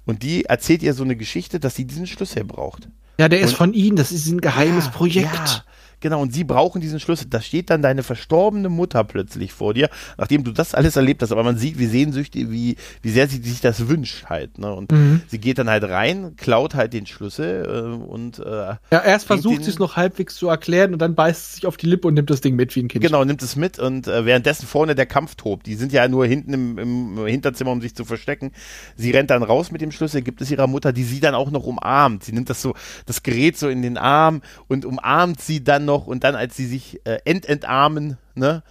[0.06, 2.88] Und die erzählt ihr so eine Geschichte, dass sie diesen Schlüssel braucht.
[3.18, 5.34] Ja, der ist von ihnen, das ist ein geheimes ja, Projekt.
[5.34, 5.64] Ja.
[6.00, 7.26] Genau, und sie brauchen diesen Schlüssel.
[7.28, 11.32] Da steht dann deine verstorbene Mutter plötzlich vor dir, nachdem du das alles erlebt hast.
[11.32, 14.58] Aber man sieht, wie sehnsüchtig, wie, wie sehr sie sich das wünscht halt.
[14.58, 14.72] Ne?
[14.72, 15.22] Und mhm.
[15.26, 18.38] sie geht dann halt rein, klaut halt den Schlüssel äh, und.
[18.38, 21.66] Äh, ja, erst versucht sie es noch halbwegs zu erklären und dann beißt sie sich
[21.66, 23.02] auf die Lippe und nimmt das Ding mit wie ein Kind.
[23.04, 25.66] Genau, nimmt es mit und äh, währenddessen vorne der Kampf tobt.
[25.66, 28.52] Die sind ja nur hinten im, im Hinterzimmer, um sich zu verstecken.
[28.96, 31.50] Sie rennt dann raus mit dem Schlüssel, gibt es ihrer Mutter, die sie dann auch
[31.50, 32.24] noch umarmt.
[32.24, 32.74] Sie nimmt das so,
[33.06, 36.66] das Gerät so in den Arm und umarmt sie dann noch und dann, als sie
[36.66, 38.62] sich äh, ententarmen, ne?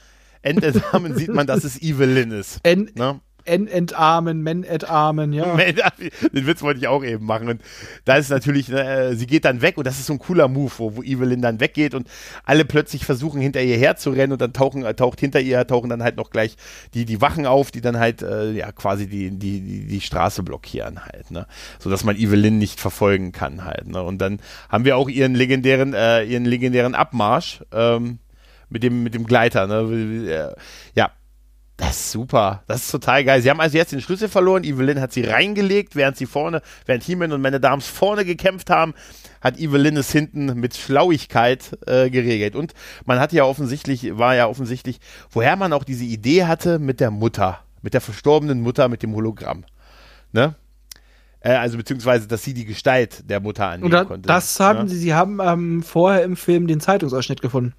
[0.42, 2.62] Ententarmen sieht man, dass es Evelyn ist.
[2.64, 3.20] En ne?
[3.48, 5.56] En entarmen, men entarmen, ja.
[5.56, 7.50] Den Witz wollte ich auch eben machen.
[7.50, 7.62] Und
[8.06, 10.72] da ist natürlich, ne, sie geht dann weg und das ist so ein cooler Move,
[10.78, 12.08] wo, wo Evelyn dann weggeht und
[12.44, 16.04] alle plötzlich versuchen hinter ihr herzurennen und dann tauchen, äh, taucht hinter ihr, tauchen dann
[16.04, 16.56] halt noch gleich
[16.94, 20.44] die, die Wachen auf, die dann halt äh, ja quasi die, die, die, die Straße
[20.44, 21.48] blockieren halt, ne?
[21.80, 23.88] Sodass man Evelyn nicht verfolgen kann halt.
[23.88, 24.02] Ne?
[24.04, 24.40] Und dann
[24.70, 27.64] haben wir auch ihren legendären, äh, ihren legendären Abmarsch.
[27.72, 28.20] Ähm,
[28.70, 30.54] mit dem, mit dem Gleiter, ne?
[30.94, 31.12] Ja,
[31.78, 32.64] Das ist super.
[32.66, 33.42] Das ist total geil.
[33.42, 34.64] Sie haben also jetzt den Schlüssel verloren.
[34.64, 38.96] Evelyn hat sie reingelegt, während sie vorne, während He-Man und meine Damen vorne gekämpft haben,
[39.42, 42.56] hat Evelyn es hinten mit Schlauigkeit äh, geregelt.
[42.56, 42.74] Und
[43.06, 45.00] man hat ja offensichtlich, war ja offensichtlich,
[45.30, 49.14] woher man auch diese Idee hatte mit der Mutter, mit der verstorbenen Mutter mit dem
[49.14, 49.64] Hologramm.
[50.32, 50.56] Ne?
[51.42, 54.28] Äh, also beziehungsweise, dass sie die Gestalt der Mutter annehmen da, konnte.
[54.28, 54.90] das haben ne?
[54.90, 57.74] sie, sie haben ähm, vorher im Film den Zeitungsausschnitt gefunden.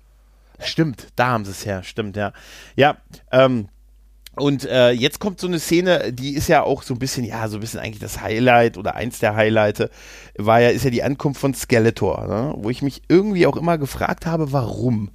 [0.61, 2.33] Stimmt, da haben sie es her, stimmt, ja.
[2.77, 2.97] Ja,
[3.31, 3.69] ähm,
[4.39, 7.49] und äh, jetzt kommt so eine Szene, die ist ja auch so ein bisschen, ja,
[7.49, 9.85] so ein bisschen eigentlich das Highlight oder eins der Highlights,
[10.37, 12.55] war ja, ist ja die Ankunft von Skeletor, ne?
[12.57, 15.11] wo ich mich irgendwie auch immer gefragt habe, warum.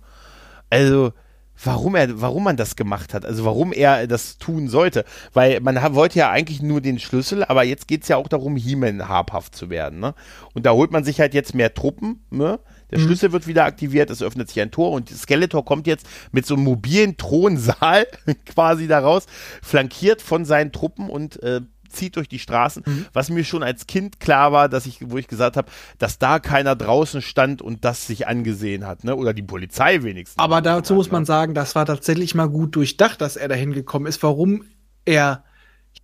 [0.69, 1.13] Also,
[1.61, 5.05] warum er, warum man das gemacht hat, also warum er das tun sollte.
[5.33, 8.55] Weil man wollte ja eigentlich nur den Schlüssel, aber jetzt geht es ja auch darum,
[8.55, 9.99] He-Man habhaft zu werden.
[9.99, 10.13] Ne?
[10.53, 12.59] Und da holt man sich halt jetzt mehr Truppen, ne?
[12.91, 13.05] Der Mhm.
[13.05, 16.53] Schlüssel wird wieder aktiviert, es öffnet sich ein Tor und Skeletor kommt jetzt mit so
[16.53, 18.05] einem mobilen Thronsaal
[18.45, 19.25] quasi daraus,
[19.63, 21.61] flankiert von seinen Truppen und äh,
[21.93, 23.05] zieht durch die Straßen, Mhm.
[23.13, 26.39] was mir schon als Kind klar war, dass ich, wo ich gesagt habe, dass da
[26.39, 29.15] keiner draußen stand und das sich angesehen hat, ne?
[29.15, 30.39] Oder die Polizei wenigstens.
[30.39, 34.07] Aber dazu muss man sagen, das war tatsächlich mal gut durchdacht, dass er dahin gekommen
[34.07, 34.65] ist, warum
[35.05, 35.43] er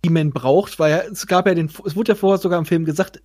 [0.04, 3.20] He-Man braucht, weil es gab ja den, es wurde ja vorher sogar im Film gesagt,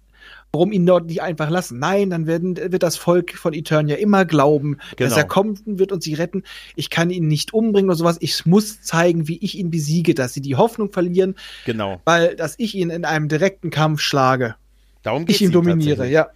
[0.56, 1.80] warum ihn dort nicht einfach lassen.
[1.80, 5.16] Nein, dann werden, wird das Volk von Eternia immer glauben, dass Genau.
[5.18, 6.44] er kommt und wird und sie retten.
[6.78, 8.16] Ich kann ihn nicht umbringen oder sowas.
[8.22, 11.36] Ich muss zeigen, wie ich ihn besiege, dass sie die Hoffnung verlieren,
[11.66, 12.00] Genau.
[12.06, 14.56] weil, dass ich ihn in einem direkten Kampf schlage.
[15.04, 16.28] Darum geht's Ich ihn dominiere, ja.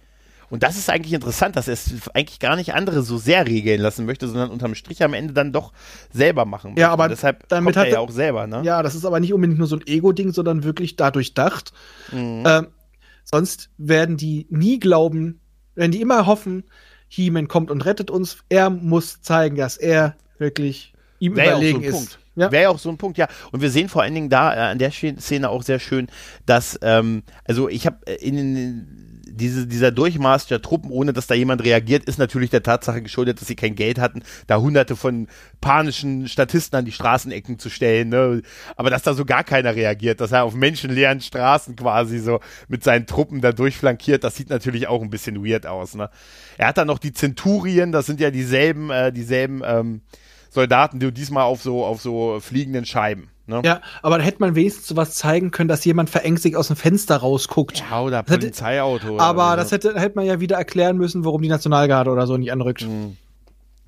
[0.50, 3.80] Und das ist eigentlich interessant, dass er es eigentlich gar nicht andere so sehr regeln
[3.80, 5.72] lassen möchte, sondern unterm Strich am Ende dann doch
[6.12, 6.80] selber machen möchte.
[6.82, 8.60] Ja, aber Und deshalb damit kommt er ja auch selber, ne?
[8.64, 11.72] Ja, das ist aber nicht unbedingt nur so ein Ego-Ding, sondern wirklich dadurch dacht.
[12.12, 12.42] Mhm.
[12.44, 12.66] Ähm,
[13.30, 15.40] sonst werden die nie glauben,
[15.74, 16.64] wenn die immer hoffen,
[17.08, 18.38] He-Man kommt und rettet uns.
[18.48, 21.94] Er muss zeigen, dass er wirklich ihm Wäre ja auch so überlegen ein ist.
[21.94, 22.18] Punkt.
[22.36, 22.52] Ja.
[22.52, 23.28] Wäre ja auch so ein Punkt, ja.
[23.50, 26.08] Und wir sehen vor allen Dingen da äh, an der Szene auch sehr schön,
[26.46, 29.09] dass, ähm, also ich habe in, in
[29.40, 33.40] diese, dieser Durchmarsch der Truppen, ohne dass da jemand reagiert, ist natürlich der Tatsache geschuldet,
[33.40, 35.26] dass sie kein Geld hatten, da hunderte von
[35.60, 38.10] panischen Statisten an die Straßenecken zu stellen.
[38.10, 38.42] Ne?
[38.76, 42.84] Aber dass da so gar keiner reagiert, dass er auf menschenleeren Straßen quasi so mit
[42.84, 45.94] seinen Truppen da durchflankiert, das sieht natürlich auch ein bisschen weird aus.
[45.94, 46.10] Ne?
[46.58, 50.02] Er hat dann noch die Zenturien, das sind ja dieselben, äh, dieselben ähm,
[50.50, 53.28] Soldaten, die diesmal auf so, auf so fliegenden Scheiben.
[53.50, 53.60] Ne?
[53.64, 57.18] Ja, aber da hätte man wenigstens sowas zeigen können, dass jemand verängstigt aus dem Fenster
[57.18, 57.82] rausguckt.
[57.90, 59.08] Ja, oder Das hätte- Polizeiauto.
[59.16, 59.56] oder Aber so.
[59.56, 62.82] das hätte, hätte man ja wieder erklären müssen, warum die Nationalgarde oder so nicht anrückt.
[62.88, 63.18] Mhm.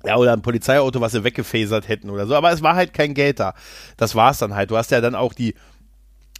[0.05, 2.35] Ja, oder ein Polizeiauto, was sie weggefasert hätten oder so.
[2.35, 3.53] Aber es war halt kein Geld da.
[3.97, 4.69] Das war's dann halt.
[4.69, 5.55] Du hast ja dann auch die,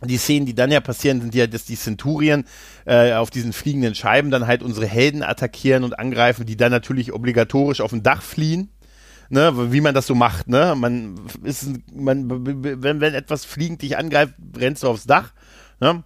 [0.04, 2.44] die Szenen, die dann ja passieren, sind ja, dass die Centurien
[2.86, 7.14] äh, auf diesen fliegenden Scheiben dann halt unsere Helden attackieren und angreifen, die dann natürlich
[7.14, 8.70] obligatorisch auf ein Dach fliehen.
[9.30, 10.76] Ne, wie man das so macht, ne?
[10.76, 12.30] Man ist, man,
[12.84, 15.34] wenn, wenn etwas fliegend dich angreift, rennst du aufs Dach,
[15.80, 16.04] ne?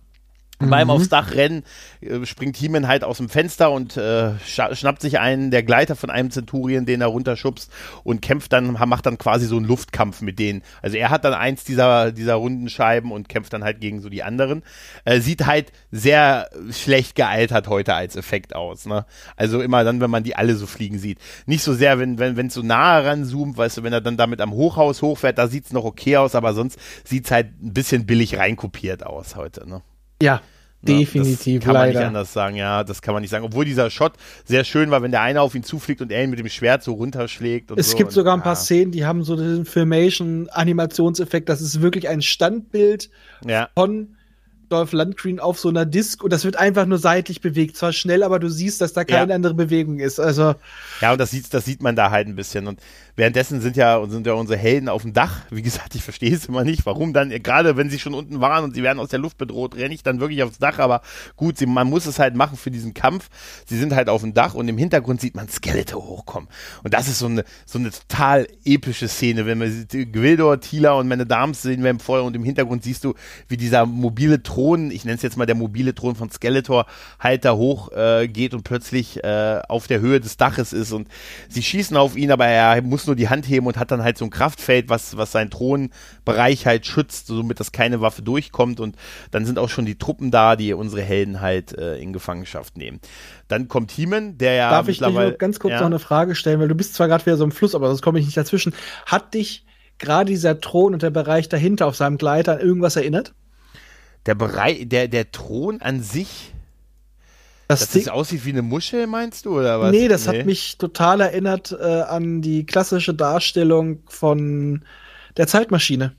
[0.59, 1.63] Beim aufs Dach rennen
[2.01, 6.09] äh, springt He-Man halt aus dem Fenster und äh, schnappt sich einen der Gleiter von
[6.09, 7.71] einem Zenturien, den er runterschubst
[8.03, 10.63] und kämpft dann, macht dann quasi so einen Luftkampf mit denen.
[10.81, 14.09] Also er hat dann eins dieser, dieser runden Scheiben und kämpft dann halt gegen so
[14.09, 14.63] die anderen.
[15.05, 18.85] Äh, sieht halt sehr schlecht gealtert heute als Effekt aus.
[18.85, 19.05] Ne?
[19.35, 21.19] Also immer dann, wenn man die alle so fliegen sieht.
[21.45, 24.17] Nicht so sehr, wenn wenn wenn, es so nahe ranzoomt, weißt du, wenn er dann
[24.17, 28.05] damit am Hochhaus hochfährt, da sieht's noch okay aus, aber sonst sieht's halt ein bisschen
[28.05, 29.67] billig reinkopiert aus heute.
[29.67, 29.81] Ne?
[30.21, 30.41] Ja,
[30.81, 31.99] definitiv, Das kann man leider.
[31.99, 33.43] nicht anders sagen, ja, das kann man nicht sagen.
[33.45, 34.13] Obwohl dieser Shot
[34.45, 36.83] sehr schön war, wenn der eine auf ihn zufliegt und er ihn mit dem Schwert
[36.83, 37.71] so runterschlägt.
[37.75, 38.59] Es so gibt sogar ein paar ja.
[38.59, 41.49] Szenen, die haben so den Filmation-Animationseffekt.
[41.49, 43.09] Das ist wirklich ein Standbild
[43.45, 44.15] Ja, von
[44.69, 47.77] Dolph Lundgren auf so einer Disc und das wird einfach nur seitlich bewegt.
[47.77, 49.35] Zwar schnell, aber du siehst, dass da keine Ja.
[49.35, 50.19] andere Bewegung ist.
[50.19, 50.55] Also,
[50.99, 52.67] ja, und das sieht, das sieht man da halt ein bisschen.
[52.67, 52.81] Und
[53.17, 55.41] währenddessen sind ja, sind ja unsere Helden auf dem Dach.
[55.49, 58.63] Wie gesagt, ich verstehe es immer nicht, warum dann, gerade wenn sie schon unten waren
[58.63, 60.77] und sie werden aus der Luft bedroht, renne ich dann wirklich aufs Dach.
[60.77, 61.01] Aber
[61.35, 63.29] gut, sie, man muss es halt machen für diesen Kampf.
[63.65, 66.47] Sie sind halt auf dem Dach und im Hintergrund sieht man Skeletor hochkommen.
[66.83, 71.07] Und das ist so eine, so eine total epische Szene, wenn wir Gwildor, Tila und
[71.07, 73.15] meine Damen sehen wir im Feuer und im Hintergrund siehst du,
[73.47, 76.85] wie dieser mobile Thron, ich nenne es jetzt mal der mobile Thron von Skeletor,
[77.19, 81.07] halt da hoch äh, geht und plötzlich äh, auf der Höhe des Daches ist und
[81.49, 84.17] sie schießen auf ihn, aber er muss nur die Hand heben und hat dann halt
[84.17, 88.95] so ein Kraftfeld, was, was seinen Thronbereich halt schützt, somit dass keine Waffe durchkommt und
[89.31, 92.99] dann sind auch schon die Truppen da, die unsere Helden halt äh, in Gefangenschaft nehmen.
[93.47, 96.59] Dann kommt Heeman, der ja darf ich nur ganz kurz ja, noch eine Frage stellen,
[96.59, 98.73] weil du bist zwar gerade wieder so im Fluss, aber sonst komme ich nicht dazwischen.
[99.05, 99.65] Hat dich
[99.97, 103.33] gerade dieser Thron und der Bereich dahinter auf seinem Gleiter an irgendwas erinnert?
[104.27, 106.53] der Bereich, der, der Thron an sich,
[107.67, 109.91] Das, dass Ding- das aussieht wie eine Muschel, meinst du, oder was?
[109.91, 114.85] Nee, das hat mich total erinnert äh, an die klassische Darstellung von
[115.35, 116.15] der Zeitmaschine.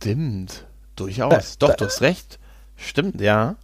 [0.00, 0.66] Stimmt.
[0.96, 1.58] Durchaus.
[1.58, 2.38] Doch, du hast recht.
[2.76, 3.56] Stimmt, ja.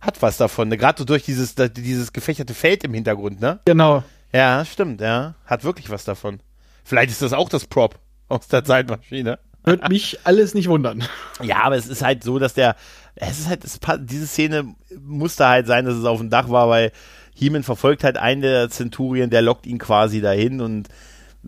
[0.00, 0.76] Hat was davon, ne?
[0.76, 3.60] Gerade so durch dieses, dieses gefächerte Feld im Hintergrund, ne?
[3.64, 4.04] Genau.
[4.32, 5.34] Ja, stimmt, ja.
[5.46, 6.40] Hat wirklich was davon.
[6.84, 7.98] Vielleicht ist das auch das Prop
[8.28, 9.38] aus der Zeitmaschine.
[9.64, 11.04] Wird mich alles nicht wundern.
[11.42, 12.76] Ja, aber es ist halt so, dass der,
[13.16, 16.68] es ist halt, es, diese Szene musste halt sein, dass es auf dem Dach war,
[16.68, 16.92] weil
[17.34, 20.88] Heeman verfolgt halt einen der Zenturien, der lockt ihn quasi dahin und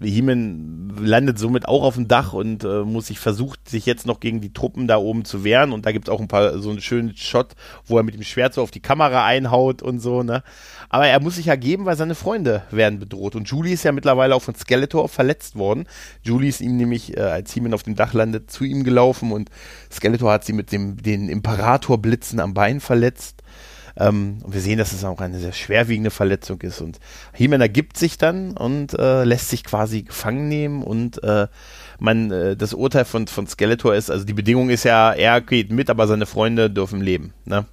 [0.02, 4.20] Heeman landet somit auch auf dem Dach und äh, muss sich versucht, sich jetzt noch
[4.20, 5.72] gegen die Truppen da oben zu wehren.
[5.72, 7.54] Und da gibt es auch ein paar so einen schönen Shot,
[7.86, 10.42] wo er mit dem Schwert so auf die Kamera einhaut und so, ne?
[10.88, 13.34] Aber er muss sich ja geben, weil seine Freunde werden bedroht.
[13.34, 15.86] Und Julie ist ja mittlerweile auch von Skeletor verletzt worden.
[16.22, 19.50] Julie ist ihm nämlich, äh, als Heeman auf dem Dach landet, zu ihm gelaufen und
[19.92, 23.42] Skeletor hat sie mit dem, den Imperatorblitzen am Bein verletzt.
[23.96, 26.80] Ähm, und wir sehen, dass es auch eine sehr schwerwiegende Verletzung ist.
[26.80, 26.98] Und
[27.32, 31.48] He-Man ergibt sich dann und äh, lässt sich quasi gefangen nehmen und äh,
[31.98, 35.72] man, äh, das Urteil von, von Skeletor ist, also die Bedingung ist ja, er geht
[35.72, 37.32] mit, aber seine Freunde dürfen leben.
[37.44, 37.64] Ne?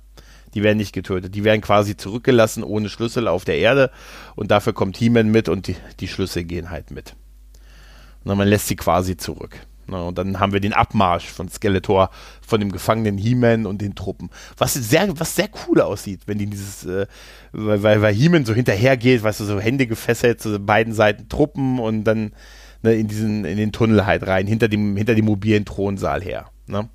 [0.54, 1.36] Die werden nicht getötet.
[1.36, 3.92] Die werden quasi zurückgelassen ohne Schlüssel auf der Erde
[4.36, 7.16] und dafür kommt He-Man mit und die, die Schlüssel gehen halt mit.
[8.24, 9.58] Und man lässt sie quasi zurück.
[9.88, 12.10] Na, und dann haben wir den Abmarsch von Skeletor,
[12.46, 14.30] von dem gefangenen He-Man und den Truppen.
[14.58, 17.06] Was sehr, was sehr cool aussieht, wenn die dieses, äh,
[17.52, 21.80] weil, weil, weil He-Man so hinterhergeht, weißt du, so Hände gefesselt zu beiden Seiten Truppen
[21.80, 22.32] und dann
[22.82, 26.48] ne, in diesen, in den Tunnel halt rein, hinter dem, hinter dem mobilen Thronsaal her.
[26.68, 26.88] Ne?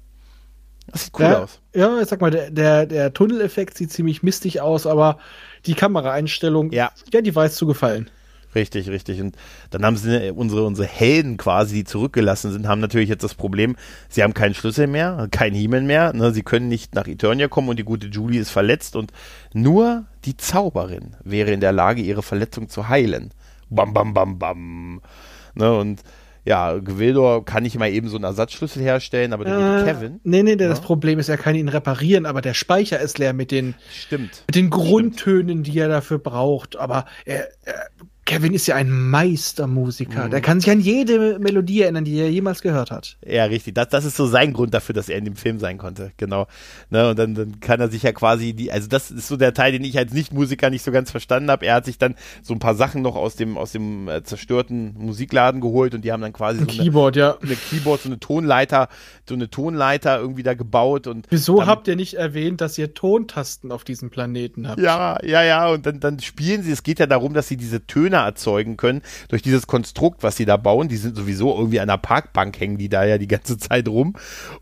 [0.91, 1.61] Das sieht cool ja, aus.
[1.74, 5.18] Ja, ich sag mal, der, der, der Tunneleffekt sieht ziemlich mistig aus, aber
[5.66, 8.11] die Kameraeinstellung, ja, ja die weiß zu gefallen.
[8.59, 9.20] Richtig, richtig.
[9.20, 9.36] Und
[9.70, 13.34] dann haben sie äh, unsere, unsere Helden quasi, die zurückgelassen sind, haben natürlich jetzt das
[13.34, 13.76] Problem,
[14.09, 16.12] sie haben keinen Schlüssel mehr, kein Hiemen mehr.
[16.12, 16.32] Ne?
[16.32, 19.12] Sie können nicht nach Eternia kommen und die gute Julie ist verletzt und
[19.52, 23.30] nur die Zauberin wäre in der Lage, ihre Verletzung zu heilen.
[23.70, 25.00] Bam, bam, bam, bam.
[25.54, 25.72] Ne?
[25.72, 26.02] Und
[26.44, 30.18] ja, Gwildor kann nicht mal eben so einen Ersatzschlüssel herstellen, aber der äh, Kevin.
[30.24, 30.68] Nee, nee, ja?
[30.68, 34.44] das Problem ist, er kann ihn reparieren, aber der Speicher ist leer mit den, Stimmt.
[34.46, 36.76] Mit den Grundtönen, die er dafür braucht.
[36.78, 37.88] Aber er, er
[38.29, 40.26] Kevin ist ja ein Meistermusiker.
[40.26, 40.31] Mhm.
[40.31, 43.16] Der kann sich an jede Melodie erinnern, die er jemals gehört hat.
[43.26, 43.74] Ja, richtig.
[43.74, 46.12] Das, das ist so sein Grund dafür, dass er in dem Film sein konnte.
[46.18, 46.47] Genau.
[46.91, 49.55] Ne, und dann, dann kann er sich ja quasi die, also das ist so der
[49.55, 51.64] Teil, den ich als Nicht-Musiker nicht so ganz verstanden habe.
[51.64, 54.93] Er hat sich dann so ein paar Sachen noch aus dem, aus dem äh, zerstörten
[54.99, 57.39] Musikladen geholt und die haben dann quasi ein so Keyboard, eine, ja.
[57.41, 58.89] eine Keyboard, so eine Tonleiter,
[59.26, 61.26] so eine Tonleiter irgendwie da gebaut und.
[61.31, 64.81] Wieso habt ihr nicht erwähnt, dass ihr Tontasten auf diesem Planeten habt?
[64.81, 65.70] Ja, ja, ja.
[65.70, 66.72] Und dann, dann spielen sie.
[66.72, 70.44] Es geht ja darum, dass sie diese Töne erzeugen können durch dieses Konstrukt, was sie
[70.44, 70.88] da bauen.
[70.88, 74.14] Die sind sowieso irgendwie an der Parkbank hängen die da ja die ganze Zeit rum,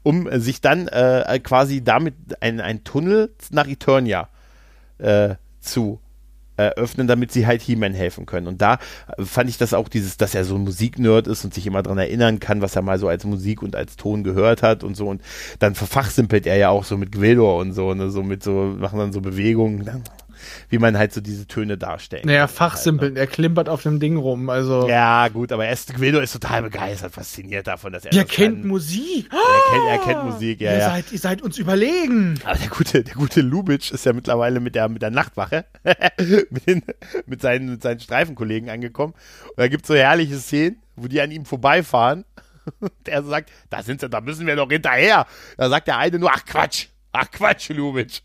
[0.02, 4.28] um sich dann äh, quasi damit ein, Tunnel nach Eternia
[4.98, 6.00] äh, zu
[6.57, 8.46] eröffnen, damit sie halt He-Man helfen können.
[8.46, 8.78] Und da
[9.18, 11.98] fand ich das auch dieses, dass er so ein Musiknerd ist und sich immer daran
[11.98, 15.09] erinnern kann, was er mal so als Musik und als Ton gehört hat und so.
[15.09, 15.22] Und
[15.59, 18.98] dann verfachsimpelt er ja auch so mit Gwildor und so, ne, so mit so, machen
[18.98, 19.84] dann so Bewegungen
[20.68, 22.24] wie man halt so diese Töne darstellt.
[22.24, 23.20] Naja, fachsimpeln, halt, ne?
[23.20, 24.88] er klimpert auf dem Ding rum, also.
[24.88, 28.12] Ja, gut, aber er Guido ist total begeistert, fasziniert davon, dass er.
[28.12, 28.68] Er kennt kann.
[28.68, 29.28] Musik!
[29.32, 30.72] Er kennt, er kennt Musik, ja.
[30.72, 30.90] Ihr, ja.
[30.90, 32.38] Seid, ihr seid uns überlegen!
[32.44, 35.64] Aber der gute, der gute Lubitsch ist ja mittlerweile mit der, mit der Nachtwache,
[36.51, 36.82] mit, den,
[37.26, 39.14] mit, seinen, mit seinen Streifenkollegen angekommen.
[39.49, 42.24] Und da gibt es so herrliche Szenen, wo die an ihm vorbeifahren.
[43.07, 45.26] Der sagt, da sind sie, da müssen wir doch hinterher.
[45.57, 48.22] Da sagt der eine nur, ach Quatsch, ach Quatsch, Lubitsch.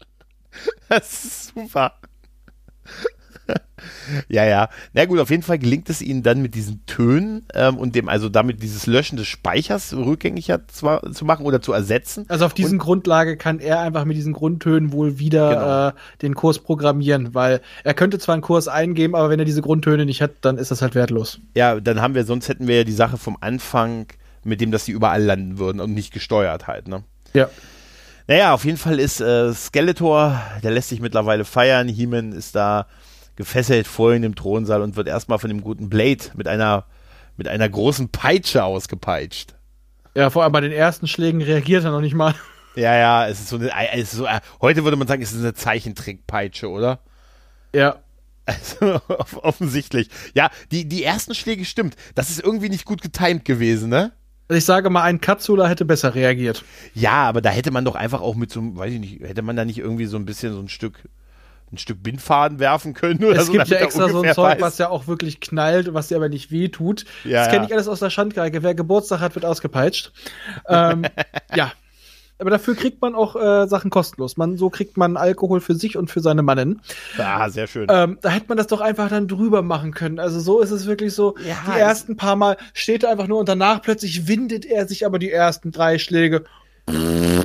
[0.90, 1.98] Das ist super.
[4.30, 4.70] ja, ja.
[4.94, 8.10] Na gut, auf jeden Fall gelingt es ihnen dann mit diesen Tönen ähm, und dem,
[8.10, 12.26] also damit dieses Löschen des Speichers rückgängig zwar zu machen oder zu ersetzen.
[12.28, 15.88] Also auf diesen und, Grundlage kann er einfach mit diesen Grundtönen wohl wieder genau.
[15.90, 19.62] äh, den Kurs programmieren, weil er könnte zwar einen Kurs eingeben, aber wenn er diese
[19.62, 21.40] Grundtöne nicht hat, dann ist das halt wertlos.
[21.56, 24.08] Ja, dann haben wir, sonst hätten wir ja die Sache vom Anfang
[24.44, 27.04] mit dem, dass sie überall landen würden und nicht gesteuert halt, ne?
[27.34, 27.50] Ja.
[28.28, 31.88] Naja, auf jeden Fall ist äh, Skeletor, der lässt sich mittlerweile feiern.
[31.88, 32.88] He-Man ist da
[33.36, 36.86] gefesselt vor in dem Thronsaal und wird erstmal von dem guten Blade mit einer,
[37.38, 39.56] mit einer großen Peitsche ausgepeitscht.
[40.16, 42.36] Ja, vor allem bei den ersten Schlägen reagiert er noch nicht mal.
[42.76, 45.34] Ja, ja, es ist so eine, es ist so, äh, heute würde man sagen, es
[45.34, 47.00] ist eine Zeichentrickpeitsche, oder?
[47.74, 47.98] Ja.
[48.46, 49.02] Also,
[49.42, 50.10] offensichtlich.
[50.34, 51.96] Ja, die, die ersten Schläge stimmt.
[52.16, 54.14] Das ist irgendwie nicht gut getimt gewesen, ne?
[54.52, 56.66] Also ich sage mal, ein Katsula hätte besser reagiert.
[56.94, 59.44] Ja, aber da hätte man doch einfach auch mit so einem, weiß ich nicht, hätte
[59.44, 61.08] man da nicht irgendwie so ein bisschen so ein Stück
[61.72, 63.54] ein Stück Bindfaden werfen können oder es so.
[63.54, 64.62] Gibt ja extra so ein Zeug, weiß.
[64.62, 67.06] was ja auch wirklich knallt, was dir aber nicht weh tut.
[67.24, 68.62] Ja, das kenne ich alles aus der Schandgeige.
[68.62, 70.12] Wer Geburtstag hat, wird ausgepeitscht.
[70.68, 71.06] ähm,
[71.56, 71.72] ja.
[72.42, 74.36] Aber dafür kriegt man auch äh, Sachen kostenlos.
[74.36, 76.82] Man, so kriegt man Alkohol für sich und für seine Mannen.
[77.18, 77.88] Ah, sehr schön.
[77.90, 80.20] Ähm, da hätte man das doch einfach dann drüber machen können.
[80.20, 81.36] Also so ist es wirklich so.
[81.46, 85.06] Ja, die ersten paar Mal steht er einfach nur und danach plötzlich windet er sich
[85.06, 86.44] aber die ersten drei Schläge.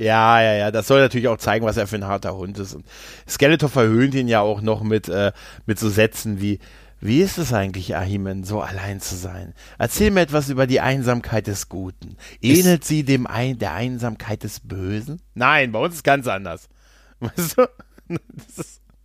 [0.00, 0.70] Ja, ja, ja.
[0.70, 2.74] Das soll natürlich auch zeigen, was er für ein harter Hund ist.
[2.74, 2.86] Und
[3.28, 5.32] Skeletor verhöhnt ihn ja auch noch mit, äh,
[5.66, 6.58] mit so Sätzen wie,
[7.06, 9.54] wie ist es eigentlich, Ahimen, so allein zu sein?
[9.78, 12.16] Erzähl mir etwas über die Einsamkeit des Guten.
[12.42, 15.22] Ähnelt sie dem Ein der Einsamkeit des Bösen?
[15.34, 16.68] Nein, bei uns ist ganz anders.
[17.20, 17.68] Weißt du?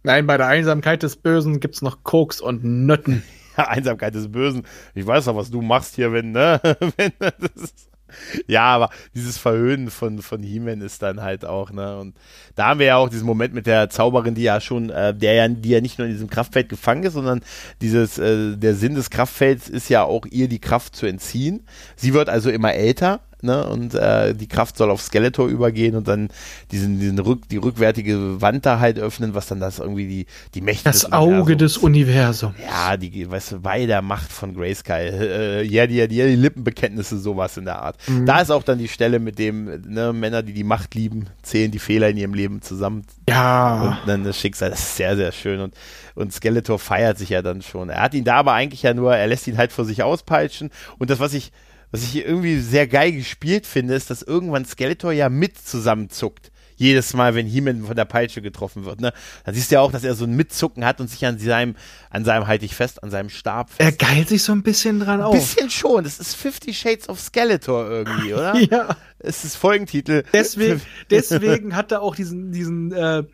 [0.03, 3.23] Nein, bei der Einsamkeit des Bösen gibt's noch Koks und Nötten.
[3.57, 4.65] Ja, Einsamkeit des Bösen.
[4.95, 6.61] Ich weiß doch, was du machst hier, wenn, ne?
[6.95, 7.90] wenn, das ist
[8.47, 11.97] ja, aber dieses Verhöhnen von, von He-Man ist dann halt auch, ne?
[11.97, 12.15] Und
[12.55, 15.33] da haben wir ja auch diesen Moment mit der Zauberin, die ja schon, äh, der
[15.33, 17.41] ja, die ja nicht nur in diesem Kraftfeld gefangen ist, sondern
[17.81, 21.65] dieses, äh, der Sinn des Kraftfelds ist ja auch ihr die Kraft zu entziehen.
[21.95, 23.67] Sie wird also immer älter ne?
[23.67, 26.29] Und äh, die Kraft soll auf Skeletor übergehen und dann
[26.71, 30.61] diesen, diesen Rück, die rückwärtige Wand da halt öffnen, was dann das irgendwie die, die
[30.61, 32.55] Mächte Das des Auge des Universums.
[32.63, 34.95] Ja, die, weißt du, bei der Macht von Grayskull.
[34.95, 37.97] Äh, ja, die, die, die Lippenbekenntnisse, sowas in der Art.
[38.07, 38.25] Mhm.
[38.25, 41.71] Da ist auch dann die Stelle mit dem, ne, Männer, die die Macht lieben, zählen
[41.71, 43.03] die Fehler in ihrem Leben zusammen.
[43.27, 43.99] Ja.
[44.01, 45.59] Und dann das Schicksal, das ist sehr, sehr schön.
[45.61, 45.73] Und,
[46.15, 47.89] und Skeletor feiert sich ja dann schon.
[47.89, 50.69] Er hat ihn da aber eigentlich ja nur, er lässt ihn halt vor sich auspeitschen.
[50.97, 51.51] Und das, was ich,
[51.91, 56.51] was ich irgendwie sehr geil gespielt finde, ist, dass irgendwann Skeletor ja mit zusammenzuckt.
[56.81, 59.13] Jedes Mal, wenn He-Man von der Peitsche getroffen wird, ne?
[59.45, 61.75] Dann siehst du ja auch, dass er so ein Mitzucken hat und sich an seinem,
[62.09, 63.81] an seinem, halte ich fest, an seinem Stab fest.
[63.81, 65.35] Er geilt sich so ein bisschen dran auf.
[65.35, 66.03] Ein bisschen schon.
[66.03, 68.55] Das ist Fifty Shades of Skeletor irgendwie, oder?
[68.55, 68.97] ja.
[69.19, 70.23] Es ist Folgentitel.
[70.33, 70.81] Deswegen,
[71.11, 73.25] deswegen hat er auch diesen, diesen, äh,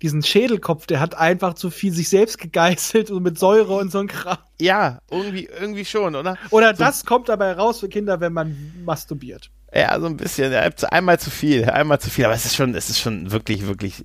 [0.00, 3.98] diesen Schädelkopf, der hat einfach zu viel sich selbst gegeißelt und mit Säure und so
[3.98, 4.38] ein Kram.
[4.60, 6.38] Ja, irgendwie, irgendwie schon, oder?
[6.50, 6.84] Oder so.
[6.84, 9.50] das kommt dabei raus für Kinder, wenn man masturbiert.
[9.74, 10.52] Ja, so ein bisschen.
[10.90, 12.24] Einmal zu viel, einmal zu viel.
[12.26, 14.04] Aber es ist schon, es ist schon wirklich, wirklich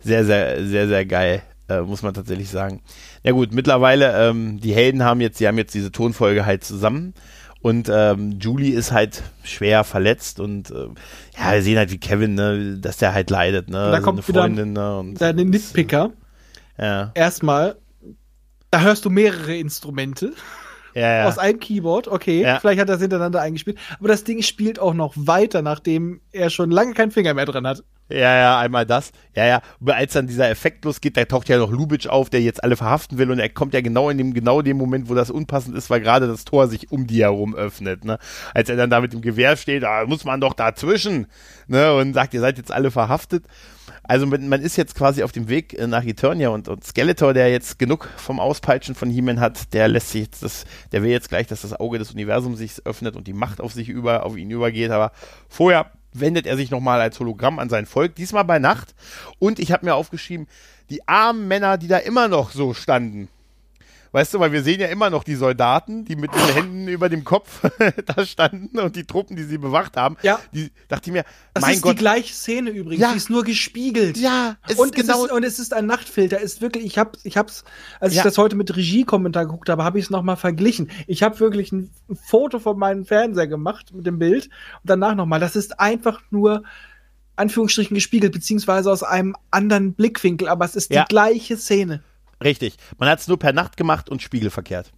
[0.00, 2.82] sehr, sehr, sehr, sehr geil, äh, muss man tatsächlich sagen.
[3.22, 7.14] Ja gut, mittlerweile, ähm, die Helden haben jetzt, die haben jetzt diese Tonfolge halt zusammen.
[7.60, 10.88] Und ähm, Julie ist halt schwer verletzt und äh,
[11.38, 13.86] ja, wir sehen halt wie Kevin, ne, dass der halt leidet, ne?
[13.86, 16.12] Und da kommt Freundin, wieder ne, und deine Nitpicker.
[16.76, 17.12] Ja.
[17.14, 17.76] Erstmal,
[18.70, 20.34] da hörst du mehrere Instrumente.
[20.94, 21.28] Ja, ja.
[21.28, 22.42] Aus einem Keyboard, okay.
[22.42, 22.60] Ja.
[22.60, 23.78] Vielleicht hat er das hintereinander eingespielt.
[23.98, 27.66] Aber das Ding spielt auch noch weiter, nachdem er schon lange keinen Finger mehr drin
[27.66, 27.82] hat.
[28.10, 29.12] Ja, ja, einmal das.
[29.34, 29.62] Ja, ja.
[29.80, 32.76] Aber als dann dieser Effekt losgeht, da taucht ja noch Lubitsch auf, der jetzt alle
[32.76, 35.76] verhaften will und er kommt ja genau in dem, genau dem Moment, wo das unpassend
[35.76, 38.18] ist, weil gerade das Tor sich um die herum öffnet, ne.
[38.52, 41.26] Als er dann da mit dem Gewehr steht, da muss man doch dazwischen,
[41.66, 43.46] ne, und sagt, ihr seid jetzt alle verhaftet.
[44.06, 47.50] Also man ist jetzt quasi auf dem Weg äh, nach Eternia und, und Skeletor, der
[47.50, 51.30] jetzt genug vom Auspeitschen von He-Man hat, der lässt sich jetzt das, der will jetzt
[51.30, 54.36] gleich, dass das Auge des Universums sich öffnet und die Macht auf sich über, auf
[54.36, 55.12] ihn übergeht, aber
[55.48, 58.94] vorher wendet er sich nochmal als Hologramm an sein Volk, diesmal bei Nacht.
[59.38, 60.46] Und ich habe mir aufgeschrieben,
[60.90, 63.28] die armen Männer, die da immer noch so standen.
[64.14, 67.08] Weißt du, weil wir sehen ja immer noch die Soldaten, die mit den Händen über
[67.08, 67.68] dem Kopf
[68.06, 70.16] da standen und die Truppen, die sie bewacht haben.
[70.22, 70.38] Ja.
[70.52, 71.94] Die dachte ich mir, das mein ist Gott.
[71.94, 73.02] die gleiche Szene übrigens.
[73.02, 73.10] Ja.
[73.10, 74.16] Die ist nur gespiegelt.
[74.16, 74.54] Ja.
[74.68, 76.36] Es und, genau es ist, und es ist ein Nachtfilter.
[76.36, 77.64] Es ist wirklich, ich habe, ich hab's,
[77.98, 78.20] als ja.
[78.20, 80.92] ich das heute mit Regiekommentar geguckt habe, habe ich es nochmal verglichen.
[81.08, 85.40] Ich habe wirklich ein Foto von meinem Fernseher gemacht mit dem Bild und danach nochmal.
[85.40, 86.62] Das ist einfach nur
[87.34, 91.02] Anführungsstrichen gespiegelt, beziehungsweise aus einem anderen Blickwinkel, aber es ist ja.
[91.02, 92.04] die gleiche Szene.
[92.42, 92.76] Richtig.
[92.98, 94.92] Man hat es nur per Nacht gemacht und spiegelverkehrt.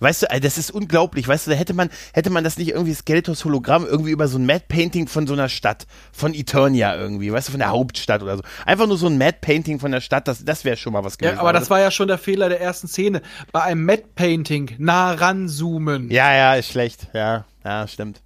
[0.00, 1.28] Weißt du, das ist unglaublich.
[1.28, 4.38] Weißt du, da hätte man, hätte man das nicht irgendwie Skeletors Hologramm irgendwie über so
[4.38, 8.22] ein Mad Painting von so einer Stadt, von Eternia irgendwie, weißt du, von der Hauptstadt
[8.22, 8.42] oder so.
[8.66, 11.18] Einfach nur so ein Mad Painting von der Stadt, das, das wäre schon mal was
[11.18, 11.36] gewesen.
[11.36, 13.22] Ja, aber das, das war ja schon der Fehler der ersten Szene.
[13.52, 16.10] Bei einem Mad Painting nah ranzoomen.
[16.10, 17.08] Ja, ja, ist schlecht.
[17.12, 18.22] Ja, ja, stimmt.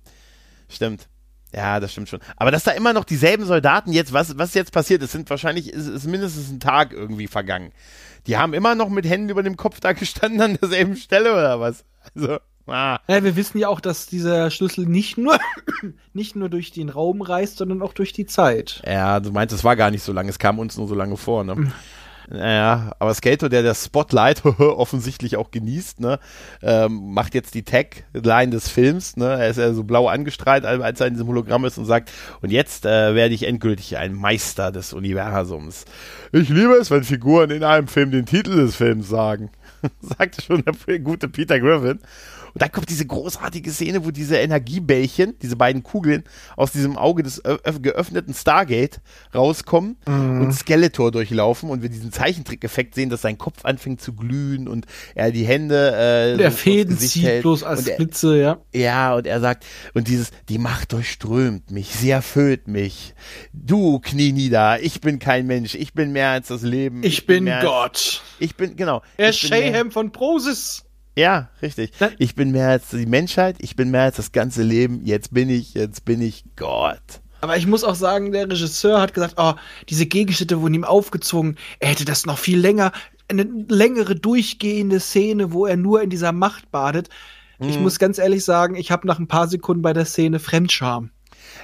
[0.68, 1.08] Stimmt.
[1.54, 2.20] Ja, das stimmt schon.
[2.36, 5.72] Aber dass da immer noch dieselben Soldaten jetzt, was, was jetzt passiert ist, sind wahrscheinlich,
[5.72, 7.72] ist, ist mindestens ein Tag irgendwie vergangen
[8.26, 11.60] die haben immer noch mit Händen über dem Kopf da gestanden an derselben Stelle oder
[11.60, 11.84] was?
[12.14, 12.98] Also, ah.
[13.08, 15.38] Ja, wir wissen ja auch, dass dieser Schlüssel nicht nur,
[16.12, 18.82] nicht nur durch den Raum reist, sondern auch durch die Zeit.
[18.86, 21.16] Ja, du meinst, es war gar nicht so lange, es kam uns nur so lange
[21.16, 21.72] vor, ne?
[22.28, 26.18] Naja, aber Skater, der das Spotlight offensichtlich auch genießt, ne,
[26.62, 31.00] ähm, macht jetzt die Tagline des Films, ne, er ist ja so blau angestrahlt, als
[31.00, 32.10] er in diesem Hologramm ist und sagt,
[32.42, 35.84] und jetzt äh, werde ich endgültig ein Meister des Universums.
[36.32, 39.50] Ich liebe es, wenn Figuren in einem Film den Titel des Films sagen.
[40.00, 42.00] Sagte schon der gute Peter Griffin.
[42.56, 46.24] Und dann kommt diese großartige Szene, wo diese Energiebällchen, diese beiden Kugeln
[46.56, 47.42] aus diesem Auge des
[47.82, 49.02] geöffneten Stargate
[49.34, 50.40] rauskommen mhm.
[50.40, 54.86] und Skeletor durchlaufen und wir diesen Zeichentrick-Effekt sehen, dass sein Kopf anfängt zu glühen und
[55.14, 57.42] er die Hände äh, der Fäden zieht hält.
[57.42, 58.58] bloß als Blitze, ja.
[58.72, 63.14] Ja, und er sagt, und dieses, die Macht durchströmt mich, sie erfüllt mich.
[63.52, 67.02] Du, knie nieder, ich bin kein Mensch, ich bin mehr als das Leben.
[67.02, 67.90] Ich, ich bin, bin Gott.
[67.90, 69.02] Als, ich bin, genau.
[69.18, 70.85] Er ist Shayham von Prosis.
[71.16, 71.92] Ja, richtig.
[72.18, 75.48] Ich bin mehr als die Menschheit, ich bin mehr als das ganze Leben, jetzt bin
[75.48, 77.22] ich, jetzt bin ich Gott.
[77.40, 79.54] Aber ich muss auch sagen, der Regisseur hat gesagt, oh,
[79.88, 81.56] diese Gegenschnitte wurden ihm aufgezogen.
[81.78, 82.92] Er hätte das noch viel länger,
[83.28, 87.08] eine längere durchgehende Szene, wo er nur in dieser Macht badet.
[87.58, 87.68] Mhm.
[87.68, 91.10] Ich muss ganz ehrlich sagen, ich habe nach ein paar Sekunden bei der Szene Fremdscham.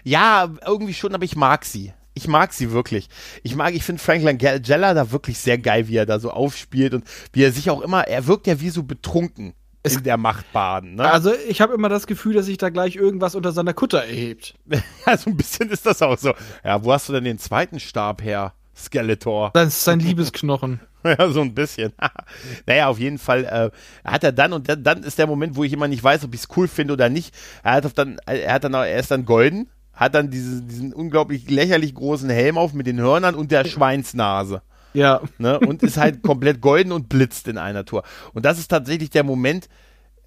[0.04, 1.92] Ja, irgendwie schon, aber ich mag sie.
[2.14, 3.08] Ich mag sie wirklich.
[3.42, 6.94] Ich mag, ich finde Franklin Langella da wirklich sehr geil, wie er da so aufspielt
[6.94, 10.16] und wie er sich auch immer, er wirkt ja wie so betrunken es, in der
[10.16, 10.96] Macht baden.
[10.96, 11.10] Ne?
[11.10, 14.54] Also ich habe immer das Gefühl, dass sich da gleich irgendwas unter seiner Kutter erhebt.
[15.06, 16.34] ja, so ein bisschen ist das auch so.
[16.64, 19.50] Ja, wo hast du denn den zweiten Stab her, Skeletor?
[19.54, 20.80] Das ist sein Liebesknochen.
[21.04, 21.92] ja, so ein bisschen.
[22.66, 25.64] naja, auf jeden Fall äh, hat er dann, und dann, dann ist der Moment, wo
[25.64, 27.34] ich immer nicht weiß, ob ich es cool finde oder nicht.
[27.62, 31.50] Er hat dann, er hat dann, er ist dann golden hat dann diese, diesen unglaublich
[31.50, 34.62] lächerlich großen Helm auf mit den Hörnern und der Schweinsnase.
[34.94, 35.20] Ja.
[35.38, 35.58] Ne?
[35.60, 38.02] Und ist halt komplett golden und blitzt in einer Tour.
[38.32, 39.68] Und das ist tatsächlich der Moment,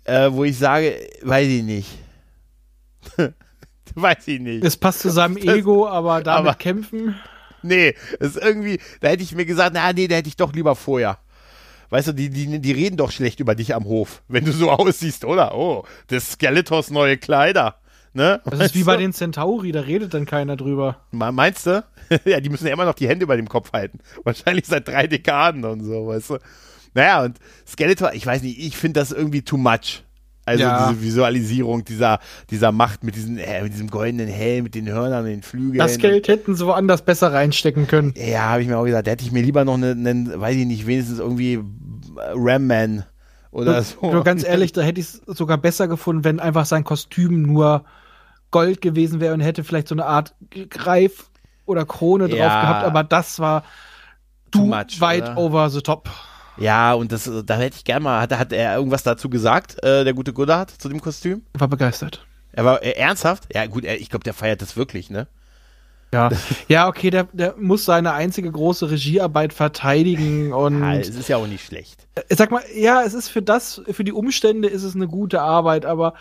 [0.06, 1.98] äh, wo ich sage, weiß ich nicht.
[3.96, 4.64] weiß ich nicht.
[4.64, 7.16] Es passt zu seinem das, Ego, aber damit aber, kämpfen.
[7.62, 10.76] Nee, ist irgendwie, da hätte ich mir gesagt, na nee, da hätte ich doch lieber
[10.76, 11.18] vorher.
[11.90, 14.70] Weißt du, die, die, die reden doch schlecht über dich am Hof, wenn du so
[14.72, 15.56] aussiehst, oder?
[15.56, 17.80] Oh, des Skeletors neue Kleider.
[18.16, 18.40] Ne?
[18.46, 21.02] Das ist wie bei den Centauri, da redet dann keiner drüber.
[21.12, 21.84] Meinst du?
[22.26, 24.00] ja, die müssen ja immer noch die Hände über dem Kopf halten.
[24.24, 26.38] Wahrscheinlich seit drei Dekaden und so, weißt du.
[26.94, 27.38] Naja, und
[27.68, 30.06] Skeletor, ich weiß nicht, ich finde das irgendwie too much.
[30.46, 30.88] Also ja.
[30.88, 32.20] diese Visualisierung dieser,
[32.52, 35.80] dieser Macht mit, diesen, äh, mit diesem goldenen Helm, mit den Hörnern, den Flügeln.
[35.80, 38.14] Das Geld hätten sie woanders besser reinstecken können.
[38.16, 40.56] Ja, habe ich mir auch gesagt, da hätte ich mir lieber noch einen, einen weiß
[40.56, 41.60] ich nicht, wenigstens irgendwie
[42.16, 43.04] Ram Man
[43.52, 44.10] oder so.
[44.10, 47.84] Nur ganz ehrlich, da hätte ich es sogar besser gefunden, wenn einfach sein Kostüm nur
[48.52, 50.34] Gold gewesen wäre und hätte vielleicht so eine Art
[50.70, 51.30] Greif
[51.66, 52.36] oder Krone ja.
[52.36, 53.64] drauf gehabt, aber das war
[54.52, 55.38] too much, weit oder?
[55.38, 56.10] over the top.
[56.58, 60.04] Ja, und das, da hätte ich gerne mal, hat, hat er irgendwas dazu gesagt, äh,
[60.04, 61.44] der gute Goddard, zu dem Kostüm?
[61.54, 62.26] War begeistert.
[62.54, 63.54] Er war äh, ernsthaft?
[63.54, 65.28] Ja, gut, er, ich glaube, der feiert das wirklich, ne?
[66.14, 66.30] Ja,
[66.70, 70.82] ja okay, der, der muss seine einzige große Regiearbeit verteidigen und.
[70.82, 72.08] Ja, es ist ja auch nicht schlecht.
[72.16, 75.42] Äh, sag mal, ja, es ist für das, für die Umstände ist es eine gute
[75.42, 76.14] Arbeit, aber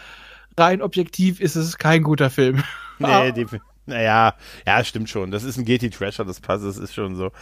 [0.58, 2.62] rein objektiv ist es kein guter Film.
[3.00, 3.44] Nee, die,
[3.86, 5.32] naja, ja, stimmt schon.
[5.32, 7.32] Das ist ein GT Trasher, das passt, das ist schon so.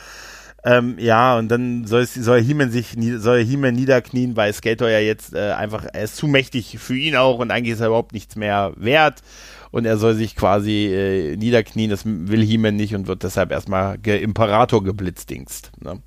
[0.65, 5.35] Ähm, ja, und dann soll, soll He-Man sich, soll He-Man niederknien, weil Skater ja jetzt
[5.35, 8.37] äh, einfach, er ist zu mächtig für ihn auch und eigentlich ist er überhaupt nichts
[8.37, 9.23] mehr wert
[9.73, 13.99] und er soll sich quasi äh, niederknien, das will He-Man nicht und wird deshalb erstmal
[13.99, 15.73] ge Imperator geblitzdingst.
[15.81, 16.01] Ne?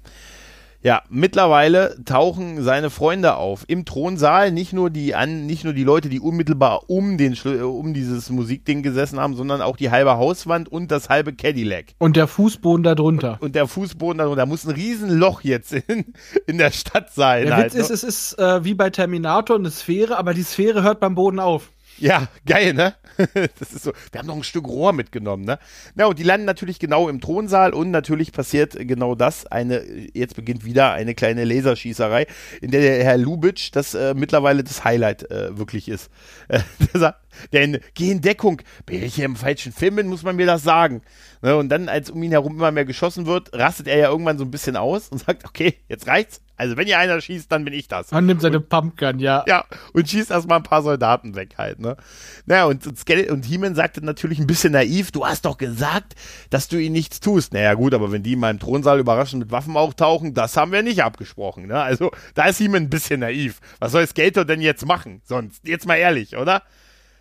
[0.86, 4.52] Ja, mittlerweile tauchen seine Freunde auf im Thronsaal.
[4.52, 8.84] Nicht nur die an, nicht nur die Leute, die unmittelbar um den um dieses Musikding
[8.84, 11.86] gesessen haben, sondern auch die halbe Hauswand und das halbe Cadillac.
[11.98, 13.32] Und der Fußboden darunter.
[13.40, 14.44] Und, und der Fußboden darunter.
[14.44, 16.14] Da muss ein Riesenloch jetzt in,
[16.46, 17.48] in der Stadt sein.
[17.48, 17.74] Der halt.
[17.74, 21.16] Witz ist, es ist äh, wie bei Terminator eine Sphäre, aber die Sphäre hört beim
[21.16, 21.72] Boden auf.
[21.98, 22.96] Ja, geil, ne?
[23.60, 23.94] Das ist so.
[24.12, 25.58] Wir haben noch ein Stück Rohr mitgenommen, ne?
[25.96, 29.46] Na, und die landen natürlich genau im Thronsaal und natürlich passiert genau das.
[29.46, 32.28] Eine, jetzt beginnt wieder eine kleine Laserschießerei,
[32.62, 36.10] in der der Herr Lubitsch das äh, mittlerweile das Highlight äh, wirklich ist.
[36.50, 36.60] Äh,
[36.94, 38.62] der sagt, denn geh in Deckung.
[38.86, 41.02] Bin ich hier im falschen Film bin, muss man mir das sagen.
[41.42, 44.38] Ne, und dann, als um ihn herum immer mehr geschossen wird, rastet er ja irgendwann
[44.38, 46.42] so ein bisschen aus und sagt, okay, jetzt reicht's.
[46.58, 48.12] Also wenn ihr einer schießt, dann bin ich das.
[48.12, 49.44] Man nimmt seine und, Pumpgun, ja.
[49.48, 51.98] Ja, und schießt erstmal ein paar Soldaten weg halt, ne.
[52.46, 56.16] Naja, und, und, und He-Man sagte natürlich ein bisschen naiv, du hast doch gesagt,
[56.50, 57.54] dass du ihm nichts tust.
[57.54, 60.82] Naja gut, aber wenn die in meinem Thronsaal überraschend mit Waffen auftauchen, das haben wir
[60.82, 61.82] nicht abgesprochen, ne.
[61.82, 63.60] Also da ist He-Man ein bisschen naiv.
[63.80, 65.22] Was soll Skater denn jetzt machen?
[65.26, 66.64] Sonst, jetzt mal ehrlich, oder?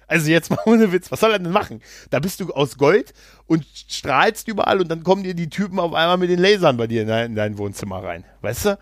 [0.07, 1.83] Also jetzt mal ohne Witz, was soll er denn machen?
[2.11, 3.13] Da bist du aus Gold
[3.47, 6.87] und strahlst überall und dann kommen dir die Typen auf einmal mit den Lasern bei
[6.87, 8.25] dir in dein, in dein Wohnzimmer rein.
[8.41, 8.79] Weißt du?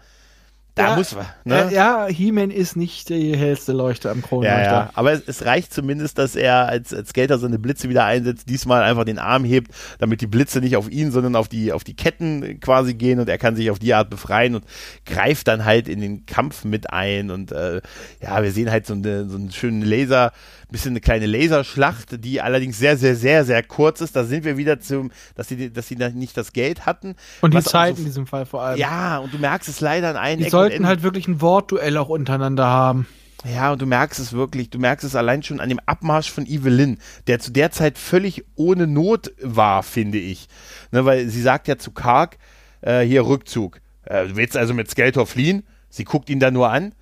[0.75, 1.27] Da ja, muss man.
[1.45, 1.69] Ne?
[1.71, 4.63] Ja, He-Man ist nicht die hellste Leuchte am Kronleuchter.
[4.63, 4.91] Ja, ja.
[4.95, 8.83] Aber es, es, reicht zumindest, dass er als, als Skater seine Blitze wieder einsetzt, diesmal
[8.83, 11.95] einfach den Arm hebt, damit die Blitze nicht auf ihn, sondern auf die, auf die
[11.95, 14.65] Ketten quasi gehen und er kann sich auf die Art befreien und
[15.05, 17.31] greift dann halt in den Kampf mit ein.
[17.31, 17.83] Und äh,
[18.23, 20.33] ja, wir sehen halt so, eine, so einen schönen Laser
[20.73, 24.17] bisschen eine kleine Laserschlacht, die allerdings sehr, sehr, sehr, sehr kurz ist.
[24.17, 27.15] Da sind wir wieder zum, dass sie, dass sie nicht das Geld hatten.
[27.41, 28.79] Und die Zeit so, in diesem Fall vor allem.
[28.79, 31.97] Ja, und du merkst es leider an einen Die Ecken sollten halt wirklich ein Wortduell
[31.97, 33.07] auch untereinander haben.
[33.45, 36.47] Ja, und du merkst es wirklich, du merkst es allein schon an dem Abmarsch von
[36.47, 40.49] Evelyn, der zu der Zeit völlig ohne Not war, finde ich.
[40.93, 42.39] Ne, weil sie sagt ja zu Karg,
[42.83, 43.81] äh, hier Rückzug.
[44.05, 45.65] Äh, du willst also mit Skeletor fliehen?
[45.89, 46.95] Sie guckt ihn dann nur an.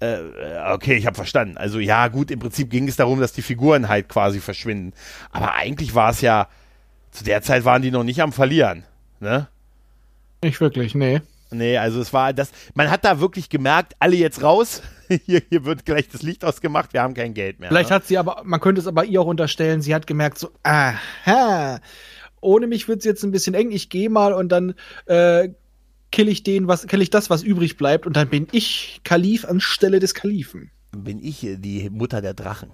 [0.00, 1.56] Äh, okay, ich habe verstanden.
[1.56, 4.92] Also ja, gut, im Prinzip ging es darum, dass die Figuren halt quasi verschwinden.
[5.30, 6.48] Aber eigentlich war es ja,
[7.10, 8.84] zu der Zeit waren die noch nicht am Verlieren.
[9.20, 9.48] Ne?
[10.42, 11.20] Nicht wirklich, nee.
[11.50, 14.82] Nee, also es war das, man hat da wirklich gemerkt, alle jetzt raus.
[15.24, 17.68] Hier, hier wird gleich das Licht ausgemacht, wir haben kein Geld mehr.
[17.68, 17.94] Vielleicht ne?
[17.94, 21.78] hat sie aber, man könnte es aber ihr auch unterstellen, sie hat gemerkt, so, aha,
[22.40, 24.74] ohne mich wird es jetzt ein bisschen eng, ich gehe mal und dann
[25.06, 25.50] äh,
[26.16, 29.44] kill ich den, was, kill ich das, was übrig bleibt, und dann bin ich Kalif
[29.44, 30.70] anstelle des Kalifen.
[30.96, 32.70] Bin ich die Mutter der Drachen.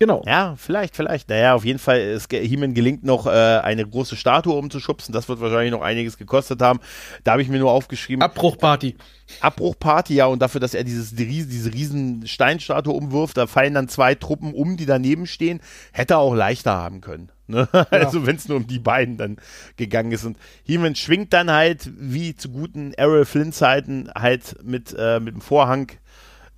[0.00, 0.22] Genau.
[0.26, 1.28] Ja, vielleicht, vielleicht.
[1.28, 5.12] Naja, auf jeden Fall, es Heeman gelingt noch, äh, eine große Statue umzuschubsen.
[5.12, 6.78] Das wird wahrscheinlich noch einiges gekostet haben.
[7.24, 8.22] Da habe ich mir nur aufgeschrieben.
[8.22, 8.96] Abbruchparty.
[9.40, 14.14] Abbruchparty, ja, und dafür, dass er dieses, diese riesen Steinstatue umwirft, da fallen dann zwei
[14.14, 15.60] Truppen um, die daneben stehen.
[15.92, 17.30] Hätte er auch leichter haben können.
[17.48, 17.68] Ne?
[17.72, 17.86] Ja.
[17.90, 19.38] Also, wenn es nur um die beiden dann
[19.76, 20.24] gegangen ist.
[20.24, 25.40] Und Heeman schwingt dann halt, wie zu guten Errol Flynn-Zeiten, halt mit, äh, mit dem
[25.40, 25.90] Vorhang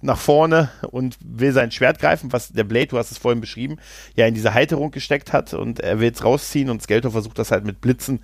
[0.03, 3.77] nach vorne und will sein Schwert greifen, was der Blade, du hast es vorhin beschrieben,
[4.17, 7.51] ja in diese Halterung gesteckt hat und er will es rausziehen und Skeletor versucht das
[7.51, 8.21] halt mit Blitzen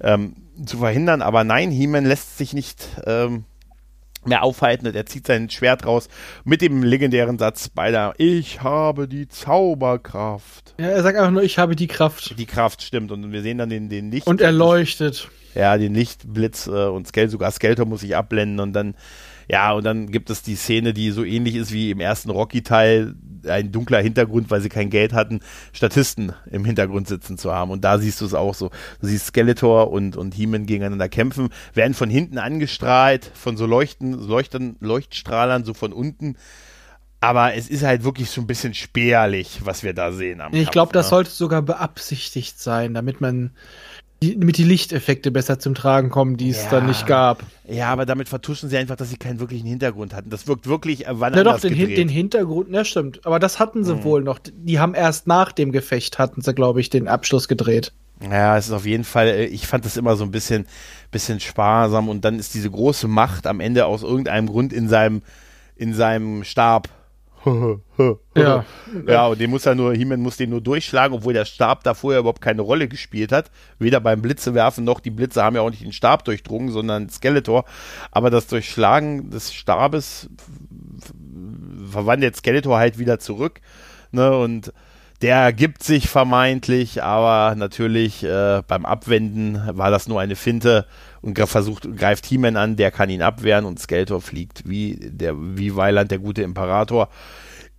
[0.00, 0.34] ähm,
[0.64, 3.44] zu verhindern, aber nein, He-Man lässt sich nicht ähm,
[4.24, 6.08] mehr aufhalten er zieht sein Schwert raus
[6.44, 10.74] mit dem legendären Satz beider Ich habe die Zauberkraft.
[10.78, 12.38] Ja, er sagt einfach nur, ich habe die Kraft.
[12.38, 13.12] Die Kraft, stimmt.
[13.12, 14.26] Und wir sehen dann den, den Licht.
[14.26, 15.30] Und er leuchtet.
[15.54, 18.94] Ja, den Lichtblitz äh, und Skeletor, sogar Skeletor muss sich abblenden und dann
[19.50, 23.16] ja, und dann gibt es die Szene, die so ähnlich ist wie im ersten Rocky-Teil,
[23.48, 25.40] ein dunkler Hintergrund, weil sie kein Geld hatten,
[25.72, 27.72] Statisten im Hintergrund sitzen zu haben.
[27.72, 28.70] Und da siehst du es auch so.
[29.00, 34.12] Du siehst Skeletor und, und He-Man gegeneinander kämpfen, werden von hinten angestrahlt, von so Leuchten,
[34.12, 36.36] Leuchten, Leuchtstrahlern, so von unten.
[37.18, 40.40] Aber es ist halt wirklich so ein bisschen spärlich, was wir da sehen.
[40.52, 41.10] ich glaube, das ne?
[41.10, 43.50] sollte sogar beabsichtigt sein, damit man
[44.22, 46.70] die, damit die Lichteffekte besser zum Tragen kommen, die es ja.
[46.70, 47.42] dann nicht gab.
[47.66, 50.28] Ja, aber damit vertuschen sie einfach, dass sie keinen wirklichen Hintergrund hatten.
[50.28, 53.24] Das wirkt wirklich äh, wann Ja doch, den, den, Hintergrund, ja stimmt.
[53.24, 54.04] Aber das hatten sie mhm.
[54.04, 54.38] wohl noch.
[54.38, 57.92] Die haben erst nach dem Gefecht, hatten sie, glaube ich, den Abschluss gedreht.
[58.22, 60.66] Ja, es ist auf jeden Fall, äh, ich fand das immer so ein bisschen,
[61.10, 65.22] bisschen sparsam und dann ist diese große Macht am Ende aus irgendeinem Grund in seinem,
[65.76, 66.88] in seinem Stab
[67.44, 68.64] ja.
[69.06, 71.94] Ja, und den muss er nur, He-Man muss den nur durchschlagen, obwohl der Stab da
[71.94, 73.50] vorher überhaupt keine Rolle gespielt hat.
[73.78, 77.64] Weder beim Blitzewerfen noch die Blitze haben ja auch nicht den Stab durchdrungen, sondern Skeletor.
[78.10, 80.28] Aber das Durchschlagen des Stabes
[81.90, 83.60] verwandelt Skeletor halt wieder zurück.
[84.12, 84.72] Ne, und
[85.22, 90.86] der gibt sich vermeintlich, aber natürlich äh, beim Abwenden war das nur eine Finte
[91.20, 95.76] und versucht, greift He-Man an, der kann ihn abwehren und Skeletor fliegt wie der, wie
[95.76, 97.10] Weiland, der gute Imperator,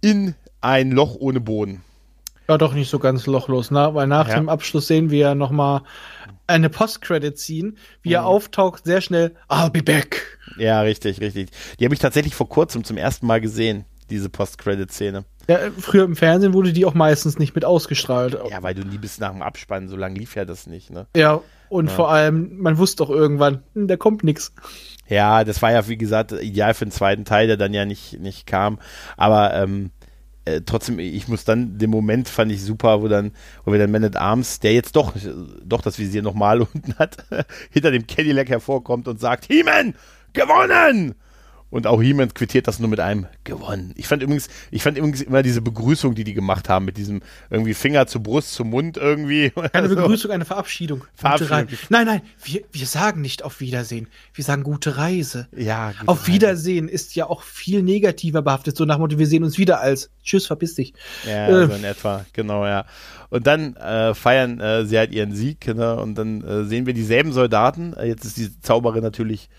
[0.01, 1.84] in ein Loch ohne Boden.
[2.47, 3.89] Ja, doch nicht so ganz lochlos, ne?
[3.93, 4.35] weil nach ja.
[4.35, 5.81] dem Abschluss sehen wir ja nochmal
[6.47, 7.73] eine Post-Credit-Scene,
[8.03, 8.15] wie mhm.
[8.15, 10.39] er auftaucht, sehr schnell, I'll be back.
[10.57, 11.49] Ja, richtig, richtig.
[11.80, 15.23] Die habe ich tatsächlich vor kurzem zum ersten Mal gesehen, diese Post-Credit-Szene.
[15.51, 18.37] Ja, früher im Fernsehen wurde die auch meistens nicht mit ausgestrahlt.
[18.49, 21.07] Ja, weil du nie bis nach dem Abspann, so lange lief ja das nicht, ne?
[21.15, 21.95] Ja, und ja.
[21.95, 24.53] vor allem, man wusste doch irgendwann, hm, da kommt nichts.
[25.07, 28.19] Ja, das war ja, wie gesagt, ideal für den zweiten Teil, der dann ja nicht,
[28.19, 28.79] nicht kam.
[29.17, 29.91] Aber ähm,
[30.45, 33.31] äh, trotzdem, ich muss dann, den Moment fand ich super, wo dann,
[33.63, 35.13] wo wir dann Man at Arms, der jetzt doch,
[35.63, 37.17] doch das Visier nochmal unten hat,
[37.69, 39.95] hinter dem Cadillac hervorkommt und sagt, He-Man,
[40.33, 41.15] gewonnen!
[41.72, 43.93] Und auch He-Man quittiert das nur mit einem gewonnen.
[43.95, 47.22] Ich fand übrigens, ich fand übrigens immer diese Begrüßung, die die gemacht haben, mit diesem
[47.49, 49.52] irgendwie Finger zur Brust, zum Mund irgendwie.
[49.72, 49.95] Keine so.
[49.95, 51.06] Begrüßung, eine Verabschiedung.
[51.15, 51.68] Verabschiedung.
[51.88, 54.07] Nein, nein, wir, wir sagen nicht auf Wiedersehen.
[54.34, 55.48] Wir sagen gute Reise.
[55.56, 59.27] Ja, gute Auf Wiedersehen ist ja auch viel negativer behaftet, so nach dem Motto, wir
[59.27, 60.93] sehen uns wieder als Tschüss, verpiss dich.
[61.26, 61.68] Ja, äh.
[61.68, 62.85] so in etwa, genau, ja.
[63.30, 65.95] Und dann äh, feiern äh, sie halt ihren Sieg, ne?
[65.95, 67.93] Und dann äh, sehen wir dieselben Soldaten.
[67.93, 69.49] Äh, jetzt ist die Zauberin natürlich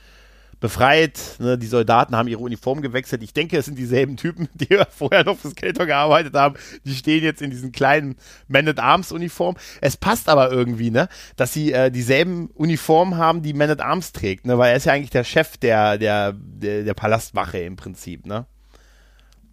[0.63, 1.37] befreit.
[1.41, 1.59] Ne?
[1.59, 3.23] Die Soldaten haben ihre Uniform gewechselt.
[3.23, 6.55] Ich denke, es sind dieselben Typen, die vorher noch für Skeletor gearbeitet haben.
[6.85, 8.17] Die stehen jetzt in diesen kleinen
[8.49, 9.57] Man-at-Arms-Uniform.
[9.83, 14.57] Es passt aber irgendwie, ne, dass sie äh, dieselben Uniformen haben, die Man-at-Arms trägt, ne?
[14.57, 18.47] weil er ist ja eigentlich der Chef der, der, der, der Palastwache im Prinzip, ne?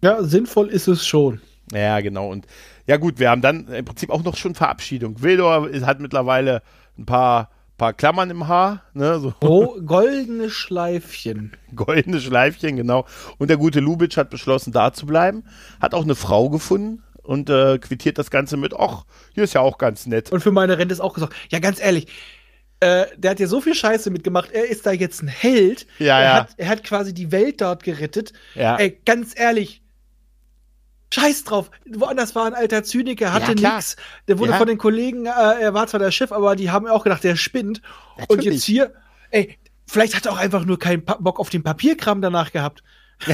[0.02, 1.42] Ja, sinnvoll ist es schon.
[1.72, 2.30] Ja, genau.
[2.30, 2.46] Und
[2.86, 5.20] ja gut, wir haben dann im Prinzip auch noch schon Verabschiedung.
[5.20, 6.62] Wildor hat mittlerweile
[6.96, 7.50] ein paar
[7.80, 8.82] paar Klammern im Haar.
[8.92, 9.32] Ne, so.
[9.40, 11.56] Oh, goldene Schleifchen.
[11.74, 13.06] Goldene Schleifchen, genau.
[13.38, 15.44] Und der gute Lubitsch hat beschlossen, da zu bleiben.
[15.80, 19.04] Hat auch eine Frau gefunden und äh, quittiert das Ganze mit, ach,
[19.34, 20.30] hier ist ja auch ganz nett.
[20.30, 22.06] Und für meine Rente ist auch gesagt, ja, ganz ehrlich,
[22.82, 24.52] Äh, der hat ja so viel Scheiße mitgemacht.
[24.52, 25.86] Er ist da jetzt ein Held.
[25.98, 26.34] Ja, er, ja.
[26.36, 28.32] Hat, er hat quasi die Welt dort gerettet.
[28.54, 28.76] Ja.
[28.76, 29.82] Ey, ganz ehrlich.
[31.12, 31.70] Scheiß drauf.
[31.92, 33.76] Woanders war ein alter Zyniker, hatte Ja, klar.
[33.76, 33.96] nix.
[34.28, 34.58] Der wurde Ja.
[34.58, 37.36] von den Kollegen, äh, er war zwar der Chef, aber die haben auch gedacht, der
[37.36, 37.82] spinnt.
[38.28, 38.54] Und Natürlich.
[38.58, 38.92] jetzt hier,
[39.30, 42.82] ey, vielleicht hat er auch einfach nur keinen pa Bock auf den Papierkram danach gehabt.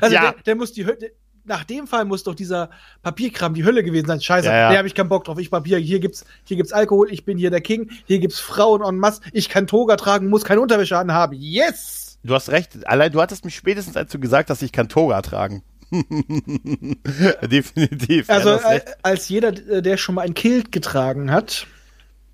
[0.00, 0.32] also Ja.
[0.32, 1.12] der, der muss die Hölle.
[1.48, 2.70] Nach dem Fall muss doch dieser
[3.04, 4.20] Papierkram die Hölle gewesen sein.
[4.20, 4.70] Scheiße, Ja, ja.
[4.70, 5.38] nee, hab ich keinen Bock drauf.
[5.38, 8.82] Ich Papier, hier gibt's, hier gibt's Alkohol, ich bin hier der King, hier gibt's Frauen
[8.82, 11.36] en masse, ich kann Toga tragen, muss keine Unterwäsche anhaben.
[11.38, 12.18] Yes!
[12.24, 12.84] Du hast recht.
[12.88, 15.62] Allein du hattest mich spätestens, als du gesagt hast, ich kann Toga tragen.
[17.42, 18.28] Definitiv.
[18.28, 21.66] Also, ja, äh, als jeder, äh, der schon mal ein Kilt getragen hat,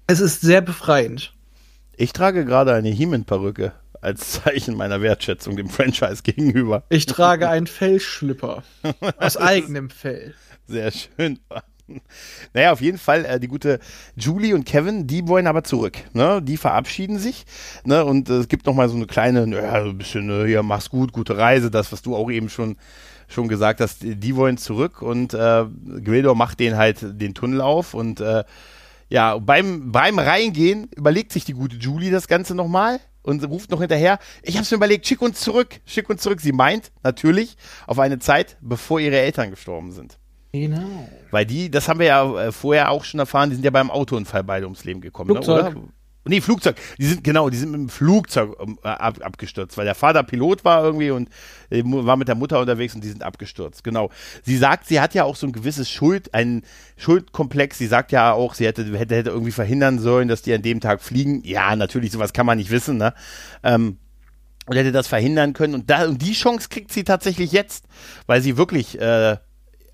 [0.07, 1.33] es ist sehr befreiend.
[1.97, 6.85] ich trage gerade eine He-Man-Perücke als Zeichen meiner Wertschätzung dem Franchise gegenüber.
[6.89, 8.63] Ich trage einen Fellschlüpper
[9.19, 10.35] aus eigenem Fell.
[10.67, 11.39] Sehr schön.
[12.55, 13.79] Naja, auf jeden Fall, äh, die gute
[14.17, 15.99] Julie und Kevin, die wollen aber zurück.
[16.15, 16.41] Ne?
[16.43, 17.45] Die verabschieden sich.
[17.85, 18.05] Ne?
[18.05, 20.63] Und äh, es gibt noch mal so eine kleine, ja, so ein bisschen, äh, ja,
[20.63, 22.77] mach's gut, gute Reise, das, was du auch eben schon,
[23.33, 25.65] schon gesagt hast, die wollen zurück und äh,
[26.05, 28.45] Gredor macht den halt den Tunnel auf und äh,
[29.09, 33.81] ja, beim, beim Reingehen überlegt sich die gute Julie das Ganze nochmal und ruft noch
[33.81, 36.41] hinterher, ich hab's mir überlegt, schick uns zurück, schick uns zurück.
[36.41, 37.57] Sie meint natürlich
[37.87, 40.19] auf eine Zeit, bevor ihre Eltern gestorben sind.
[40.53, 41.09] Genau.
[41.31, 43.91] Weil die, das haben wir ja äh, vorher auch schon erfahren, die sind ja beim
[43.91, 45.31] Autounfall beide ums Leben gekommen.
[45.31, 45.75] Flugzeug.
[45.75, 45.89] Ne, oder?
[46.25, 46.77] Nee, Flugzeug.
[46.99, 50.65] Die sind, genau, die sind mit dem Flugzeug ähm, ab, abgestürzt, weil der Vater Pilot
[50.65, 51.29] war irgendwie und
[51.71, 53.83] äh, war mit der Mutter unterwegs und die sind abgestürzt.
[53.83, 54.11] Genau.
[54.45, 56.63] Sie sagt, sie hat ja auch so ein gewisses Schuld, einen
[56.97, 57.79] Schuldkomplex.
[57.79, 60.81] Sie sagt ja auch, sie hätte, hätte, hätte irgendwie verhindern sollen, dass die an dem
[60.81, 61.43] Tag fliegen.
[61.45, 63.15] Ja, natürlich, sowas kann man nicht wissen, ne?
[63.65, 63.99] Ähm,
[64.67, 65.75] und hätte das verhindern können.
[65.75, 67.87] Und, da, und die Chance kriegt sie tatsächlich jetzt,
[68.27, 69.39] weil sie wirklich äh,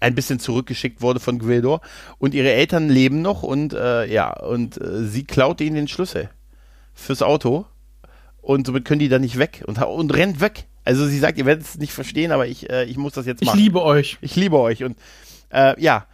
[0.00, 1.80] ein bisschen zurückgeschickt wurde von Gwildor.
[2.18, 6.30] Und ihre Eltern leben noch und äh, ja, und äh, sie klaut ihnen den Schlüssel
[6.94, 7.66] fürs Auto.
[8.40, 10.64] Und somit können die dann nicht weg und, und rennt weg.
[10.84, 13.42] Also sie sagt, ihr werdet es nicht verstehen, aber ich, äh, ich muss das jetzt
[13.42, 13.58] Ich machen.
[13.58, 14.16] liebe euch.
[14.22, 14.84] Ich liebe euch.
[14.84, 14.96] Und
[15.50, 16.06] äh, ja.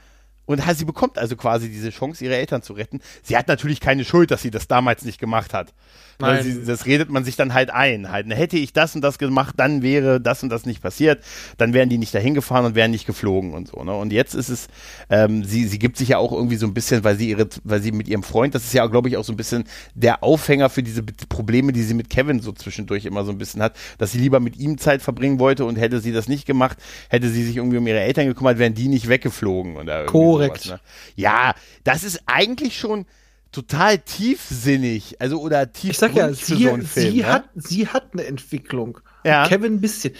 [0.46, 3.00] Und sie bekommt also quasi diese Chance, ihre Eltern zu retten.
[3.22, 5.72] Sie hat natürlich keine Schuld, dass sie das damals nicht gemacht hat.
[6.18, 6.62] Nein.
[6.66, 8.10] Das redet man sich dann halt ein.
[8.10, 11.22] Halt, hätte ich das und das gemacht, dann wäre das und das nicht passiert.
[11.58, 13.82] Dann wären die nicht dahin gefahren und wären nicht geflogen und so.
[13.82, 13.94] Ne?
[13.94, 14.68] Und jetzt ist es,
[15.10, 17.82] ähm, sie, sie gibt sich ja auch irgendwie so ein bisschen, weil sie ihre, weil
[17.82, 19.64] sie mit ihrem Freund, das ist ja, glaube ich, auch so ein bisschen
[19.94, 23.62] der Aufhänger für diese Probleme, die sie mit Kevin so zwischendurch immer so ein bisschen
[23.62, 26.78] hat, dass sie lieber mit ihm Zeit verbringen wollte und hätte sie das nicht gemacht,
[27.08, 30.62] hätte sie sich irgendwie um ihre Eltern gekümmert, wären die nicht weggeflogen oder Korrekt.
[30.62, 30.80] Sowas, ne?
[31.16, 33.06] Ja, das ist eigentlich schon
[33.54, 37.26] total tiefsinnig, also oder tief Ich sag ja, für sie, so einen Film, sie, ne?
[37.26, 38.98] hat, sie hat eine Entwicklung.
[39.24, 39.46] Ja.
[39.46, 40.14] Kevin ein bisschen.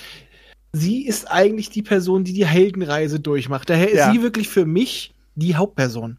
[0.72, 3.68] Sie ist eigentlich die Person, die die Heldenreise durchmacht.
[3.70, 4.12] Daher ist Ja.
[4.12, 6.18] sie wirklich für mich die Hauptperson.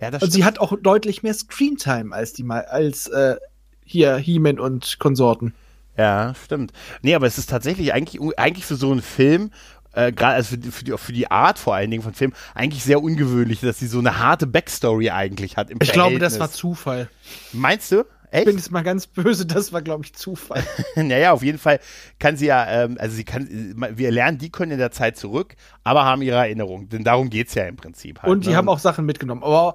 [0.00, 3.36] ja, das Und sie hat auch deutlich mehr Screentime als die mal als äh,
[3.84, 5.54] hier He-Man und Konsorten.
[5.96, 6.72] Ja, stimmt.
[7.02, 9.50] Nee, aber es ist tatsächlich eigentlich, eigentlich für so einen Film,
[9.92, 12.32] äh, gerade also für, die- für, die, für die Art vor allen Dingen von Film,
[12.54, 15.70] eigentlich sehr ungewöhnlich, dass sie so eine harte Backstory eigentlich hat.
[15.70, 16.60] Im Ich glaube, das war Verhältnis.
[16.60, 17.08] Zufall.
[17.52, 18.04] Meinst du?
[18.32, 18.46] Ich Echt?
[18.46, 20.62] bin jetzt mal ganz böse, das war, glaube ich, Zufall.
[20.94, 21.80] naja, auf jeden Fall
[22.20, 25.56] kann sie ja, ähm, also sie kann, wir lernen, die können in der Zeit zurück,
[25.82, 26.88] aber haben ihre Erinnerung.
[26.88, 28.30] Denn darum geht's ja im Prinzip halt.
[28.30, 28.56] Und die ne?
[28.56, 29.42] haben auch Sachen mitgenommen.
[29.42, 29.74] Aber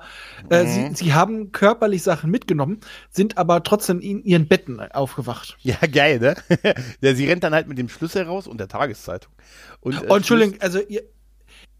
[0.50, 0.96] äh, Mhm.
[0.96, 2.80] sie, sie haben körperlich Sachen mitgenommen,
[3.10, 5.58] sind aber trotzdem in ihren Betten aufgewacht.
[5.64, 6.36] Ja, geil, ne?
[7.02, 9.34] ja, sie rennt dann halt mit dem Schlüssel raus und der Tageszeitung.
[9.82, 11.04] Und, äh, Oh, Entschuldigung, also ihr,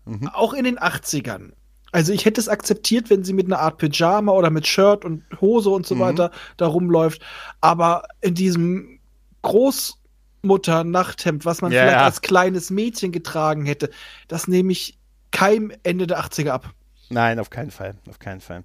[0.06, 0.28] Mhm.
[0.34, 1.54] auch in den 80ern.
[1.96, 5.24] Also ich hätte es akzeptiert, wenn sie mit einer Art Pyjama oder mit Shirt und
[5.40, 6.00] Hose und so Mhm.
[6.02, 7.22] weiter da rumläuft.
[7.62, 9.00] Aber in diesem
[9.44, 12.04] Großmutter-Nachthemd, was man Ja, vielleicht ja.
[12.06, 13.90] als kleines Mädchen getragen hätte,
[14.28, 14.98] das nehme ich
[15.32, 16.70] keinem Ende der 80er ab.
[17.10, 18.64] Nein, auf keinen Fall, auf keinen Fall.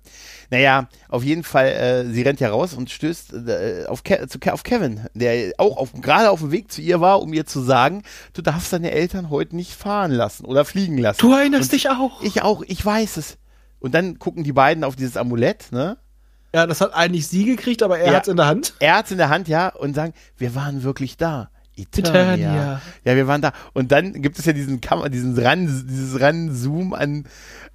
[0.50, 4.38] Naja, auf jeden Fall, äh, sie rennt ja raus und stößt äh, auf, Ke zu
[4.38, 7.44] Ke auf Kevin, der auch auf, gerade auf dem Weg zu ihr war, um ihr
[7.44, 8.02] zu sagen,
[8.32, 11.20] du darfst deine Eltern heute nicht fahren lassen oder fliegen lassen.
[11.20, 12.22] Du erinnerst Und dich auch.
[12.22, 13.36] Ich auch, ich weiß es.
[13.78, 15.98] Und dann gucken die beiden auf dieses Amulett, ne?
[16.54, 18.18] ja, das hat eigentlich sie gekriegt, aber er Ja.
[18.18, 18.74] hat's in der Hand.
[18.80, 21.50] Er hat's in der Hand, ja, und sagen, wir waren wirklich da.
[21.82, 22.34] Eternia.
[22.34, 22.82] Eternia.
[23.04, 23.52] Ja, wir waren da.
[23.72, 27.26] Und dann gibt es ja diesen Kamera, diesen Ran, dieses Ran-Zoom an,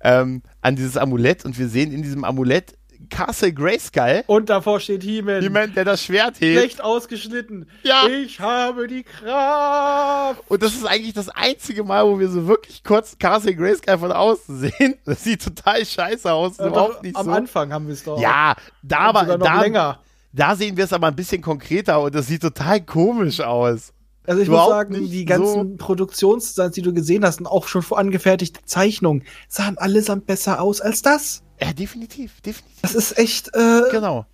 [0.02, 2.76] ähm, an dieses Amulett und wir sehen in diesem Amulett
[3.10, 5.42] Castle Grayskull, Und davor steht He-Man.
[5.42, 6.60] jemand, der das Schwert hebt.
[6.60, 7.70] Schlecht ausgeschnitten.
[7.84, 8.08] Ja.
[8.08, 10.42] Ich habe die Kraft.
[10.48, 14.12] Und das ist eigentlich das einzige Mal, wo wir so wirklich kurz Castle Grayskull von
[14.12, 14.96] außen sehen.
[15.06, 16.60] Das sieht total scheiße aus.
[16.60, 17.32] Äh, überhaupt nicht am so.
[17.32, 18.20] Anfang haben wir es doch.
[18.20, 20.00] Ja, da aber sogar noch da, länger.
[20.36, 23.94] Da sehen wir es aber ein bisschen konkreter und das sieht total komisch aus.
[24.28, 27.68] Also ich muss Überhaupt sagen, nicht die ganzen Produktionsdesigns, die du gesehen hast, und auch
[27.68, 31.44] schon vorangefertigte Zeichnungen, sahen allesamt besser aus als das.
[31.62, 32.82] Ja, definitiv, definitiv.
[32.82, 34.26] Das ist echt, äh, Genau.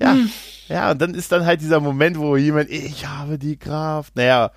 [0.00, 0.30] Ja, hm.
[0.68, 4.14] ja, und dann ist dann halt dieser Moment, wo jemand, ich habe die Kraft.
[4.14, 4.52] Naja,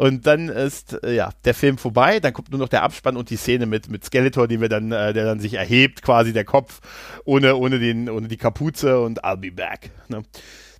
[0.00, 3.28] und dann ist äh, ja der Film vorbei, dann kommt nur noch der Abspann und
[3.28, 6.46] die Szene mit mit Skeletor, die wir dann, äh, der dann sich erhebt, quasi der
[6.46, 6.80] Kopf
[7.26, 9.90] ohne ohne den ohne die Kapuze und I'll be back.
[10.08, 10.22] Ne?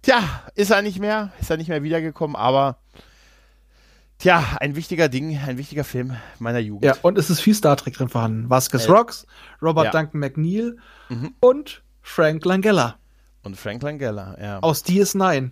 [0.00, 0.22] Tja,
[0.54, 2.78] ist er nicht mehr, ist er nicht mehr wiedergekommen, aber
[4.16, 6.86] tja, ein wichtiger Ding, ein wichtiger Film meiner Jugend.
[6.86, 8.48] Ja, und es ist viel Star Trek drin vorhanden.
[8.48, 9.26] Vasquez äh, Rocks,
[9.60, 10.00] Robert ja.
[10.00, 10.78] Duncan McNeil
[11.10, 11.34] mhm.
[11.40, 12.96] und Frank Langella.
[13.42, 14.60] Und Frank Langella, ja.
[14.60, 15.50] Aus DS9.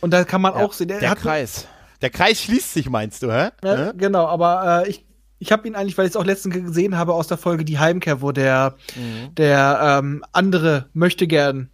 [0.00, 1.68] Und da kann man ja, auch sehen, der, der Kreis.
[2.02, 3.50] Der Kreis schließt sich, meinst du, hä?
[3.62, 3.92] Ja?
[3.92, 5.04] Genau, aber äh, ich,
[5.38, 7.78] ich habe ihn eigentlich, weil ich es auch letztens gesehen habe aus der Folge Die
[7.78, 9.34] Heimkehr, wo der, mhm.
[9.34, 11.70] der ähm, andere möchte gern,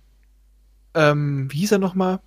[0.95, 2.21] ähm, wie hieß er nochmal?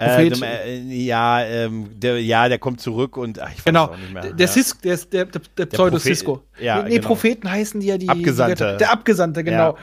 [0.00, 3.84] Äh, äh, ja, ähm, der, ja, der kommt zurück und ach, ich weiß genau.
[3.84, 4.32] auch nicht mehr.
[4.32, 4.50] Der, ja.
[4.50, 6.42] Cis, der, der, der, der Pseudo-Cisco.
[6.58, 7.08] Ja, nee, genau.
[7.08, 8.08] Propheten heißen die ja die.
[8.08, 8.72] Abgesandte.
[8.72, 9.72] Die, der Abgesandte, genau.
[9.72, 9.76] Ja.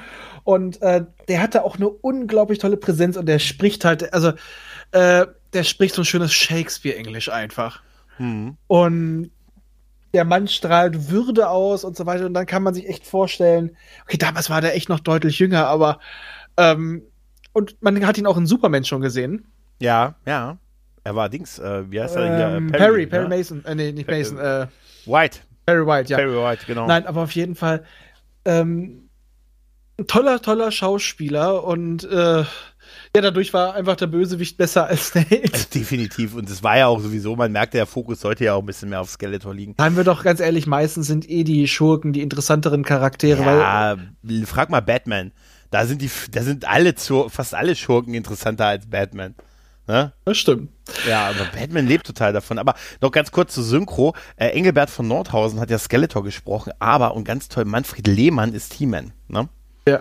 [0.44, 4.32] Und äh, der hatte auch eine unglaublich tolle Präsenz und der spricht halt, also
[4.92, 7.82] äh, der spricht so ein schönes Shakespeare-Englisch einfach.
[8.18, 8.58] Mhm.
[8.68, 9.32] Und
[10.14, 12.26] der Mann strahlt Würde aus und so weiter.
[12.26, 13.76] Und dann kann man sich echt vorstellen,
[14.06, 16.00] okay, damals war der echt noch deutlich jünger, aber
[16.58, 17.04] ähm,
[17.54, 19.46] und man hat ihn auch in Superman schon gesehen.
[19.80, 20.58] Ja, ja.
[21.04, 22.78] Er war Dings, äh, wie heißt er ähm, hier?
[22.78, 23.38] Perry, Perry, Perry ne?
[23.38, 24.68] Mason, äh, nee, nicht Mason, äh,
[25.06, 25.40] White.
[25.66, 26.18] Perry White, ja.
[26.18, 26.88] Perry White, genau.
[26.88, 27.84] Nein, aber auf jeden Fall
[28.46, 29.07] ähm,
[30.00, 32.44] ein toller, toller Schauspieler und äh,
[33.16, 35.54] ja, dadurch war einfach der Bösewicht besser als der Held.
[35.54, 36.36] Also definitiv.
[36.36, 38.90] Und es war ja auch sowieso, man merkte, der Fokus sollte ja auch ein bisschen
[38.90, 39.76] mehr auf Skeletor liegen.
[39.78, 43.42] Seien wir doch ganz ehrlich, meistens sind eh die Schurken die interessanteren Charaktere.
[43.44, 43.98] Ja,
[44.46, 45.32] frag mal Batman.
[45.72, 46.94] Da sind die, da sind alle,
[47.30, 49.36] fast alle Schurken interessanter als Batman.
[49.88, 50.14] Ne?
[50.26, 50.70] Das stimmt.
[51.08, 52.60] Ja, aber Batman lebt total davon.
[52.60, 54.14] Aber noch ganz kurz zu Synchro.
[54.36, 58.74] Äh, Engelbert von Nordhausen hat ja Skeletor gesprochen, aber, und ganz toll, Manfred Lehmann ist
[58.74, 59.14] He-Man.
[59.28, 59.50] Ne?
[59.88, 60.00] Ja.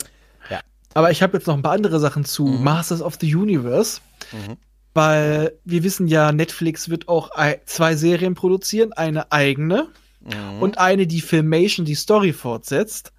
[0.95, 2.65] Aber ich habe jetzt noch ein paar andere Sachen zu mhm.
[2.65, 4.01] Masters of the Universe.
[4.33, 4.57] Mhm.
[4.95, 7.31] Weil wir wissen ja, Netflix wird auch
[7.67, 9.89] zwei Serien produzieren, eine eigene
[10.21, 10.63] mhm.
[10.63, 13.13] und eine, die Filmation die Story fortsetzt.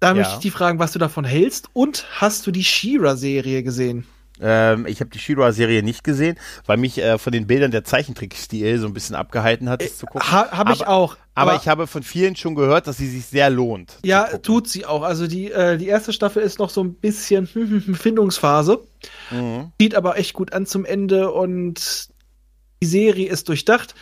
[0.00, 0.14] Da ja.
[0.14, 4.08] möchte ich dich fragen, was du davon hältst und hast du die She-Ra-Serie gesehen?
[4.40, 6.36] Ähm, ich habe die Shira-Serie nicht gesehen,
[6.66, 9.96] weil mich äh, von den Bildern der Zeichentrickstil so ein bisschen abgehalten hat, das äh,
[9.96, 10.30] zu gucken.
[10.30, 11.16] Ha, habe ich auch.
[11.34, 13.98] Aber, aber, ich habe von vielen schon gehört, dass sie sich sehr lohnt.
[14.04, 15.02] Ja, tut sie auch.
[15.02, 17.46] Also die, äh, die erste Staffel ist noch so ein bisschen
[17.94, 18.80] Findungsphase.
[19.30, 19.72] Mhm.
[19.78, 22.08] Sieht aber echt gut an zum Ende und
[22.82, 23.94] die Serie ist durchdacht.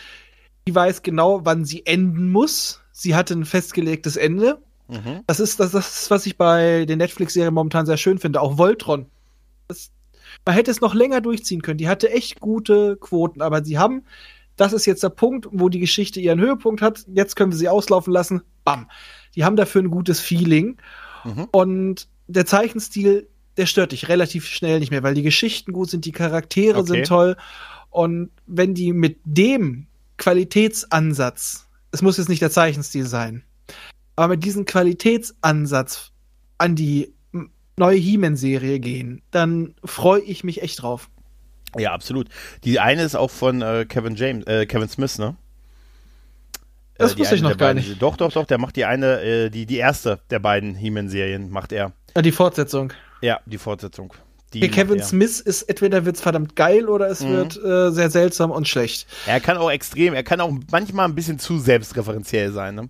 [0.67, 2.81] Die weiß genau, wann sie enden muss.
[2.91, 4.59] Sie hatte ein festgelegtes Ende.
[4.87, 5.21] Mhm.
[5.27, 8.41] Das, ist, das, das ist, was ich bei den Netflix-Serien momentan sehr schön finde.
[8.41, 9.07] Auch Voltron.
[9.67, 9.91] Das
[10.45, 11.77] man hätte es noch länger durchziehen können.
[11.77, 14.03] Die hatte echt gute Quoten, aber sie haben,
[14.55, 17.05] das ist jetzt der Punkt, wo die Geschichte ihren Höhepunkt hat.
[17.13, 18.41] Jetzt können wir sie auslaufen lassen.
[18.63, 18.89] Bam.
[19.35, 20.77] Die haben dafür ein gutes Feeling.
[21.23, 21.47] Mhm.
[21.51, 23.27] Und der Zeichenstil,
[23.57, 26.87] der stört dich relativ schnell nicht mehr, weil die Geschichten gut sind, die Charaktere okay.
[26.87, 27.37] sind toll.
[27.89, 33.43] Und wenn die mit dem Qualitätsansatz, es muss jetzt nicht der Zeichenstil sein,
[34.15, 36.11] aber mit diesem Qualitätsansatz
[36.57, 37.14] an die
[37.77, 41.09] neue He-Man-Serie gehen, dann freue ich mich echt drauf.
[41.77, 42.29] Ja, absolut.
[42.63, 45.35] Die eine ist auch von äh, Kevin James, äh, Kevin Smith, ne?
[46.97, 48.01] Das äh, wusste ich noch gar beiden, nicht.
[48.01, 51.73] Doch, doch, doch, der macht die eine, äh, die, die erste der beiden He-Man-Serien, macht
[51.73, 51.91] er.
[52.15, 52.93] Ja, die Fortsetzung.
[53.21, 54.13] Ja, die Fortsetzung.
[54.53, 57.29] Die Kevin Smith ist entweder wird's verdammt geil oder es mhm.
[57.29, 59.05] wird äh, sehr seltsam und schlecht.
[59.25, 62.89] Er kann auch extrem, er kann auch manchmal ein bisschen zu selbstreferenziell sein, ne?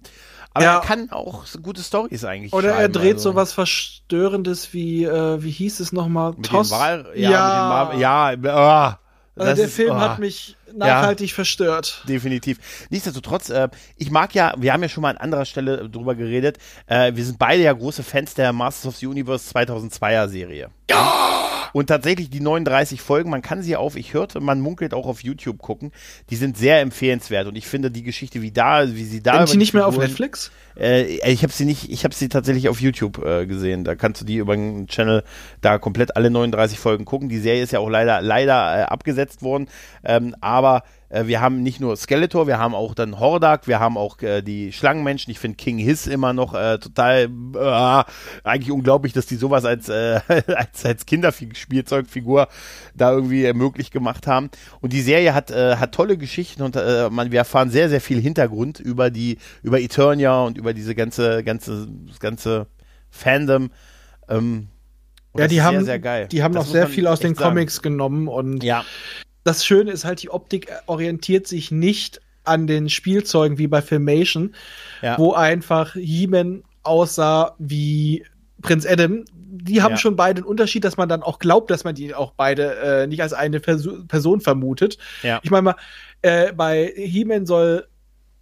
[0.55, 0.75] Aber ja.
[0.77, 3.31] er kann auch so gute Stories eigentlich Oder er dreht also.
[3.31, 6.33] so was Verstörendes wie, äh, wie hieß es nochmal?
[6.43, 6.71] Toss?
[6.71, 8.97] Wahl, ja, ja, ja
[9.35, 9.99] oh, also der ist, Film oh.
[9.99, 12.03] hat mich nachhaltig ja, verstört.
[12.07, 12.87] Definitiv.
[12.89, 13.67] Nichtsdestotrotz, äh,
[13.97, 16.57] ich mag ja, wir haben ja schon mal an anderer Stelle drüber geredet,
[16.87, 20.69] äh, wir sind beide ja große Fans der Masters of the Universe 2002er Serie.
[20.89, 21.44] Ja!
[21.73, 25.23] Und tatsächlich die 39 Folgen, man kann sie auf, ich hörte, man munkelt auch auf
[25.23, 25.91] YouTube gucken,
[26.29, 27.47] die sind sehr empfehlenswert.
[27.47, 29.45] Und ich finde die Geschichte, wie da, wie sie da.
[29.45, 30.51] Sind die nicht mehr auf Netflix?
[30.77, 33.83] Äh, ich habe sie nicht, ich habe sie tatsächlich auf YouTube äh, gesehen.
[33.83, 35.23] Da kannst du die über den Channel
[35.61, 37.29] da komplett alle 39 Folgen gucken.
[37.29, 39.67] Die Serie ist ja auch leider, leider äh, abgesetzt worden.
[40.03, 43.97] Ähm, aber äh, wir haben nicht nur Skeletor, wir haben auch dann Hordak, wir haben
[43.97, 45.31] auch äh, die Schlangenmenschen.
[45.31, 48.03] Ich finde King Hiss immer noch äh, total äh,
[48.43, 52.47] eigentlich unglaublich, dass die sowas als, äh, als, als Kinderspielzeugfigur
[52.93, 54.49] da irgendwie möglich gemacht haben.
[54.81, 58.01] Und die Serie hat, äh, hat tolle Geschichten und äh, man, wir erfahren sehr, sehr
[58.01, 61.87] viel Hintergrund über die, über Eternia und über diese ganze, ganze,
[62.19, 62.67] ganze
[63.09, 63.71] Fandom.
[64.27, 64.67] Ähm,
[65.37, 67.91] ja, die haben, sehr, sehr die haben das noch sehr viel aus den Comics sagen.
[67.91, 68.85] genommen und ja
[69.45, 74.55] das Schöne ist halt, die Optik orientiert sich nicht an den Spielzeugen wie bei Filmation,
[75.01, 75.17] ja.
[75.17, 78.25] wo einfach He-Man aussah wie
[78.61, 79.23] Prinz Adam.
[79.57, 79.97] die haben Ja.
[79.97, 83.07] schon beide einen Unterschied, dass man dann auch glaubt, dass man die auch beide äh,
[83.07, 84.97] nicht als eine Perso Person vermutet.
[85.23, 85.39] Ja.
[85.43, 85.75] Ich meine mal,
[86.23, 87.87] äh, bei He-Man soll,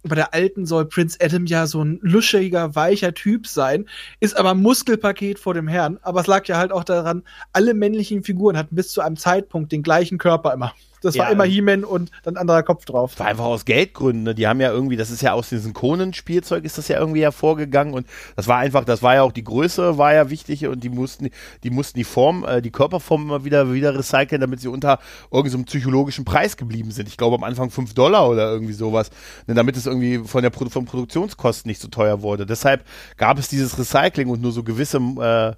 [0.04, 3.86] bei der alten soll Prince Adam ja so ein luschiger, weicher Typ sein,
[4.20, 5.98] ist aber Muskelpaket vor dem Herrn.
[6.02, 7.22] Aber es lag ja halt auch daran,
[7.52, 10.74] alle männlichen Figuren hatten bis zu einem Zeitpunkt den gleichen Körper immer.
[11.04, 11.32] Das war Ja.
[11.32, 13.18] immer He-Man und dann anderer Kopf drauf.
[13.18, 14.24] war einfach aus Geldgründen.
[14.24, 14.34] Ne?
[14.34, 17.94] Die haben ja irgendwie, das ist ja aus diesem Conan-Spielzeug ist das ja irgendwie hervorgegangen
[17.94, 18.06] und
[18.36, 21.30] das war einfach, das war ja auch die Größe, war ja wichtig und die mussten,
[21.62, 24.98] die mussten die Form, äh, die Körperform immer wieder, wieder recyceln, damit sie unter
[25.32, 27.08] irgendeinem psychologischen Preis geblieben sind.
[27.08, 29.10] Ich glaube am Anfang 5 Dollar oder irgendwie sowas,
[29.46, 29.54] ne?
[29.54, 32.46] damit es irgendwie von der Produ von Produktionskosten nicht so teuer wurde.
[32.46, 32.84] Deshalb
[33.16, 35.52] gab es dieses Recycling und nur so gewisse, äh,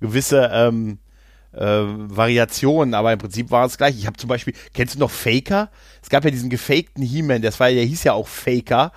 [0.00, 0.98] gewisse, ähm,
[1.52, 3.96] äh, Variationen, aber im Prinzip war es gleich.
[3.98, 5.70] Ich habe zum Beispiel, kennst du noch Faker?
[6.02, 8.92] Es gab ja diesen gefakten He-Man, das war, der hieß ja auch Faker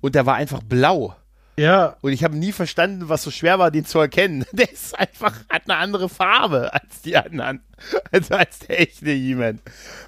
[0.00, 1.14] und der war einfach blau.
[1.60, 4.46] Ja, Und ich habe nie verstanden, was so schwer war, den zu erkennen.
[4.52, 7.60] Der ist einfach, hat eine andere Farbe als die anderen.
[8.12, 9.58] Also als der echte He-Man.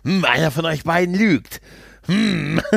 [0.04, 1.60] Hm, einer von euch beiden lügt.
[2.06, 2.60] Hm.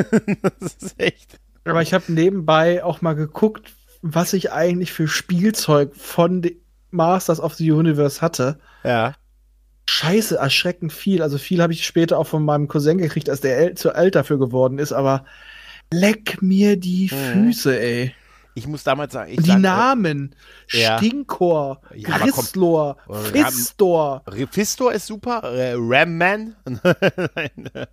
[0.60, 1.38] das ist echt.
[1.64, 3.72] aber ich habe nebenbei auch mal geguckt,
[4.02, 6.42] was ich eigentlich für Spielzeug von
[6.90, 8.58] Masters of the Universe hatte.
[8.86, 9.14] Ja.
[9.88, 11.22] Scheiße, erschreckend viel.
[11.22, 14.14] Also viel habe ich später auch von meinem Cousin gekriegt, als der el zu alt
[14.16, 15.24] dafür geworden ist, aber
[15.92, 17.32] leck mir die Mhm.
[17.32, 18.14] Füße, ey.
[18.58, 20.34] Ich muss damals sagen, ich die sag, äh, Namen.
[20.70, 20.96] Ja.
[20.96, 22.16] Stinkor, Ja.
[22.18, 24.24] Gristlor, Ram- Fistor.
[24.50, 26.56] Fistor ist super, äh, Ramman.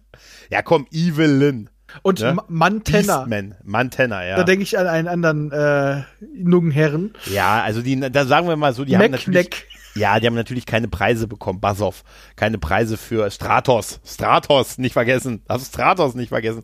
[0.49, 1.69] ja, komm, Evelyn.
[2.01, 2.33] Und Ne?
[2.33, 3.17] Ma- Mantenna.
[3.25, 3.55] Beastman.
[3.63, 4.37] Mantenna, ja.
[4.37, 6.01] Da denke ich an einen anderen äh,
[6.35, 7.13] jungen Herren.
[7.31, 9.67] Ja, also die, da sagen wir mal so, die haben natürlich, Meckneck.
[9.95, 12.03] Ja, die haben natürlich keine Preise bekommen, Basov.
[12.35, 13.99] Keine Preise für Stratos.
[14.05, 15.43] Stratos, nicht vergessen.
[15.47, 16.63] Hast du Stratos nicht vergessen?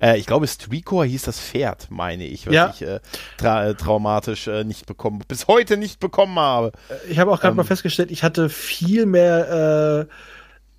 [0.00, 2.70] Äh, ich glaube, Strikor hieß das Pferd, meine ich, was Ja.
[2.74, 3.00] ich äh,
[3.36, 6.72] tra äh, traumatisch äh, nicht bekommen, bis heute nicht bekommen habe.
[7.08, 7.56] Ich habe auch gerade Ähm.
[7.56, 10.08] mal festgestellt, ich hatte viel mehr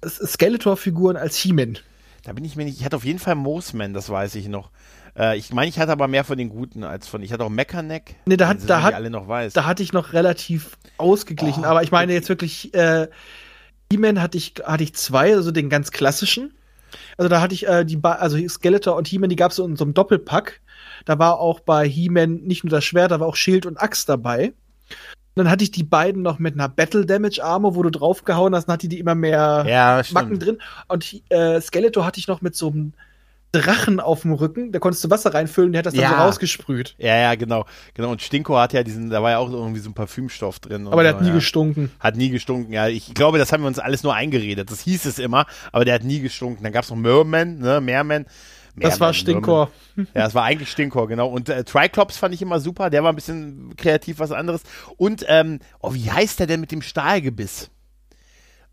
[0.03, 1.78] äh, Skeletor-Figuren als He-Man.
[2.23, 4.69] Da bin ich mir nicht, ich hatte auf jeden Fall Moosman, das weiß ich noch.
[5.18, 7.50] Äh, ich meine, ich hatte aber mehr von den Guten als von, ich hatte auch
[7.50, 8.16] Mechaneck.
[8.26, 9.54] Nee, da hat- da hat- alle noch weiß.
[9.54, 13.08] Da hatte ich noch relativ ausgeglichen, Oh, aber ich meine jetzt wirklich, äh,
[13.92, 16.54] He-Man hatte ich, hatte ich zwei, also den ganz klassischen.
[17.18, 19.66] Also da hatte ich äh, die, ba also Skeletor und He-Man, die gab es so
[19.66, 20.62] in so einem Doppelpack.
[21.06, 24.08] Da war auch bei He-Man nicht nur das Schwert, da war auch Schild und Axt
[24.10, 24.54] dabei.
[25.34, 28.54] Und dann hatte ich die beiden noch mit einer Battle Damage Armor, wo du draufgehauen
[28.54, 30.58] hast, dann hatte die immer mehr ja, Macken drin.
[30.90, 32.94] Und äh, Skeletor hatte ich noch mit so einem
[33.52, 34.72] Drachen auf dem Rücken.
[34.72, 36.10] Da konntest du Wasser reinfüllen, der hat das dann Ja.
[36.10, 36.95] so rausgesprüht.
[36.98, 37.65] Ja, ja, genau.
[37.94, 38.11] Genau.
[38.11, 40.88] Und Stinko hat ja diesen, da war ja auch irgendwie so ein Parfümstoff drin.
[40.88, 41.36] Aber der so, hat nie ja.
[41.36, 41.91] gestunken.
[41.99, 42.88] Hat nie gestunken, ja.
[42.88, 44.72] Ich glaube, das haben wir uns alles nur eingeredet.
[44.72, 46.64] Das hieß es immer, aber der hat nie gestunken.
[46.64, 48.26] Dann gab es noch Merman, ne, Meerman.
[48.78, 49.65] Das war Stinkor.
[49.65, 50.11] Merman.
[50.15, 51.28] Ja, das war eigentlich Stinkor, genau.
[51.28, 52.90] Und äh, Triclops fand ich immer super.
[52.90, 54.64] Der war ein bisschen kreativ was anderes.
[54.95, 57.69] Und, ähm, oh, wie heißt der denn mit dem Stahlgebiss?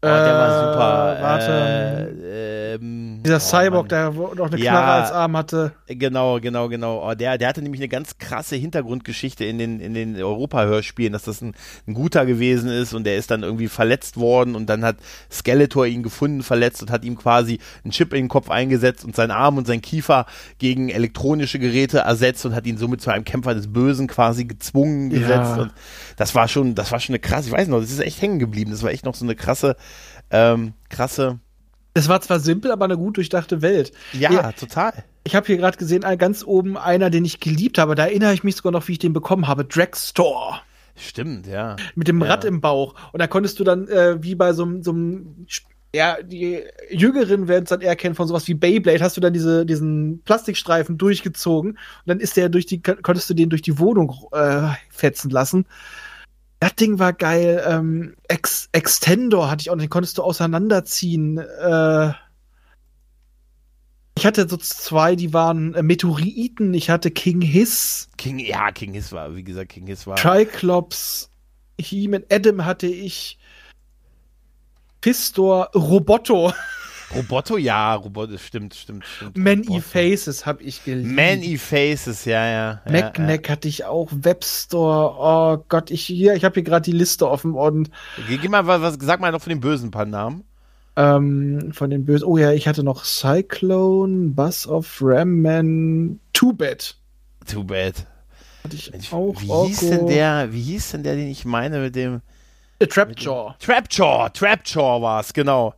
[0.00, 1.18] Oh, der war super.
[1.18, 2.68] Äh, Warte.
[2.68, 4.73] Äh, ähm, Dieser oh, Cyborg, der noch eine Ja.
[4.73, 5.73] Knarre als Arm hatte.
[5.86, 7.09] Genau, genau, genau.
[7.09, 11.23] Oh, der, der hatte nämlich eine ganz krasse Hintergrundgeschichte in den, in den Europa-Hörspielen, dass
[11.24, 11.55] das ein,
[11.86, 14.97] ein guter gewesen ist und der ist dann irgendwie verletzt worden und dann hat
[15.31, 19.16] Skeletor ihn gefunden, verletzt und hat ihm quasi einen Chip in den Kopf eingesetzt und
[19.16, 20.27] seinen Arm und sein Kiefer
[20.59, 25.11] gegen elektronische Geräte ersetzt und hat ihn somit zu einem Kämpfer des Bösen quasi gezwungen
[25.11, 25.19] Ja.
[25.20, 25.59] gesetzt.
[25.59, 25.73] Und
[26.16, 28.39] das war schon, das war schon eine krasse, ich weiß noch, das ist echt hängen
[28.39, 28.70] geblieben.
[28.70, 29.77] Das war echt noch so eine krasse,
[30.31, 31.39] ähm, krasse,
[31.98, 33.90] Das war zwar simpel, aber eine gut durchdachte Welt.
[34.12, 34.52] ja, Ja.
[34.52, 34.92] total.
[35.24, 37.96] Ich habe hier gerade gesehen, ganz oben einer, den ich geliebt habe.
[37.96, 39.64] Da erinnere ich mich sogar noch, wie ich den bekommen habe.
[39.64, 40.60] Dragstore.
[40.94, 41.74] Stimmt, ja.
[41.96, 42.28] Mit dem Ja.
[42.28, 42.94] Rad im Bauch.
[43.12, 45.46] Und da konntest du dann, äh, wie bei so einem, so einem
[45.92, 49.32] ja, die Jüngeren werden es dann eher kennen von sowas wie Beyblade, hast du dann
[49.32, 53.80] diese, diesen Plastikstreifen durchgezogen und dann ist der durch die, konntest du den durch die
[53.80, 55.66] Wohnung äh, fetzen lassen.
[56.60, 57.64] Das Ding war geil.
[57.66, 61.39] Ähm, Ex Extendor hatte ich auch, den konntest du auseinanderziehen.
[61.39, 62.12] Äh,
[64.18, 66.74] ich hatte so zwei, die waren äh, Meteoriten.
[66.74, 70.16] Ich hatte King Hiss, King, ja, King Hiss war, wie gesagt, King Hiss war.
[70.16, 71.30] Triclops,
[71.80, 73.39] He-Man, Adam hatte ich,
[75.01, 76.52] Pistor, Roboto,
[77.14, 79.39] Roboto, ja, Roboto, stimmt, stimmt, stimmt.
[79.39, 79.80] Roboto.
[79.80, 81.14] Faces habe ich geliebt.
[81.14, 82.82] Man-E Faces, ja, ja.
[82.86, 86.93] ja, Mac hatte ich auch, Webstore, oh Gott, ich hier, ich habe hier gerade die
[86.97, 88.36] Liste offen und ja.
[88.36, 90.44] Geh, mal, was, sag mal noch von den bösen paar Namen.
[90.97, 96.97] ähm, von den Bösen, oh ja, ich hatte noch Cyclone, Buzz of Ramman, Two Bad
[97.47, 98.06] Too bad.
[98.64, 99.40] hatte ich Mensch, auch.
[99.40, 99.66] wie Orko.
[99.66, 102.20] hieß denn der, wie hieß denn der, den ich meine mit dem
[102.80, 105.74] Äh, Trapjaw, Trapjaw, Trapjaw war's, genau.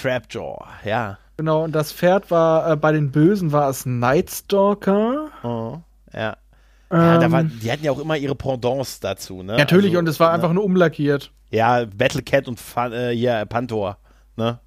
[0.00, 1.18] Trapjaw, ja.
[1.36, 5.26] genau, und das Pferd war, äh, bei den Bösen war es Nightstalker.
[5.42, 5.78] Oh,
[6.12, 6.36] ja.
[6.90, 9.56] Ja, da Ähm, war, die hatten ja auch immer ihre Pendants dazu, ne?
[9.56, 10.34] natürlich, Also, und es war ne?
[10.34, 11.32] einfach nur umlackiert.
[11.50, 13.98] Ja, Battle Cat und Fa äh, hier Pantor,
[14.36, 14.60] ne?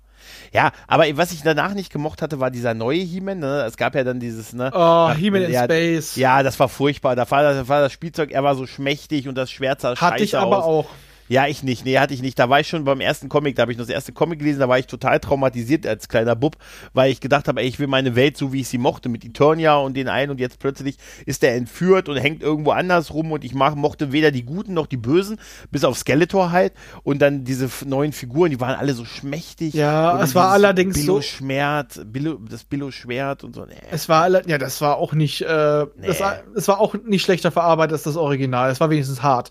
[0.54, 3.64] Ja, aber was ich danach nicht gemocht hatte, war dieser neue He-Man, ne?
[3.66, 4.72] Es gab ja dann dieses, ne?
[4.74, 6.16] Oh, He-Man in ja, Space.
[6.16, 7.16] Ja, das war furchtbar.
[7.16, 10.24] Da war, das war das Spielzeug, er war so schmächtig und das Schwert sah Hatte
[10.24, 10.86] ich scheiße aber aus.
[10.86, 10.90] auch.
[11.28, 11.86] Ja, ich nicht.
[11.86, 12.38] Nee, hatte ich nicht.
[12.38, 14.60] Da war ich schon beim ersten Comic, da habe ich noch das erste Comic gelesen,
[14.60, 16.58] da war ich total traumatisiert als kleiner Bub,
[16.94, 19.24] weil ich gedacht habe, ey, ich will meine Welt so, wie ich sie mochte, mit
[19.24, 23.32] Eternia und den einen und jetzt plötzlich ist er entführt und hängt irgendwo anders rum
[23.32, 25.40] und ich mach, mochte weder die Guten noch die Bösen,
[25.72, 26.74] bis auf Skeletor halt
[27.04, 29.74] und dann diese neuen Figuren, die waren alle so schmächtig.
[29.74, 33.66] Ja, es war allerdings so- Billo-Schwert, Billo, das Billo-Schwert und so.
[33.66, 33.76] Nee.
[33.92, 36.08] Es war ja, das war auch nicht, äh, Nee.
[36.08, 36.22] das
[36.56, 38.70] es war auch nicht schlechter verarbeitet als das Original.
[38.72, 39.50] Es war wenigstens hart.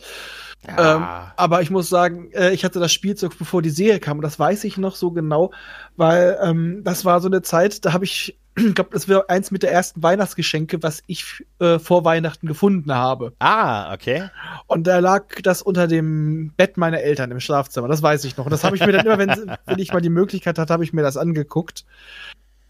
[0.69, 1.33] Ähm, Ja.
[1.37, 4.39] aber ich muss sagen, äh, ich hatte das Spielzeug, bevor die Serie kam, und das
[4.39, 5.53] weiß ich noch so genau,
[5.97, 9.51] weil ähm, das war so eine Zeit, da habe ich, ich glaube, das wäre eins
[9.51, 13.33] mit der ersten Weihnachtsgeschenke, was ich äh, vor Weihnachten gefunden habe.
[13.39, 14.29] ah, okay.
[14.67, 17.89] Und da lag das unter dem Bett meiner Eltern im Schlafzimmer.
[17.89, 18.45] Das weiß ich noch.
[18.45, 19.31] Und das habe ich mir dann immer, wenn,
[19.65, 21.85] wenn ich mal die Möglichkeit hatte, habe ich mir das angeguckt.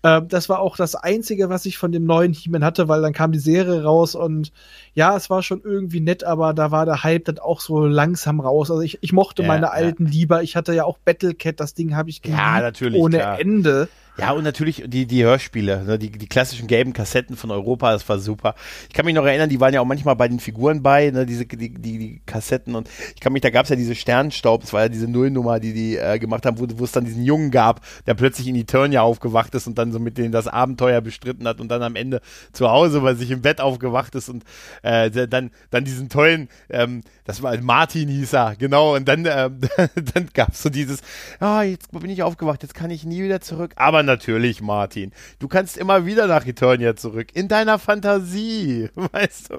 [0.03, 3.13] Ähm, das war auch das Einzige, was ich von dem neuen He-Man hatte, weil dann
[3.13, 4.53] kam die Serie raus und
[4.95, 8.41] ja, es war schon irgendwie nett, aber da war der Hype dann auch so langsam
[8.41, 8.71] raus.
[8.71, 9.73] Also ich, ich mochte Ja, meine ja.
[9.73, 10.43] alten lieber.
[10.43, 13.41] Ich hatte ja auch Battlecat, das Ding habe ich Ja, geliebt natürlich, ohne klar.
[13.41, 13.89] Ende.
[14.19, 18.07] Ja, und natürlich die, die Hörspiele, ne, die, die klassischen gelben Kassetten von Europa, das
[18.09, 18.55] war super.
[18.89, 21.25] Ich kann mich noch erinnern, die waren ja auch manchmal bei den Figuren bei, ne,
[21.25, 24.61] diese, die, die, die Kassetten und ich kann mich, da gab es ja diese Sternenstaub,
[24.63, 27.51] das war ja diese Nullnummer, die die äh, gemacht haben, wo, es dann diesen Jungen
[27.51, 31.47] gab, der plötzlich in Eternia aufgewacht ist und dann so mit denen das Abenteuer bestritten
[31.47, 32.21] hat und dann am Ende
[32.53, 34.45] zu Hause bei sich im Bett aufgewacht ist und
[34.83, 39.61] äh, dann, dann diesen tollen, ähm, das war Martin hieß er, genau, und dann, ähm,
[40.15, 41.01] dann gab es so dieses,
[41.39, 43.73] ah, jetzt bin ich aufgewacht, jetzt kann ich nie wieder zurück.
[43.77, 49.59] Aber natürlich, Martin, du kannst immer wieder nach Eternia zurück, in deiner Fantasie, weißt du.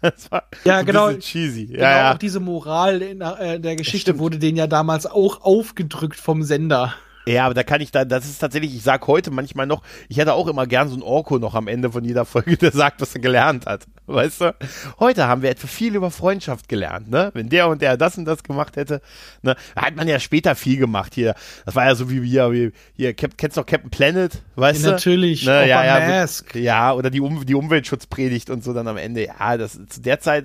[0.00, 1.08] Das war Ja, genau.
[1.08, 1.66] bisschen cheesy.
[1.66, 4.18] Genau, Ja, auch diese Moral in äh, der Geschichte stimmt.
[4.18, 6.94] wurde denen ja damals auch aufgedrückt vom Sender.
[7.26, 10.16] Ja, aber da kann ich da, das ist tatsächlich, ich sag heute manchmal noch, ich
[10.16, 13.00] hätte auch immer gern so ein Orko noch am Ende von jeder Folge, der sagt,
[13.00, 13.84] was er gelernt hat.
[14.12, 14.54] Weißt du?
[14.98, 17.30] Heute haben wir etwa viel über Freundschaft gelernt, ne?
[17.34, 19.00] Wenn der und der das und das gemacht hätte,
[19.42, 19.54] ne?
[19.74, 21.34] Da hat man ja später viel gemacht hier.
[21.64, 24.42] Das war ja so wie hier, wie, hier, kennst du noch Captain Planet?
[24.56, 24.92] Weißt Ja, du?
[24.94, 26.54] natürlich, Ne, ja, ja, Mask.
[26.54, 29.26] ja, oder die, um, die Umweltschutzpredigt und so dann am Ende.
[29.26, 30.44] Ja, das, zu der Zeit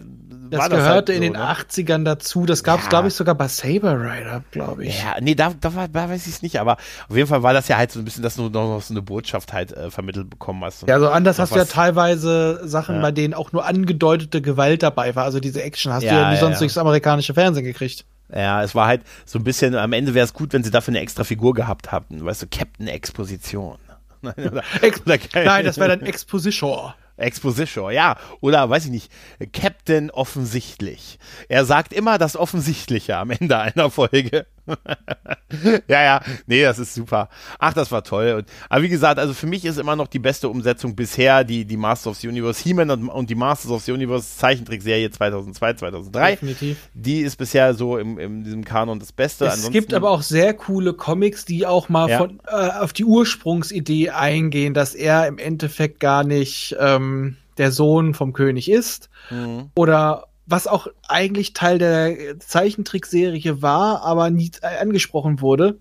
[0.51, 1.39] Das war das gehörte halt so, in den ne?
[1.51, 2.45] 80ern dazu.
[2.45, 2.89] Das gab es, Ja.
[2.89, 4.99] glaube ich, sogar bei Saber Rider, glaube ich.
[5.01, 6.77] Ja, nee, da, da, war, da weiß ich es nicht, aber
[7.09, 9.01] auf jeden Fall war das ja halt so ein bisschen, dass du noch so eine
[9.01, 10.87] Botschaft halt äh, vermittelt bekommen hast.
[10.87, 14.83] Ja, so anders noch hast du ja teilweise Sachen, bei denen auch nur angedeutete Gewalt
[14.83, 15.23] dabei war.
[15.23, 16.59] Also diese Action hast du Ja, ja wie ja, sonst ja.
[16.59, 18.05] durchs amerikanische Fernsehen gekriegt.
[18.33, 20.91] Ja, es war halt so ein bisschen, am Ende wäre es gut, wenn sie dafür
[20.93, 23.77] eine extra Figur gehabt hätten, weißt du, Captain Exposition.
[24.21, 26.95] Nein, oder, Ex oder- Nein, das wäre dann Expositor.
[27.17, 28.17] Exposition, ja.
[28.41, 29.11] Oder weiß ich nicht,
[29.53, 31.17] Captain offensichtlich.
[31.47, 34.45] Er sagt immer das Offensichtliche am Ende einer Folge.
[35.87, 37.29] ja, ja, nee, das ist super.
[37.59, 38.33] Ach, das war toll.
[38.37, 41.65] Und, aber wie gesagt, also für mich ist immer noch die beste Umsetzung bisher die,
[41.65, 45.73] die Masters of the Universe He-Man und, und die Masters of the Universe Zeichentrickserie 2002,
[45.75, 46.31] 2003.
[46.31, 46.89] Definitiv.
[46.93, 49.45] Die ist bisher so im, in diesem Kanon das Beste.
[49.45, 52.17] Es gibt aber auch sehr coole Comics, die auch mal Ja.
[52.17, 58.13] von, äh, auf die Ursprungsidee eingehen, dass er im Endeffekt gar nicht ähm, der Sohn
[58.13, 59.09] vom König ist.
[59.29, 59.69] Mhm.
[59.75, 65.79] Oder was auch eigentlich Teil der Zeichentrickserie war, aber nie angesprochen wurde,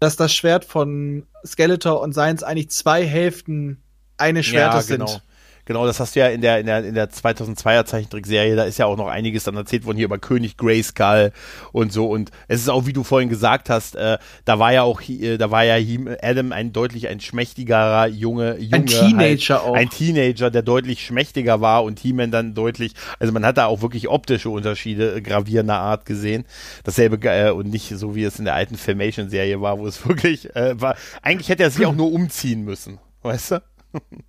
[0.00, 3.82] dass das Schwert von Skeletor und Seins eigentlich zwei Hälften
[4.18, 5.06] eines Schwertes genau.
[5.06, 5.22] sind.
[5.66, 8.78] Genau, das hast du ja in der, in der, in der 2002er Zeichentrickserie, da ist
[8.78, 11.32] ja auch noch einiges dann erzählt worden hier über König Grayskull
[11.72, 14.82] und so und es ist auch, wie du vorhin gesagt hast, äh, da war ja
[14.82, 15.74] auch, äh, da war ja
[16.22, 19.74] Adam ein deutlich ein schmächtigerer Junge, Junge Ein Teenager halt, auch.
[19.74, 23.82] Ein Teenager, der deutlich schmächtiger war und He-Man dann deutlich, also man hat da auch
[23.82, 26.44] wirklich optische Unterschiede äh, gravierender Art gesehen.
[26.84, 30.54] Dasselbe äh, und nicht so wie es in der alten Filmation-Serie war, wo es wirklich
[30.54, 33.62] äh, war, eigentlich hätte er sich auch nur umziehen müssen, weißt du?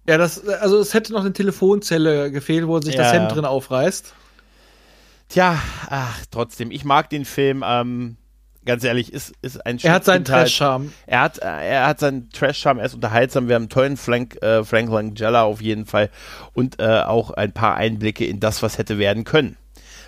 [0.08, 3.20] Ja, das, also es hätte noch eine Telefonzelle gefehlt, wo sich das Ja.
[3.20, 4.14] Hemd drin aufreißt.
[5.30, 7.64] Tja, ach, trotzdem, ich mag den Film.
[7.66, 8.16] Ähm,
[8.66, 10.24] ganz ehrlich, ist, ist ein Er hat seinen.
[10.24, 10.94] Trash-Charme.
[11.06, 13.48] Er hat, äh, er hat seinen Trash-Charme, er ist unterhaltsam.
[13.50, 16.10] Wir haben einen tollen Frank, äh, Frank Langella auf jeden Fall
[16.54, 19.58] und äh, auch ein paar Einblicke in das, was hätte werden können.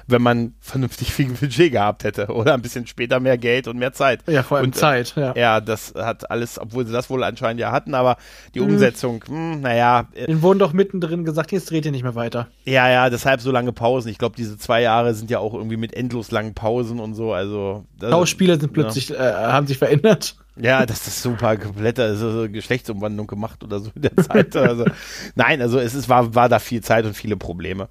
[0.10, 3.94] Wenn man vernünftig viel Budget gehabt hätte oder ein bisschen später mehr Geld und mehr
[3.94, 4.22] Zeit.
[4.28, 5.14] Ja, vor allem und, äh, Zeit.
[5.16, 5.34] Ja.
[5.36, 8.18] Ja, das hat alles, obwohl sie das wohl anscheinend ja hatten, aber
[8.56, 8.66] die Mhm.
[8.74, 12.48] Umsetzung, hm, naja, äh, Den wurden doch mittendrin gesagt, jetzt dreht ihr nicht mehr weiter.
[12.66, 14.10] ja, ja, deshalb so lange Pausen.
[14.10, 17.34] Ich glaube, diese zwei Jahre sind ja auch irgendwie mit endlos langen Pausen und so.
[17.34, 20.36] Also Schauspieler sind plötzlich, äh, haben sich verändert.
[20.62, 24.56] Ja, das ist super komplette also so Geschlechtsumwandlung gemacht oder so in der Zeit.
[24.58, 24.84] Also,
[25.36, 27.88] nein, also es ist, war, war da viel Zeit und viele Probleme.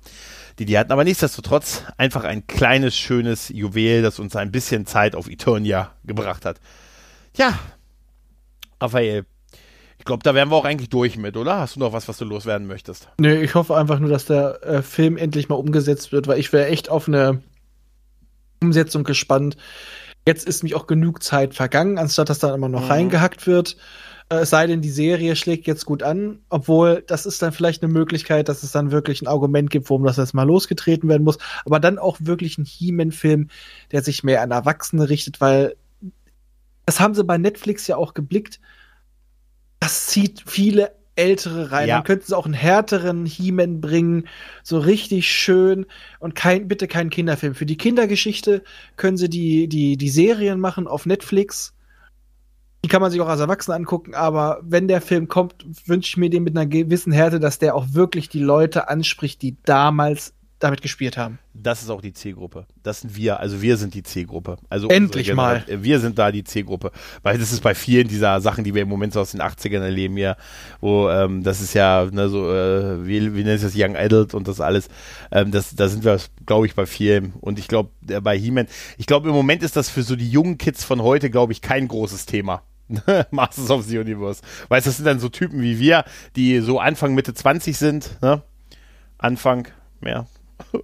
[0.59, 0.93] Die die hatten.
[0.93, 6.45] Aber nichtsdestotrotz einfach ein kleines, schönes Juwel, das uns ein bisschen Zeit auf Eternia gebracht
[6.45, 6.61] hat.
[7.37, 7.59] Ja,
[8.81, 9.25] Raphael,
[9.99, 11.59] ich glaube, da wären wir auch eigentlich durch mit, oder?
[11.59, 13.09] Hast du noch was, was du loswerden möchtest?
[13.19, 16.53] Nee, ich hoffe einfach nur, dass der äh, Film endlich mal umgesetzt wird, weil ich
[16.53, 17.43] wäre echt auf eine
[18.63, 19.57] Umsetzung gespannt.
[20.27, 22.91] Jetzt ist mich auch genug Zeit vergangen, anstatt dass dann immer noch mhm.
[22.91, 23.77] reingehackt wird.
[24.29, 27.83] Äh, es sei denn, die Serie schlägt jetzt gut an, obwohl das ist dann vielleicht
[27.83, 31.25] eine Möglichkeit, dass es dann wirklich ein Argument gibt, warum das jetzt mal losgetreten werden
[31.25, 31.39] muss.
[31.65, 33.49] Aber dann auch wirklich ein He-Man-Film,
[33.93, 35.77] der sich mehr an Erwachsene richtet, weil
[36.87, 38.61] das haben sie bei Netflix ja auch geblickt
[39.81, 41.89] das zieht viele ältere rein.
[41.89, 41.97] Ja.
[41.97, 44.29] Dann könnten sie auch einen härteren He-Man bringen,
[44.63, 45.87] so richtig schön
[46.21, 47.55] und kein, bitte keinen Kinderfilm.
[47.55, 48.63] Für die Kindergeschichte
[48.97, 51.75] können sie die, die, die Serien machen auf Netflix.
[52.85, 56.17] Die kann man sich auch als Erwachsener angucken, aber wenn der Film kommt, wünsche ich
[56.17, 60.33] mir den mit einer gewissen Härte, dass der auch wirklich die Leute anspricht, die damals
[60.59, 61.39] damit gespielt haben.
[61.55, 62.67] Das ist auch die C-Gruppe.
[62.83, 63.41] Das sind wir.
[63.41, 64.57] Also wir sind die C-Gruppe.
[64.69, 65.65] Also endlich mal.
[65.69, 66.91] Wir sind da die C-Gruppe.
[67.23, 69.81] Weil das ist bei vielen dieser Sachen, die wir im Moment so aus den 80ern
[69.81, 70.37] erleben hier,
[70.81, 74.35] wo ähm, das ist ja ne, so, äh, wie, wie nennt sich das Young Adult
[74.35, 74.89] und das alles.
[75.31, 77.33] Ähm, das, da sind wir, glaube ich, bei vielen.
[77.41, 78.67] Und ich glaube, bei He-Man,
[78.97, 81.63] ich glaube, im Moment ist das für so die jungen Kids von heute, glaube ich,
[81.63, 82.63] kein großes Thema.
[83.31, 84.43] Masters of the Universe.
[84.69, 86.05] Weißt du, das sind dann so Typen wie wir,
[86.37, 88.43] die so Anfang, Mitte 20 sind, ne?
[89.19, 89.69] Anfang,
[90.05, 90.27] ja,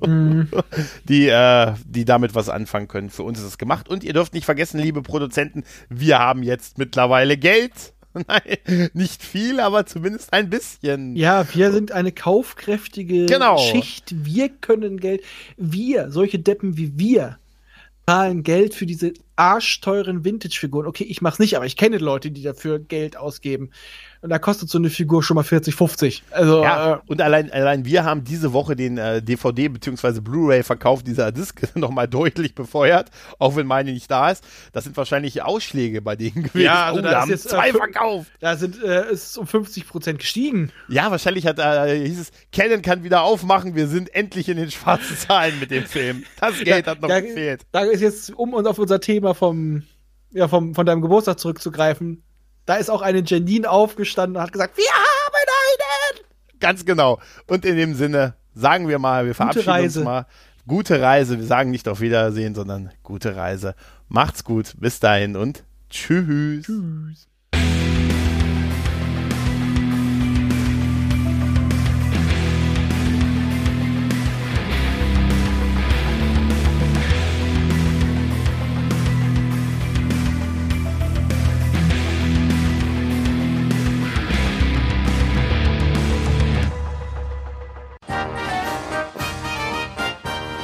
[0.06, 0.48] Mhm.
[1.04, 3.10] die, äh, die damit was anfangen können.
[3.10, 3.88] Für uns ist es gemacht.
[3.88, 7.72] Und ihr dürft nicht vergessen, liebe Produzenten, wir haben jetzt mittlerweile Geld.
[8.28, 11.16] Nein, nicht viel, aber zumindest ein bisschen.
[11.16, 13.58] Ja, wir sind eine kaufkräftige genau.
[13.58, 14.14] Schicht.
[14.24, 15.22] Wir können Geld.
[15.56, 17.38] Wir, solche Deppen wie wir,
[18.06, 20.86] zahlen Geld für diese arschteuren Vintage-Figuren.
[20.86, 23.70] Okay, ich mach's nicht, aber ich kenne Leute, die dafür Geld ausgeben.
[24.24, 26.22] Und da kostet so eine Figur schon mal 40, 50.
[26.30, 30.20] Also, ja, äh, und allein, allein wir haben diese Woche den äh, DVD- bzw.
[30.22, 34.42] Blu-ray-Verkauf dieser Disc nochmal deutlich befeuert, auch wenn meine nicht da ist.
[34.72, 36.64] Das sind wahrscheinlich Ausschläge bei denen gewesen.
[36.64, 38.30] Ja, also oh, da haben jetzt, äh, zwei äh, verkauft.
[38.40, 40.72] Da sind, äh, ist um 50 Prozent gestiegen.
[40.88, 44.70] Ja, wahrscheinlich hat, äh, hieß es, Canon kann wieder aufmachen, wir sind endlich in den
[44.70, 46.24] schwarzen Zahlen mit dem Film.
[46.40, 47.66] Das Geld da, hat noch da, gefehlt.
[47.72, 49.82] Da ist jetzt, um uns auf unser Thema vom,
[50.30, 52.22] ja, vom, von deinem Geburtstag zurückzugreifen,
[52.66, 56.24] da ist auch eine Janine aufgestanden und hat gesagt, wir haben einen!
[56.60, 57.20] Ganz genau.
[57.46, 60.26] Und in dem Sinne sagen wir mal, wir verabschieden uns mal.
[60.66, 61.38] Gute Reise.
[61.38, 63.74] Wir sagen nicht auf Wiedersehen, sondern gute Reise.
[64.08, 64.74] Macht's gut.
[64.78, 66.64] Bis dahin und tschüss.
[66.64, 67.28] Tschüss.